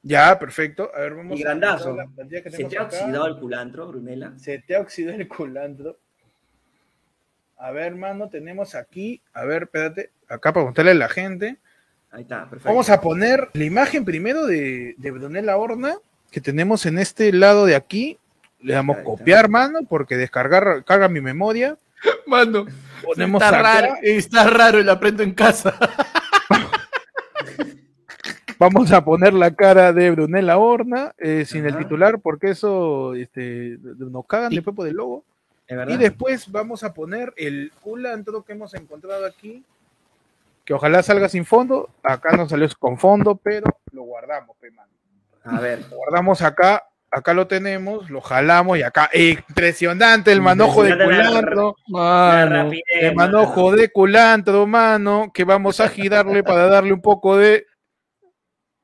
[0.03, 0.91] Ya, perfecto.
[0.95, 1.95] A ver, vamos Y a grandazo.
[1.95, 2.97] la plantilla que ¿Se te ha acá.
[2.97, 4.33] oxidado el culantro, Brunella?
[4.37, 5.97] Se te ha oxidado el culantro.
[7.57, 9.21] A ver, hermano, tenemos aquí.
[9.33, 10.11] A ver, espérate.
[10.29, 11.57] Acá para contarle a la gente.
[12.11, 12.69] Ahí está, perfecto.
[12.69, 15.95] Vamos a poner la imagen primero de, de Brunella Horna
[16.31, 18.19] que tenemos en este lado de aquí.
[18.59, 21.77] Le damos copiar, mano, porque descargar carga mi memoria.
[22.27, 22.65] Mano,
[23.03, 23.81] Ponemos está acá.
[23.81, 25.77] raro, está raro el aprendo en casa.
[28.59, 33.77] Vamos a poner la cara de Brunella Horna eh, sin el titular, porque eso este,
[33.79, 35.23] nos cagan después por el logo.
[35.87, 39.63] Y después vamos a poner el culantro que hemos encontrado aquí,
[40.63, 41.89] que ojalá salga sin fondo.
[42.01, 44.89] Acá no salió con fondo, pero lo guardamos, pe, mano.
[45.43, 45.81] A ver.
[45.91, 51.75] Lo guardamos acá, acá lo tenemos, lo jalamos y acá, impresionante el manojo de culantro,
[51.87, 57.37] la mano, el manojo de culantro, mano, que vamos a girarle para darle un poco
[57.37, 57.65] de,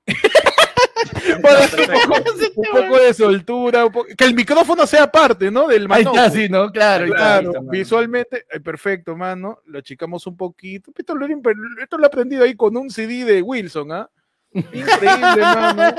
[1.41, 1.69] para un
[2.09, 2.21] poco,
[2.55, 5.67] un poco de soltura, un poco- que el micrófono sea parte, ¿no?
[5.67, 6.15] Del Ahí manojo.
[6.17, 6.71] está, sí, ¿no?
[6.71, 7.51] Claro, Claro.
[7.69, 9.59] visualmente, eh, perfecto, mano.
[9.65, 10.91] Lo achicamos un poquito.
[10.97, 14.09] Esto lo, esto lo he aprendido ahí con un CD de Wilson, ¿ah?
[14.53, 15.95] Increíble, mano.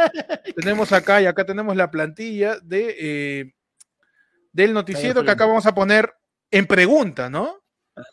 [0.56, 3.54] Tenemos acá y acá tenemos la plantilla de eh,
[4.52, 6.12] del noticiero que acá vamos a poner
[6.50, 7.56] en pregunta, ¿no?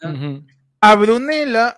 [0.03, 0.45] Ujú.
[0.79, 1.77] A Brunella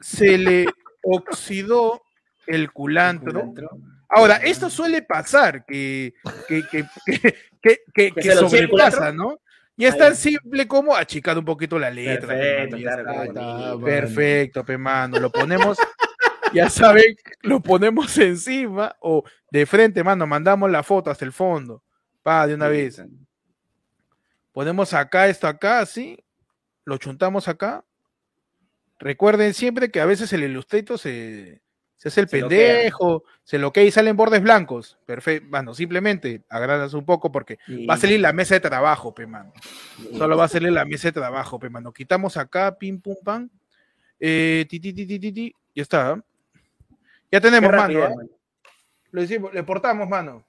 [0.00, 0.66] se le
[1.02, 2.02] oxidó
[2.46, 3.40] el culantro.
[3.40, 3.70] Culantro.
[4.08, 6.14] Ahora, esto suele pasar, que,
[6.48, 6.64] que,
[7.92, 9.12] que, sobrepasa.
[9.12, 9.40] ¿no?
[9.76, 12.28] Y es tan simple como achicar un poquito la letra.
[12.28, 13.12] pe, Perfecto, mano, ya claro, está.
[13.12, 13.42] qué bonito.
[13.42, 13.80] mano.
[13.84, 15.18] Perfecto, pe mano.
[15.18, 15.78] Lo ponemos,
[16.52, 20.26] ya saben, lo ponemos encima o de frente, mano.
[20.26, 21.82] Mandamos la foto hasta el fondo.
[22.22, 23.02] Pa, de una vez.
[24.52, 26.22] Ponemos acá esto acá, así.
[26.84, 27.84] Lo chuntamos acá.
[28.98, 31.62] Recuerden siempre que a veces el Illustrator se,
[31.96, 34.98] se hace el Se pendejo, se lo que y salen bordes blancos.
[35.06, 35.48] Perfecto.
[35.50, 39.52] Bueno, simplemente agradas un poco porque va a salir la mesa de trabajo, pe mano.
[40.16, 41.92] Solo va a salir la mesa de trabajo, pe mano.
[41.92, 43.50] Quitamos acá, pim, pum, pam.
[44.18, 45.54] Eh, ti, ti, ti, ti, ti, ti.
[45.74, 46.22] Ya está.
[47.30, 48.04] Ya tenemos, mano.
[48.04, 48.10] ¿ah?
[49.12, 50.44] Lo decimos, le portamos, mano.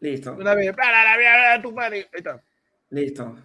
[0.00, 0.74] Listo, Una vez.
[0.74, 1.98] bla, bla, bla, tu madre.
[1.98, 2.40] Ahí está.
[2.90, 3.36] listo.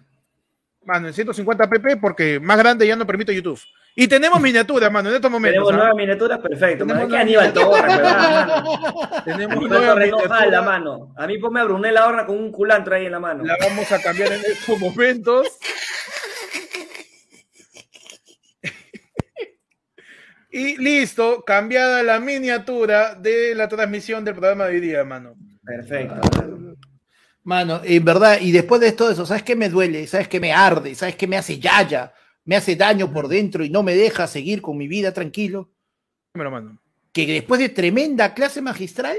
[0.84, 3.60] Mano, en 150 pp porque más grande ya no permite YouTube.
[3.94, 5.54] Y tenemos miniatura, mano, en estos momentos.
[5.54, 5.76] Tenemos ¿ah?
[5.76, 6.84] nuevas miniaturas, perfecto.
[6.86, 7.08] Tenemos mano.
[7.08, 7.96] Nuevas Aníbal Torres, miniaturas.
[7.96, 9.22] ¿verdad, mano?
[9.24, 10.38] Tenemos Aníbal nueva Torres no miniatura.
[10.40, 11.14] jala, mano.
[11.16, 13.44] A mí ponme a Brunella Horna con un culantro ahí en la mano.
[13.44, 15.46] La vamos a cambiar en estos momentos.
[20.52, 25.34] Y listo, cambiada la miniatura de la transmisión del programa de hoy día, mano.
[25.64, 26.20] Perfecto.
[27.42, 30.06] Mano, en verdad, y después de todo eso, ¿sabes qué me duele?
[30.06, 30.94] ¿Sabes qué me arde?
[30.94, 32.12] ¿Sabes qué me hace yaya?
[32.44, 35.70] me hace daño por dentro y no me deja seguir con mi vida tranquilo.
[36.34, 36.80] Me lo mando.
[37.12, 39.16] Que después de tremenda clase magistral,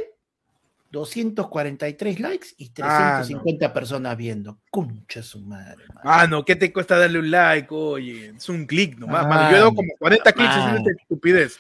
[0.94, 4.60] 243 likes y Ah, 350 personas viendo.
[4.70, 5.84] Concha su madre.
[5.90, 6.02] mano.
[6.04, 7.68] Ah, no, ¿qué te cuesta darle un like?
[7.72, 9.50] Oye, es un clic nomás, Ah, mano.
[9.50, 10.60] Yo he dado como 40 clics ah.
[10.68, 11.60] haciendo esta estupidez.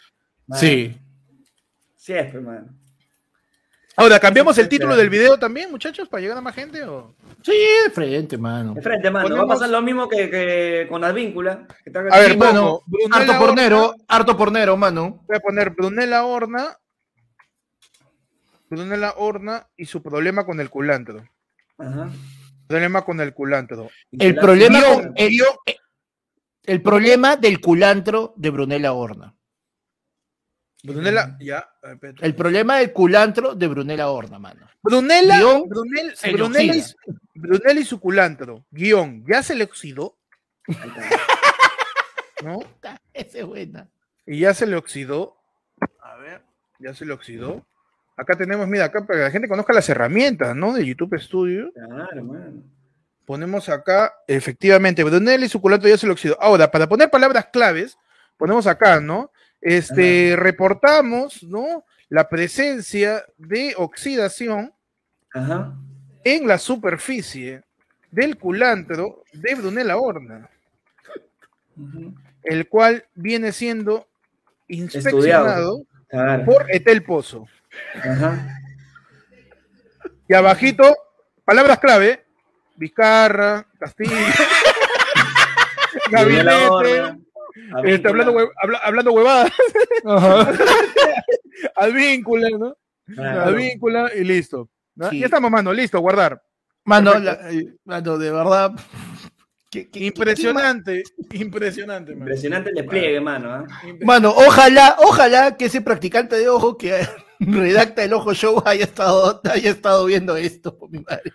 [0.53, 0.95] Sí.
[1.95, 2.67] Siempre, mano.
[3.95, 6.83] Ahora, ¿cambiamos el título del video también, muchachos, para llegar a más gente?
[6.83, 7.15] O...
[7.43, 7.53] Sí,
[7.85, 8.73] de frente, mano.
[8.75, 9.35] De frente, mano.
[9.35, 11.67] Va a pasar lo mismo que, que con Advíncula.
[11.83, 12.81] que está- A ver, mano,
[13.11, 15.23] harto pornero, Horna, harto pornero, mano.
[15.27, 16.77] voy a poner Brunella Horna.
[18.75, 21.27] Brunella Horna y su problema con el culantro.
[21.77, 22.09] Ajá.
[22.67, 23.89] Problema con el culantro.
[24.11, 25.41] El La- problema, Guión, con- el,
[26.63, 29.33] el problema del culantro de Brunella Horna.
[30.83, 31.59] Brunella, ya.
[31.59, 32.25] a ver, espérate.
[32.25, 34.67] El problema del culantro de Brunella Horna, mano.
[34.81, 36.83] Brunella, Guión, Brunel- Brunella, y,
[37.35, 38.65] Brunella y su culantro.
[38.71, 40.17] Guión, ya se le oxidó.
[42.43, 42.59] ¿no?
[43.13, 43.89] Esa es buena.
[44.25, 45.37] Y ya se le oxidó.
[46.01, 46.41] A ver,
[46.79, 47.65] ya se le oxidó.
[48.15, 50.73] Acá tenemos, mira, acá para que la gente conozca las herramientas, ¿no?
[50.73, 51.71] De YouTube Studio.
[51.73, 52.63] Claro, mano.
[53.25, 56.37] Ponemos acá, efectivamente, Brunel y su culantro ya se le oxidó.
[56.41, 57.97] Ahora, para poner palabras claves,
[58.37, 59.31] ponemos acá, ¿no?
[59.61, 61.85] Este, reportamos, ¿no?
[62.09, 64.73] La presencia de oxidación
[65.33, 65.73] Ajá.
[66.25, 67.63] en la superficie
[68.11, 70.49] del culantro de Brunella Horna,
[71.77, 72.13] Ujú.
[72.43, 74.05] el cual viene siendo
[74.67, 75.81] inspeccionado
[76.45, 77.47] por Etel Pozo.
[78.03, 78.59] Ajá.
[80.27, 80.95] Y abajito,
[81.45, 82.25] palabras clave,
[82.75, 84.11] Vizcarra, Castillo,
[86.11, 87.15] Gabinete,
[87.85, 89.51] este, hablando, hue- habla- hablando huevadas,
[91.75, 92.75] Advíncula, ¿no?
[93.13, 93.41] Claro.
[93.43, 94.69] Advíncula y listo.
[94.95, 95.09] ¿no?
[95.09, 95.19] Sí.
[95.19, 96.41] Ya estamos, mano, listo, guardar.
[96.85, 97.39] Mano, la-
[97.85, 98.71] mano, de verdad.
[99.73, 102.25] ¿Qué- qué- Impresionante, impresionante, mano.
[102.25, 103.51] Impresionante el despliegue, mano.
[103.51, 103.65] ¿ah?
[103.83, 106.93] Impre- Mano, ojalá, ojalá que ese practicante de ojo que
[107.39, 111.31] redacta el ojo show haya estado, haya estado viendo esto, mi madre.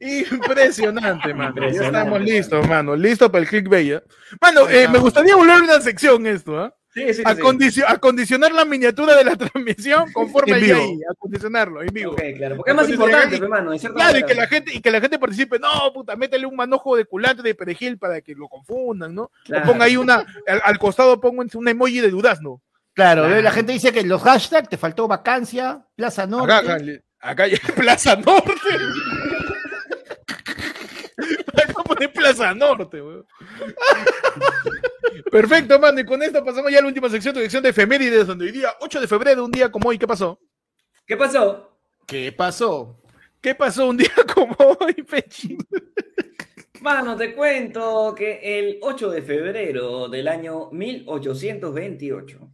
[0.00, 1.68] Impresionante, mano.
[1.70, 2.94] Ya estamos listos, mano.
[2.94, 3.88] Listo para el clickbait.
[3.88, 4.02] ¿ya?
[4.40, 6.74] Mano, eh, me gustaría volver a una sección esto, ¿ah?
[6.96, 7.22] Sí, sí, sí.
[7.26, 12.12] Acondicio- acondicionar la miniatura de la transmisión conforme al ahí, acondicionarlo en vivo.
[12.12, 12.56] Ok, claro.
[12.56, 13.72] Porque es más importante, y- pe, mano.
[13.74, 16.46] en cierta Claro, y que la gente, y que la gente participe, no, puta, métele
[16.46, 19.30] un manojo de culantro de perejil para que lo confundan, ¿no?
[19.44, 19.64] Claro.
[19.64, 22.62] O ponga ahí una, al, al costado pongo un emoji de durazno.
[22.94, 23.42] Claro, Claro.
[23.42, 26.54] la gente dice que los hashtags te faltó vacancia, Plaza Norte.
[26.54, 26.76] Acá,
[27.20, 28.54] acá, acá Plaza Norte.
[31.98, 33.26] Pone Plaza Norte, weón.
[35.30, 38.26] Perfecto, mano, y con esto pasamos ya a la última sección, tu sección de efemérides,
[38.26, 40.38] donde hoy día, 8 de febrero, un día como hoy, ¿qué pasó?
[41.06, 41.78] ¿Qué pasó?
[42.06, 43.00] ¿Qué pasó?
[43.40, 45.56] ¿Qué pasó un día como hoy, Pechi?
[46.80, 52.50] Mano, te cuento que el 8 de febrero del año 1828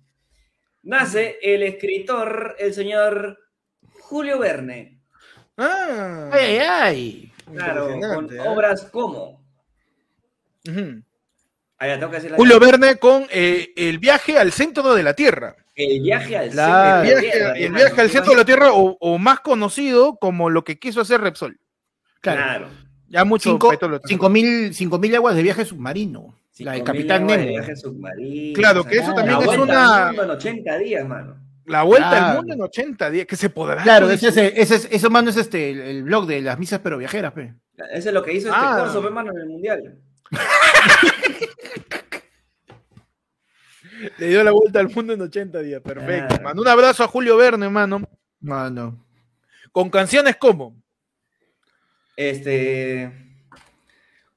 [0.84, 3.38] nace el escritor, el señor
[4.00, 5.00] Julio Verne.
[5.56, 7.31] Ah, ¡Ay, ay!
[7.54, 8.40] Claro, con ¿eh?
[8.40, 9.42] obras como.
[10.68, 11.02] Ujú.
[11.78, 15.02] Ah, ya, tengo que decir la- Julio Verne con eh, el viaje al centro de
[15.02, 15.56] la Tierra.
[15.74, 17.04] El viaje al Claro.
[17.04, 20.16] Centro de la Tierra, el viaje al centro de la Tierra, o, o más conocido
[20.16, 21.58] como lo que quiso hacer Repsol.
[22.20, 22.40] Claro.
[22.42, 22.68] Claro.
[23.08, 24.00] Ya mucho Cinco, petróleo.
[24.06, 26.34] cinco mil, cinco mil aguas de viaje submarino.
[26.58, 27.56] La de 5.000 Capitán aguas de Nemo.
[27.58, 31.36] viaje submarino, Claro, que eso también es vuelta una- al mundo en 80 días, mano.
[31.66, 32.26] La vuelta Claro.
[32.26, 33.82] al mundo en 80 días, que se podrá.
[33.82, 36.80] Claro, ese, es- ese, es- eso mano es este, el, el blog de las misas
[36.82, 37.54] pero viajeras, pe.
[37.92, 38.76] Eso es lo que hizo este Ah.
[38.80, 39.98] corso, mano, en el mundial.
[44.18, 45.80] Le dio la vuelta al mundo en 80 días.
[45.80, 46.28] Perfecto.
[46.28, 46.42] Claro.
[46.42, 48.00] Mano, un abrazo a Julio Verne, mano.
[48.40, 49.04] Mano.
[49.70, 50.76] Con canciones como.
[52.16, 53.12] Este.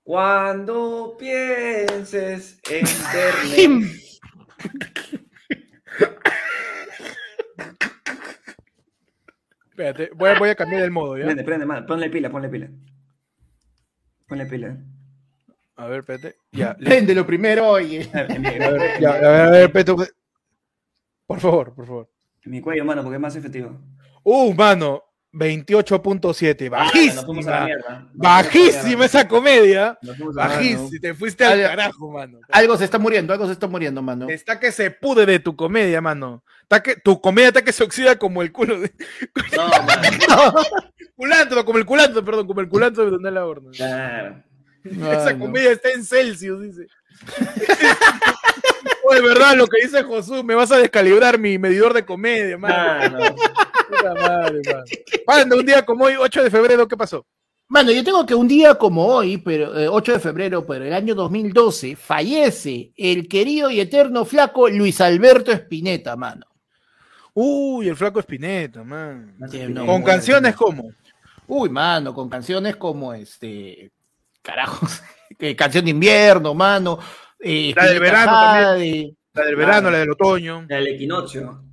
[0.03, 2.85] Cuando pienses en
[9.75, 11.25] Espérate, voy a, voy a cambiar el modo, ¿ya?
[11.25, 11.85] Prende, prende, mano.
[11.85, 12.69] Ponle pila, ponle pila.
[14.25, 14.77] Ponle pila.
[15.75, 16.37] A ver, espérate.
[16.53, 16.85] Ya, listo.
[16.85, 18.09] Préndelo primero, oye.
[18.13, 20.13] A ver, ya, a ver, a ver, espérate.
[21.27, 22.09] Por favor, por favor.
[22.45, 23.77] en mi cuello, mano, porque es más efectivo.
[24.23, 25.03] Uh, mano,
[25.35, 26.67] 28.7.
[26.67, 27.11] Ah, Bajísima.
[27.13, 27.15] mierda.
[27.15, 29.99] Nos fuimos a la Bajísima esa comedia.
[30.33, 30.89] Bajísima.
[31.01, 32.39] Te fuiste al Ah, carajo, mano.
[32.51, 34.27] Algo se está muriendo, algo se está muriendo, mano.
[34.29, 36.43] Está que se pudre de tu comedia, mano.
[36.63, 38.91] Está que, tu comedia está que se oxida como el culo de.
[39.55, 40.53] No, mano.
[41.15, 43.71] Culantro, como el culantro, perdón, como el culantro de Donella Horna.
[43.71, 44.43] Claro.
[44.83, 45.39] Esa Mano.
[45.39, 46.87] comedia está en Celsius, dice.
[49.07, 52.57] Oh, de verdad, lo que dice Josué, me vas a descalibrar mi medidor de comedia,
[52.57, 53.19] mano.
[53.87, 54.83] Puta madre, mano.
[55.27, 57.25] Mano, un día como hoy, 8 de febrero, ¿qué pasó?
[57.67, 60.93] Mano, yo tengo que un día como hoy, pero eh, 8 de febrero, pero el
[60.93, 66.45] año 2012, fallece el querido y eterno flaco Luis Alberto Espineta, mano.
[67.33, 69.35] Uy, el flaco Espineta, man.
[69.49, 70.91] Sí, no, Con canciones como.
[71.47, 73.91] Uy, mano, con canciones como este.
[74.41, 75.01] Carajos.
[75.57, 76.99] canción de invierno, mano.
[77.39, 81.64] eh, La del verano Jade, La del verano, la del otoño, El equinoccio.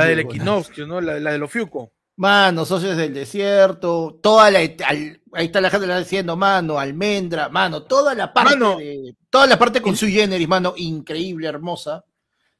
[0.00, 1.00] La del equinoccio, ¿no?
[1.00, 1.92] La, la de los fiuco.
[2.18, 7.48] Mano, socios del desierto, toda la al- ahí está la gente la diciendo, mano, almendra,
[7.50, 8.78] mano, toda la parte Mano.
[8.78, 12.04] de, toda la parte con su generis, mano, increíble, hermosa.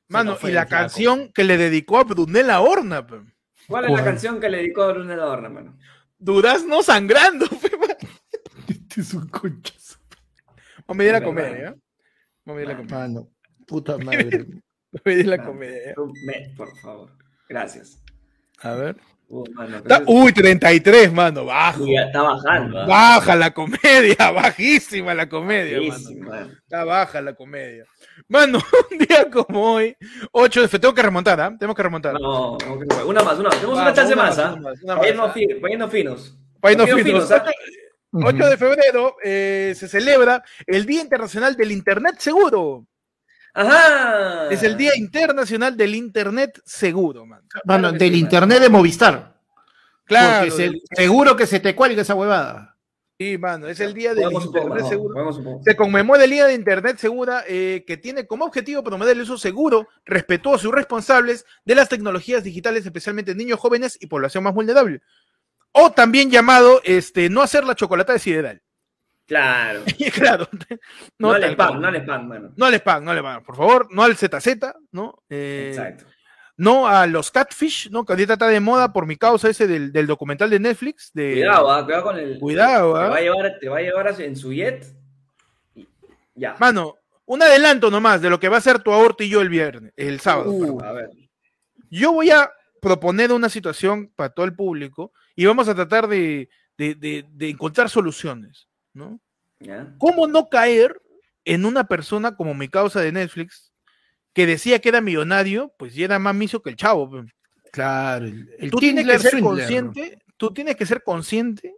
[0.08, 3.16] Mano, y la canción que le dedicó a Brunella Horna, pe.
[3.66, 5.78] ¿Cuál es la canción que le dedicó a Brunel Adorno, mano?
[6.18, 7.96] Durazno sangrando, pe, man.
[8.68, 9.96] Este es un conchazo.
[10.86, 11.74] Vamos a medir la comedia, ¿ya?
[12.44, 12.96] Vamos a medir la comedia.
[12.98, 13.28] Mano,
[13.66, 14.38] puta madre.
[14.38, 14.62] Vamos
[14.94, 15.94] a medir la comedia,
[16.26, 17.15] me- por favor.
[17.48, 18.02] Gracias.
[18.60, 18.96] A ver.
[19.28, 21.82] Uh, mano, Está- uy, 33, mano, bajo.
[21.82, 22.80] Uy, está bajando.
[22.80, 22.86] ¿ah?
[22.86, 26.50] Baja la comedia, bajísima la comedia, mano.
[26.62, 27.84] Está baja la comedia.
[28.28, 28.58] Mano,
[28.90, 29.96] un día como hoy,
[30.30, 31.56] 8 de febrero, tengo que remontar, ¿ah?
[31.58, 32.14] Tenemos que remontar.
[32.20, 32.56] No,
[33.04, 33.56] una más, una más.
[33.56, 34.50] Tenemos Vamos, una chance una más, ¿ah?
[34.86, 35.34] Para más, irnos ¿ah?
[35.60, 36.38] para irnos finos.
[36.60, 37.32] Pa' irnos Para finos.
[37.32, 37.44] ¿ah?
[38.12, 42.86] 8 de febrero eh, se celebra el Día Internacional del Internet Seguro.
[43.56, 44.48] Ajá.
[44.50, 47.42] Es el Día Internacional del Internet Seguro, man.
[47.64, 49.36] Mano, Claro que del sí, internet de Movistar.
[50.04, 52.76] Claro, porque se- del- seguro que se te cuelga esa huevada.
[53.18, 55.60] sí, mano, es el Día del poco, Internet no, Seguro.
[55.64, 59.38] Se conmemora el Día de Internet Segura, eh, que tiene como objetivo promover el uso
[59.38, 64.52] seguro, respetuoso y responsables de las tecnologías digitales, especialmente en niños jóvenes y población más
[64.54, 65.00] vulnerable.
[65.72, 68.62] O también llamado este, no hacer la chocolata de sideral.
[69.26, 69.82] Claro.
[70.14, 70.48] claro.
[71.18, 71.80] No, al spam, cual.
[71.80, 72.52] no al spam, mano.
[72.56, 74.48] No al spam, no al spam, por favor, no al ZZ,
[74.92, 75.22] ¿no?
[75.28, 76.04] Eh, Exacto.
[76.56, 78.04] no a los catfish, ¿no?
[78.04, 81.10] Que ahorita está de moda por mi causa ese del, del documental de Netflix.
[81.12, 82.38] De, Cuidado, ah, cuidado con el.
[82.38, 83.08] Cuidado, te ah.
[83.08, 84.86] va a llevar, te va a llevar en su jet.
[85.74, 85.88] y-
[86.34, 86.54] Ya.
[86.60, 86.94] Mano,
[87.24, 89.92] un adelanto nomás de lo que va a ser tu aborto y yo el viernes,
[89.96, 90.50] el sábado.
[90.52, 91.10] Uh, a ver.
[91.90, 92.50] Yo voy a
[92.80, 96.48] proponer una situación para todo el público y vamos a tratar de,
[96.78, 99.20] de- de- de encontrar soluciones, ¿no?
[99.98, 101.00] ¿Cómo no caer
[101.44, 103.72] en una persona como mi causa de Netflix
[104.32, 107.10] que decía que era millonario, pues y era más miso que el chavo?
[107.10, 107.32] pe.
[107.72, 108.26] Claro.
[108.26, 109.42] El, el tú tienes que ser Swindler.
[109.58, 111.74] consciente, tú tienes que ser consciente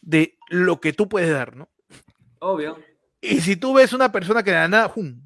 [0.00, 1.68] de lo que tú puedes dar, ¿no?
[2.38, 2.78] Obvio.
[3.20, 5.20] Y si tú ves una persona que de la nada, ¡jum!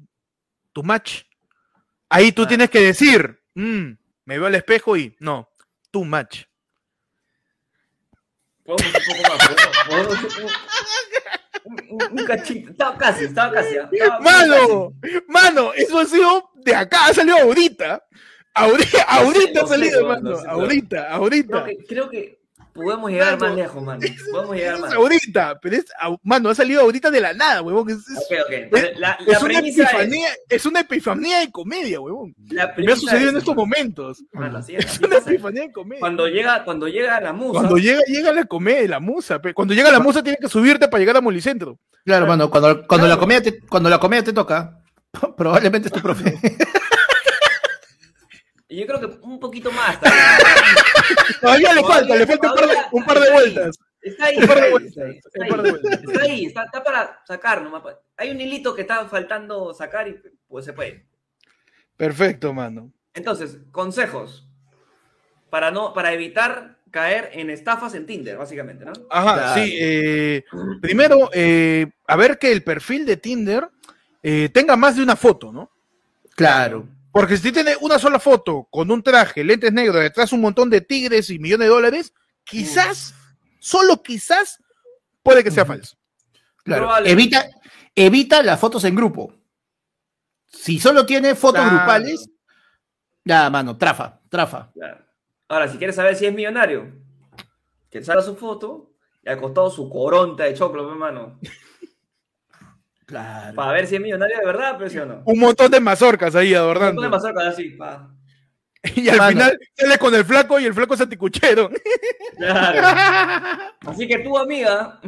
[0.73, 1.23] tu match,
[2.09, 2.47] ahí tú Ah.
[2.47, 3.91] tienes que decir, "Mm,
[4.25, 5.49] me veo al espejo y no,
[5.91, 6.45] tu match.
[11.63, 12.71] Un un, cachito.
[12.71, 13.75] Estaba casi, estaba casi.
[13.75, 14.93] estaba Mano,
[15.27, 18.03] mano, eso ha sido de acá, ha salido ahorita.
[18.53, 20.37] Ahorita, ahorita ha salido, mano.
[20.47, 21.63] Ahorita, ahorita.
[21.63, 22.40] Creo que, creo que
[22.73, 24.01] podemos llegar Mano, más lejos, mano.
[24.31, 24.93] Podemos llegar Es más.
[24.93, 25.85] ahorita, pero es,
[26.23, 27.89] mano, ha salido ahorita de la nada, huevón.
[27.89, 28.53] Es, es- Ok, ok.
[28.71, 32.33] Pero La, es la una epifanía, es una epifanía de comedia, huevón.
[32.49, 34.23] La Me ha sucedido en es- estos momentos.
[34.33, 35.29] Mano, así Es así una pasa.
[35.31, 35.99] epifanía de comedia.
[35.99, 37.59] Cuando llega, cuando llega la musa.
[37.59, 39.39] Cuando llega, llega la comedia, la musa.
[39.53, 41.77] Cuando llega la musa, tienes que subirte para llegar a Molicentro.
[42.05, 44.79] Claro, mano, cuando, cuando, la comida te, cuando la comida te toca,
[45.37, 46.39] probablemente es tu profe.
[48.71, 49.99] Y yo creo que un poquito más.
[51.41, 53.43] Todavía le Todavía- falta, le falta un par de, todavía un par de está ahí.
[53.53, 53.79] vueltas.
[54.01, 55.71] Está ahí, Un par de está ahí, vueltas, está ahí, un está par de ahí.
[55.81, 56.01] vueltas.
[56.03, 57.81] Está ahí, está, está para sacar nomás.
[57.83, 60.15] pa- Hay un hilito que está faltando sacar y
[60.47, 61.05] pues se puede.
[61.97, 62.91] Perfecto, mano.
[63.13, 64.47] Entonces, consejos
[65.49, 68.93] para no, para evitar caer en estafas en Tinder, básicamente, ¿no?
[69.09, 69.61] Ajá, Claro.
[69.65, 69.77] sí.
[69.81, 70.43] eh,
[70.81, 73.67] primero, eh, a ver que el perfil de Tinder
[74.23, 75.69] eh, tenga más de una foto, ¿no?
[76.35, 76.87] Claro.
[77.11, 80.81] Porque si tiene una sola foto con un traje, lentes negros, detrás un montón de
[80.81, 82.13] tigres y millones de dólares,
[82.43, 83.13] quizás,
[83.59, 84.59] solo quizás,
[85.21, 85.97] puede que sea falso.
[86.63, 87.05] Claro.
[87.05, 87.45] Evita,
[87.95, 89.33] evita las fotos en grupo.
[90.45, 91.77] Si solo tiene fotos Claro.
[91.77, 92.29] grupales,
[93.25, 94.71] ya, mano, trafa, trafa.
[94.73, 95.05] Claro.
[95.47, 96.93] Ahora, si quieres saber si es millonario,
[97.89, 98.93] que salga su foto
[99.23, 101.39] y ha costado su coronta de choclo, mi hermano.
[103.11, 103.55] Claro.
[103.55, 105.21] Para ver si es millonario de verdad, pero sí o no.
[105.25, 107.01] Un montón de mazorcas ahí Un adornando.
[107.01, 108.09] montón de mazorcas así, pa.
[108.95, 109.29] Y al Mano.
[109.31, 111.69] final sale con el flaco y el flaco es anticuchero.
[112.37, 112.87] Claro.
[113.85, 114.99] Así que tú, amiga,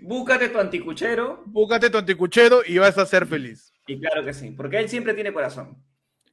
[0.00, 1.42] búscate tu anticuchero.
[1.46, 3.72] Búscate tu anticuchero y vas a ser feliz.
[3.86, 5.76] Y claro que sí, porque él siempre tiene corazón.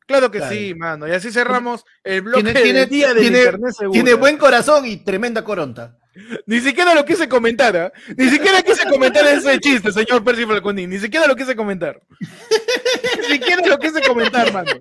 [0.08, 0.54] Claro que Claro.
[0.56, 1.08] sí, mano.
[1.08, 3.92] Y así cerramos el bloque Tiene, día del tiene- internet seguro.
[3.92, 5.98] tiene buen corazón y tremenda coronta.
[6.46, 7.92] Ni siquiera lo quise comentar, ¿ah?
[8.18, 10.90] Ni siquiera quise comentar ese chiste, señor Percy Falconín.
[10.90, 12.02] Ni siquiera lo quise comentar.
[12.20, 14.72] Ni siquiera lo quise comentar, mano.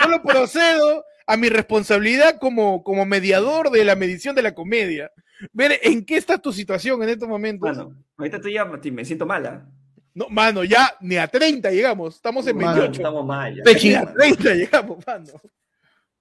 [0.00, 5.10] Solo procedo a mi responsabilidad como, como mediador de la medición de la comedia.
[5.52, 7.76] Ver en qué está tu situación en estos momentos.
[7.76, 9.66] Mano, ahorita estoy ya, me siento mala.
[10.14, 12.14] No, mano, ya ni a 30 llegamos.
[12.16, 12.92] Estamos en Mano, 28.
[13.00, 13.54] estamos mal.
[13.56, 13.62] ya.
[13.64, 15.32] Ni a 30 llegamos, mano.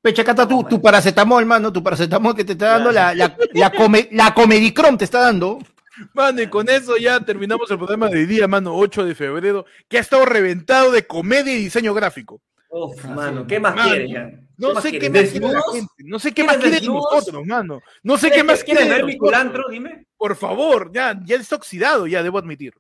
[0.04, 3.72] Pecha, acá está tu, paracetamol, mano, tu paracetamol que te está dando la, la, la,
[3.72, 5.60] come- la Comedicrom te está dando.
[6.14, 9.66] Mano, y con eso ya terminamos el programa de hoy día, mano, 8 de febrero,
[9.88, 12.42] que ha estado reventado de comedia y diseño gráfico.
[12.70, 14.30] Uf, mano, ¿qué más Mano, quieres ya?
[14.58, 15.94] No ¿Qué sé qué más quiere la gente.
[16.00, 17.80] No sé qué ¿Quieres más quiere de nosotros, mano.
[18.04, 19.64] No sé qué ¿Quieres- más quiere ¿Quieres de ver mi culantro?
[19.70, 20.06] Dime.
[20.18, 22.74] Por favor, ya, ya está oxidado, ya debo admitir.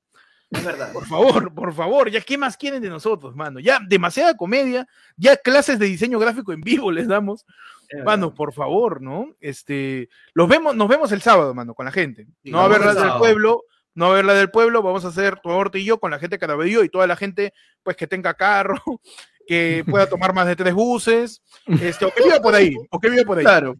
[0.53, 0.93] Es verdad.
[0.93, 3.59] Por favor, por favor, ya qué más quieren de nosotros, mano.
[3.59, 7.45] Ya demasiada comedia, ya clases de diseño gráfico en vivo les damos.
[7.89, 8.05] Es verdad.
[8.05, 9.35] Mano, por favor, ¿no?
[9.39, 12.27] Este, los vemos, nos vemos el sábado, mano, con la gente.
[12.43, 13.63] Sí, no va a haber la del pueblo,
[13.95, 16.11] no va a haber la del pueblo, vamos a hacer tu aborto y yo con
[16.11, 16.47] la gente que
[16.83, 18.81] y toda la gente, pues, que tenga carro,
[19.47, 21.41] que pueda tomar más de tres buses,
[21.81, 23.43] este, o que viva por ahí, o que viva por ahí.
[23.43, 23.75] Claro.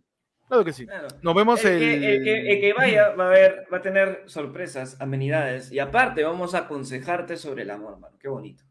[0.54, 0.86] Claro que sí.
[0.86, 1.08] Claro.
[1.24, 2.00] Nos vemos El el...
[2.00, 5.80] que, el que- el que vaya va a ver, va a tener sorpresas, amenidades y
[5.80, 8.16] aparte vamos a aconsejarte sobre el amor, mano.
[8.20, 8.64] Qué bonito.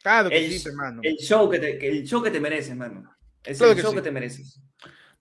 [0.00, 1.00] Claro que El, sí, hermano.
[1.02, 3.12] el show que te, el show que te mereces, mano.
[3.42, 3.96] Es Claro el show sí.
[3.96, 4.60] que te mereces.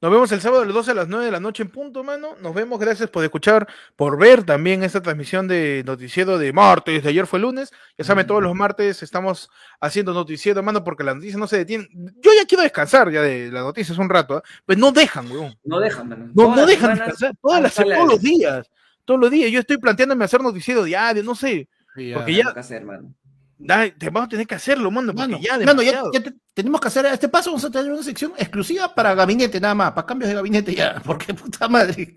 [0.02, 2.03] Nos vemos el sábado a las 12 a las 9 de la noche en punto,
[2.03, 2.30] mano.
[2.41, 7.10] Nos vemos, gracias por escuchar, por ver también esta transmisión de noticiero de martes, de
[7.10, 7.72] ayer fue lunes.
[7.99, 11.88] Ya saben, todos los martes estamos haciendo noticiero, mano, porque las noticias no se detienen.
[12.19, 14.44] Yo ya quiero descansar ya de las noticias un rato, ¿ah?
[14.65, 15.56] pues no dejan, weón.
[15.64, 16.32] No dejan, mano.
[16.34, 18.72] No, no dejan semanas descansar, todas las, todos los días,
[19.06, 19.52] todos los días.
[19.52, 21.68] Yo estoy planteándome hacer noticiero diario, no sé.
[21.94, 23.14] Porque ya- Tengo que hacer, mano.
[23.63, 26.11] Da- te vamos a tener que hacerlo, mano, porque Mano, ya, mano, ya, demasiado.
[26.13, 29.13] ya te- tenemos que hacer a este paso, vamos a tener una sección exclusiva para
[29.13, 32.15] gabinete nada más, para cambios de gabinete ya, porque puta madre.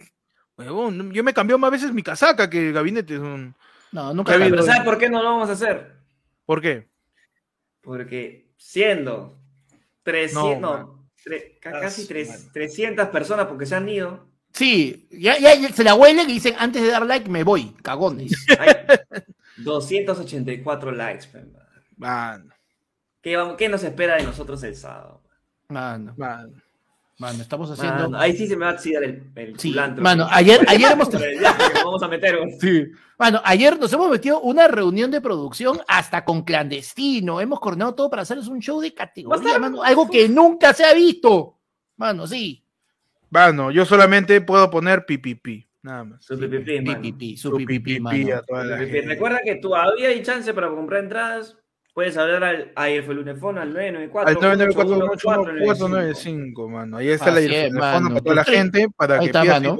[0.57, 3.15] Huevón, yo me cambió más veces mi casaca que el gabinete.
[3.15, 3.55] es un-
[3.93, 4.63] No, nunca Pero.
[4.63, 5.97] ¿sabes por qué no lo vamos a hacer?
[6.47, 6.89] ¿Por qué?
[7.81, 9.39] Porque siendo
[10.03, 12.45] 300, No, no, tre- ca- Ah, casi tres- madre.
[12.53, 14.29] 300 personas porque se han ido.
[14.53, 17.75] Sí, ya, ya, ya se la huelen y dicen, antes de dar like me voy,
[17.83, 18.33] cagones.
[19.59, 21.27] 284 likes.
[21.97, 22.53] Mano,
[23.23, 25.23] ¿Qué, vamos- ¿Qué nos espera de nosotros el sábado?
[25.69, 26.53] Mano, mano.
[27.19, 28.11] mano, estamos haciendo...
[28.11, 30.03] Mano, ahí sí se me va a oxidar el, el Sí, culantro.
[30.03, 31.09] mano, ayer, ayer hemos...
[31.83, 32.39] Vamos a meter.
[32.61, 32.85] Sí.
[33.19, 37.41] Mano, ayer nos hemos metido una reunión de producción hasta con clandestino.
[37.41, 39.83] Hemos coordinado todo para hacerles un show de categoría, mano.
[39.83, 41.57] Algo que nunca se ha visto.
[41.97, 42.63] Mano, sí.
[43.31, 46.25] Mano, yo solamente puedo poner pipipi, nada más.
[46.25, 47.01] Su pipipi, mano.
[47.01, 48.37] Pipipi, su Su pipipi, pipipi mano.
[48.37, 48.93] a toda la Pipipi.
[48.99, 49.09] gente.
[49.15, 51.57] Recuerda que todavía hay chance para comprar entradas.
[51.93, 55.53] Puedes hablar al ayer fue lunefón al 994 Al 81495.
[55.53, 56.97] 994 mano.
[56.97, 58.09] Ahí está la Así dirección mano.
[58.09, 59.77] para toda la gente para ahí que está, pida mano.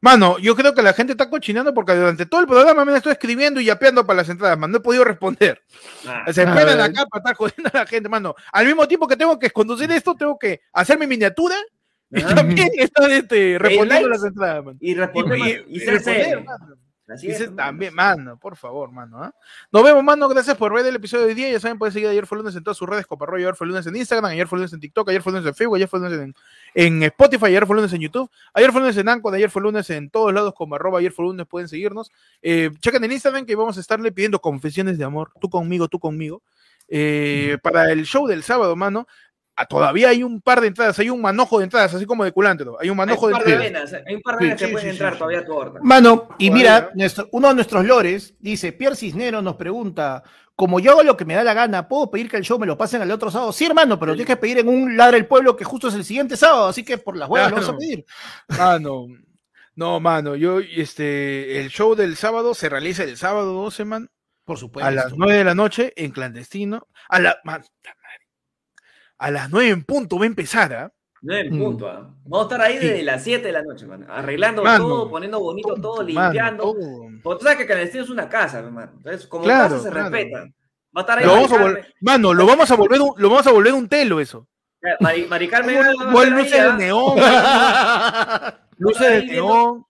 [0.00, 3.12] Mano, yo creo que la gente está cochinando porque durante todo el programa me estoy
[3.12, 4.72] escribiendo y yapeando para las entradas, mano.
[4.72, 5.62] No he podido responder.
[6.06, 6.80] Ah, Se A esperan ver.
[6.80, 8.34] acá para estar jodiendo a la gente, mano.
[8.52, 11.54] Al mismo tiempo que tengo que conducir esto, tengo que hacer mi miniatura.
[12.12, 14.78] También estar este, respondiendo las entradas, mano.
[14.80, 16.76] Y responder, Y- y- responder, mano.
[17.08, 19.22] Así Dice es, también, mano, por favor, mano.
[19.22, 19.34] ¿ah?
[19.70, 20.28] Nos vemos, mano.
[20.28, 21.50] Gracias por ver el episodio de hoy día.
[21.50, 23.86] Ya saben, pueden seguir Ayer fue lunes en todas sus redes, Coparro, Ayer fue lunes
[23.86, 26.18] en Instagram, Ayer fue lunes en TikTok, Ayer fue lunes en Facebook, Ayer fue lunes
[26.18, 26.34] en,
[26.74, 29.90] en Spotify, Ayer fue lunes en YouTube, Ayer fue lunes en Anchor, Ayer fue lunes
[29.90, 32.10] en todos lados como arroba Ayer fue lunes, pueden seguirnos.
[32.40, 35.98] Eh, chequen en Instagram que vamos a estarle pidiendo confesiones de amor, tú conmigo, tú
[35.98, 36.40] conmigo.
[36.88, 39.06] Eh, para el show del sábado, mano.
[39.56, 42.32] Ah, todavía hay un par de entradas, hay un manojo de entradas, así como de
[42.32, 42.76] culantro.
[42.80, 43.90] Hay un Hay manojo un de par de entradas.
[43.92, 45.44] venas, hay un par de Sí, venas que sí, pueden sí, entrar sí, todavía a
[45.44, 45.82] tu orden.
[45.84, 46.50] Mano, y Todavía.
[46.50, 50.22] mira, nuestro- uno de nuestros lores dice, Pierre Cisnero nos pregunta,
[50.54, 52.66] como yo hago lo que me da la gana, ¿puedo pedir que el show me
[52.66, 53.52] lo pasen al otro sábado?
[53.52, 56.04] Sí, hermano, pero tienes que pedir en un ladra el pueblo que justo es el
[56.04, 57.78] siguiente sábado, así que por las huevas lo vamos a Claro.
[57.78, 58.04] pedir.
[58.58, 59.06] Mano,
[59.74, 64.10] no, mano, yo, este, el show del sábado se realiza el sábado 12, man,
[64.44, 64.86] Por supuesto.
[64.86, 66.86] a las 9 de la noche en clandestino.
[67.08, 67.64] A la, man.
[69.22, 70.92] A las 9 en punto va a empezar, ¿ah?
[71.22, 71.58] No en Mm.
[71.62, 72.10] punto, ¿ah?
[72.24, 72.86] Vamos a estar ahí Sí.
[72.88, 74.06] desde las 7 de la noche, mano.
[74.08, 74.84] Arreglando Mano.
[74.84, 76.62] todo, poniendo bonito todo, Mano, limpiando.
[76.64, 77.06] todo.
[77.22, 78.92] Porque tú sabes que Clandestino es una casa, hermano.
[78.96, 80.10] Entonces, como Claro, casa se claro.
[80.10, 80.38] respeta.
[80.94, 83.46] Va a estar ahí Lo vamos a mano, lo vamos a volver un, lo vamos
[83.46, 84.46] a volver un telo eso.
[84.98, 85.76] Mari, Mari Carmen
[86.32, 87.16] luces de neón,
[88.78, 89.84] luces de neón.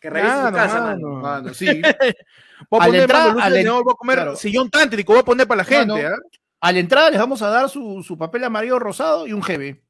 [0.00, 1.08] Que revise su Mano, casa, mano.
[1.08, 1.20] mano.
[1.22, 1.66] Mano, sí.
[2.70, 4.16] Voy a A la poner, entrada- mano, luces a la de neón, voy a comer
[4.16, 4.36] claro.
[4.36, 6.08] sillón tántrico, voy a poner para la gente, Mano.
[6.08, 6.18] ¿ah?
[6.60, 9.80] A la entrada les vamos a dar su, su papel amarillo rosado y un GB.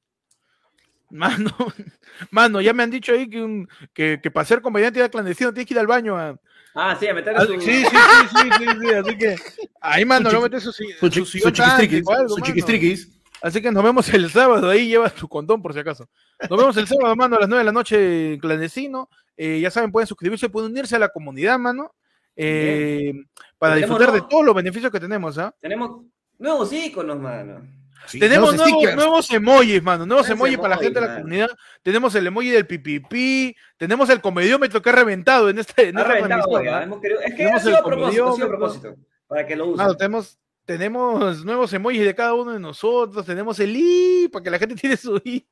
[1.10, 1.50] Mano,
[2.30, 5.52] mano, ya me han dicho ahí que, un, que, que para ser comediante de clandestino
[5.52, 6.38] tienes que ir al baño a,
[6.74, 7.60] Ah, sí, a meterle Ah, su...
[7.60, 9.36] Sí, sí, sí, sí, sí, sí, así que
[9.80, 13.08] ahí mano, Su no metes su, Su, su su chiquistriquis, algo, su chiquistriquis.
[13.42, 16.08] Así que nos vemos el sábado, ahí lleva tu condón por si acaso.
[16.48, 19.08] Nos vemos el sábado, mano, a las 9 de la noche en clandestino.
[19.36, 21.94] Eh, ya saben, pueden suscribirse, pueden unirse a la comunidad, mano,
[22.36, 23.14] eh,
[23.58, 25.54] para disfrutar de todos los beneficios que tenemos, ¿ah?
[25.58, 26.02] Tenemos
[26.40, 27.62] nuevos íconos, mano.
[28.10, 30.04] Tenemos nuevos nuevos, emojis, mano.
[30.06, 31.50] Nuevos emojis para la gente de la comunidad.
[31.82, 33.54] Tenemos el emoji del pipipi.
[33.76, 36.82] Tenemos el comediómetro que ha reventado en este en Ha esta reventado, transmisión, oiga, ¿no?
[36.82, 38.58] hemos querido- Es que ha Tenemos sido el a propósito, ha sido a comediómetro.
[38.58, 38.96] propósito.
[39.28, 39.76] Para que lo usen.
[39.76, 43.24] Mano, tenemos, tenemos nuevos emojis de cada uno de nosotros.
[43.24, 45.46] Tenemos el i para que la gente tiene su i.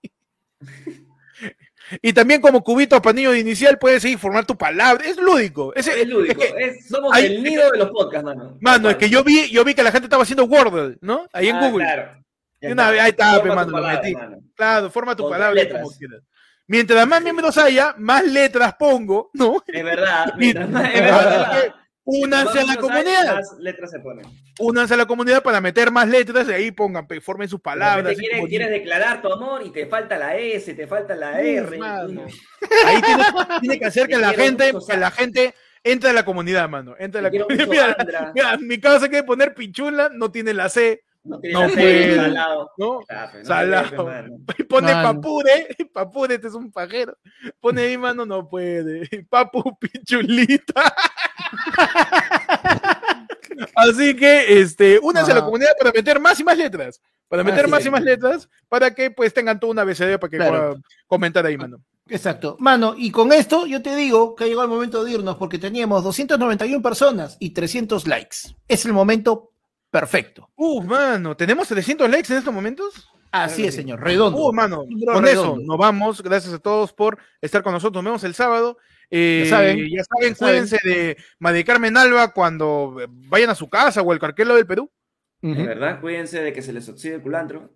[2.02, 5.05] Y también como cubito panillo de inicial puedes seguir formar tu palabra.
[5.05, 5.73] Es lúdico.
[5.74, 6.43] Es, es lúdico.
[6.43, 8.56] es que- es- somos el nido de los podcasts, mano.
[8.60, 11.27] mano, es que yo vi, yo vi que la gente estaba haciendo Wordle, ¿no?
[11.32, 11.85] Ahí en Ah, Google.
[11.85, 12.24] Claro.
[12.60, 14.15] Y una vez- ahí está, Forma tu mano, palabra, metí.
[14.15, 14.36] mano.
[14.55, 16.23] Claro, forma tu Con palabra como quieras.
[16.66, 19.62] Mientras más miembros haya, más letras pongo, ¿no?
[19.66, 20.35] Es verdad.
[20.36, 21.74] Mientras más- es verdad.
[22.10, 23.35] Únanse a la comunidad.
[23.35, 24.24] Más letras se ponen.
[24.59, 28.16] Únanse a la comunidad para meter más letras y ahí pongan, formen sus palabras.
[28.16, 31.78] quieres, declarar tu amor y te falta la S, te falta la R.
[32.86, 33.24] Ahí tiene,
[33.60, 35.55] tiene que hacer que Te la gente, que la gente
[35.85, 36.94] entre a la comunidad, mano.
[36.98, 37.97] Entre a la comunidad.
[38.06, 41.69] Mira, mira, mi casa quiere poner pichula, no tiene la C, No tiene No la
[41.69, 42.16] C, puede.
[42.16, 42.70] salado.
[42.78, 43.01] ¿no?
[43.11, 43.97] Ah, pues, no Salado.
[44.69, 45.12] pone Mano.
[45.15, 47.16] papure, papure, este es un pajero.
[47.61, 49.09] Pone ahí, mano, no puede.
[49.31, 50.95] Papu pichulita.
[53.74, 57.01] Así que, este, únanse a la comunidad para meter más y más letras.
[57.28, 57.86] Para meter Así más es.
[57.86, 60.53] y más letras, para que pues tengan toda una BCD para que Claro.
[60.53, 61.78] puedan comentar ahí, mano.
[62.09, 62.57] Exacto.
[62.59, 65.59] Mano, y con esto yo te digo que ha llegado el momento de irnos porque
[65.59, 68.36] teníamos 291 personas y 300 likes.
[68.66, 69.51] Es el momento
[69.90, 70.51] perfecto.
[70.56, 73.09] Uf, mano, ¿tenemos 300 likes en estos momentos?
[73.31, 74.01] Así es, señor.
[74.01, 74.39] Redondo.
[74.39, 75.28] Uh, mano, con redondo.
[75.28, 76.23] eso nos vamos.
[76.23, 78.02] Gracias a todos por estar con nosotros.
[78.02, 78.78] Nos vemos el sábado.
[79.10, 80.35] Eh, Ya saben, ya saben, ya saben.
[80.35, 84.90] cuídense de Mari Carmen Alba cuando vayan a su casa o al carquelo del Perú.
[85.40, 87.70] Verdad, cuídense de que se les oxide el culantro.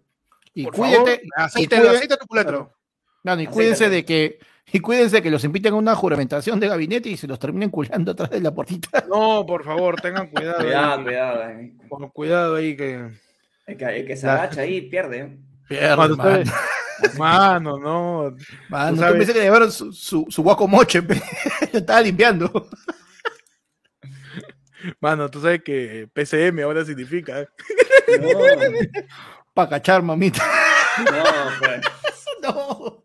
[0.54, 2.72] Y Por cuídate, favor, y aceite, cuide- aceite tu culantro.
[3.24, 4.38] Mano, y cuídense de que
[4.70, 8.12] y cuídense que los inviten a una juramentación de gabinete y se los terminen culando
[8.12, 9.04] atrás de la puertita.
[9.08, 10.58] No, por favor, tengan cuidado.
[10.62, 11.04] Cuidado, ahí.
[11.04, 11.42] cuidado.
[11.50, 11.72] eh.
[11.88, 13.10] Con cuidado ahí que.
[13.66, 15.38] El que, el que se La- agacha ahí pierde.
[15.70, 15.94] ¿eh?
[15.96, 16.52] Mano, mano.
[17.18, 18.36] Mano, no.
[18.68, 21.02] Mano, Tú yo sabes- pensé que le llevaron su, su, su guacomoche.
[21.72, 22.68] Lo estaba limpiando.
[25.00, 27.40] Mano, tú sabes que PCM ahora significa.
[27.40, 27.48] ¿eh?
[28.20, 28.28] No,
[29.54, 30.42] Para cachar, mamita.
[31.04, 31.24] no,
[31.60, 31.80] pues.
[32.42, 33.01] No.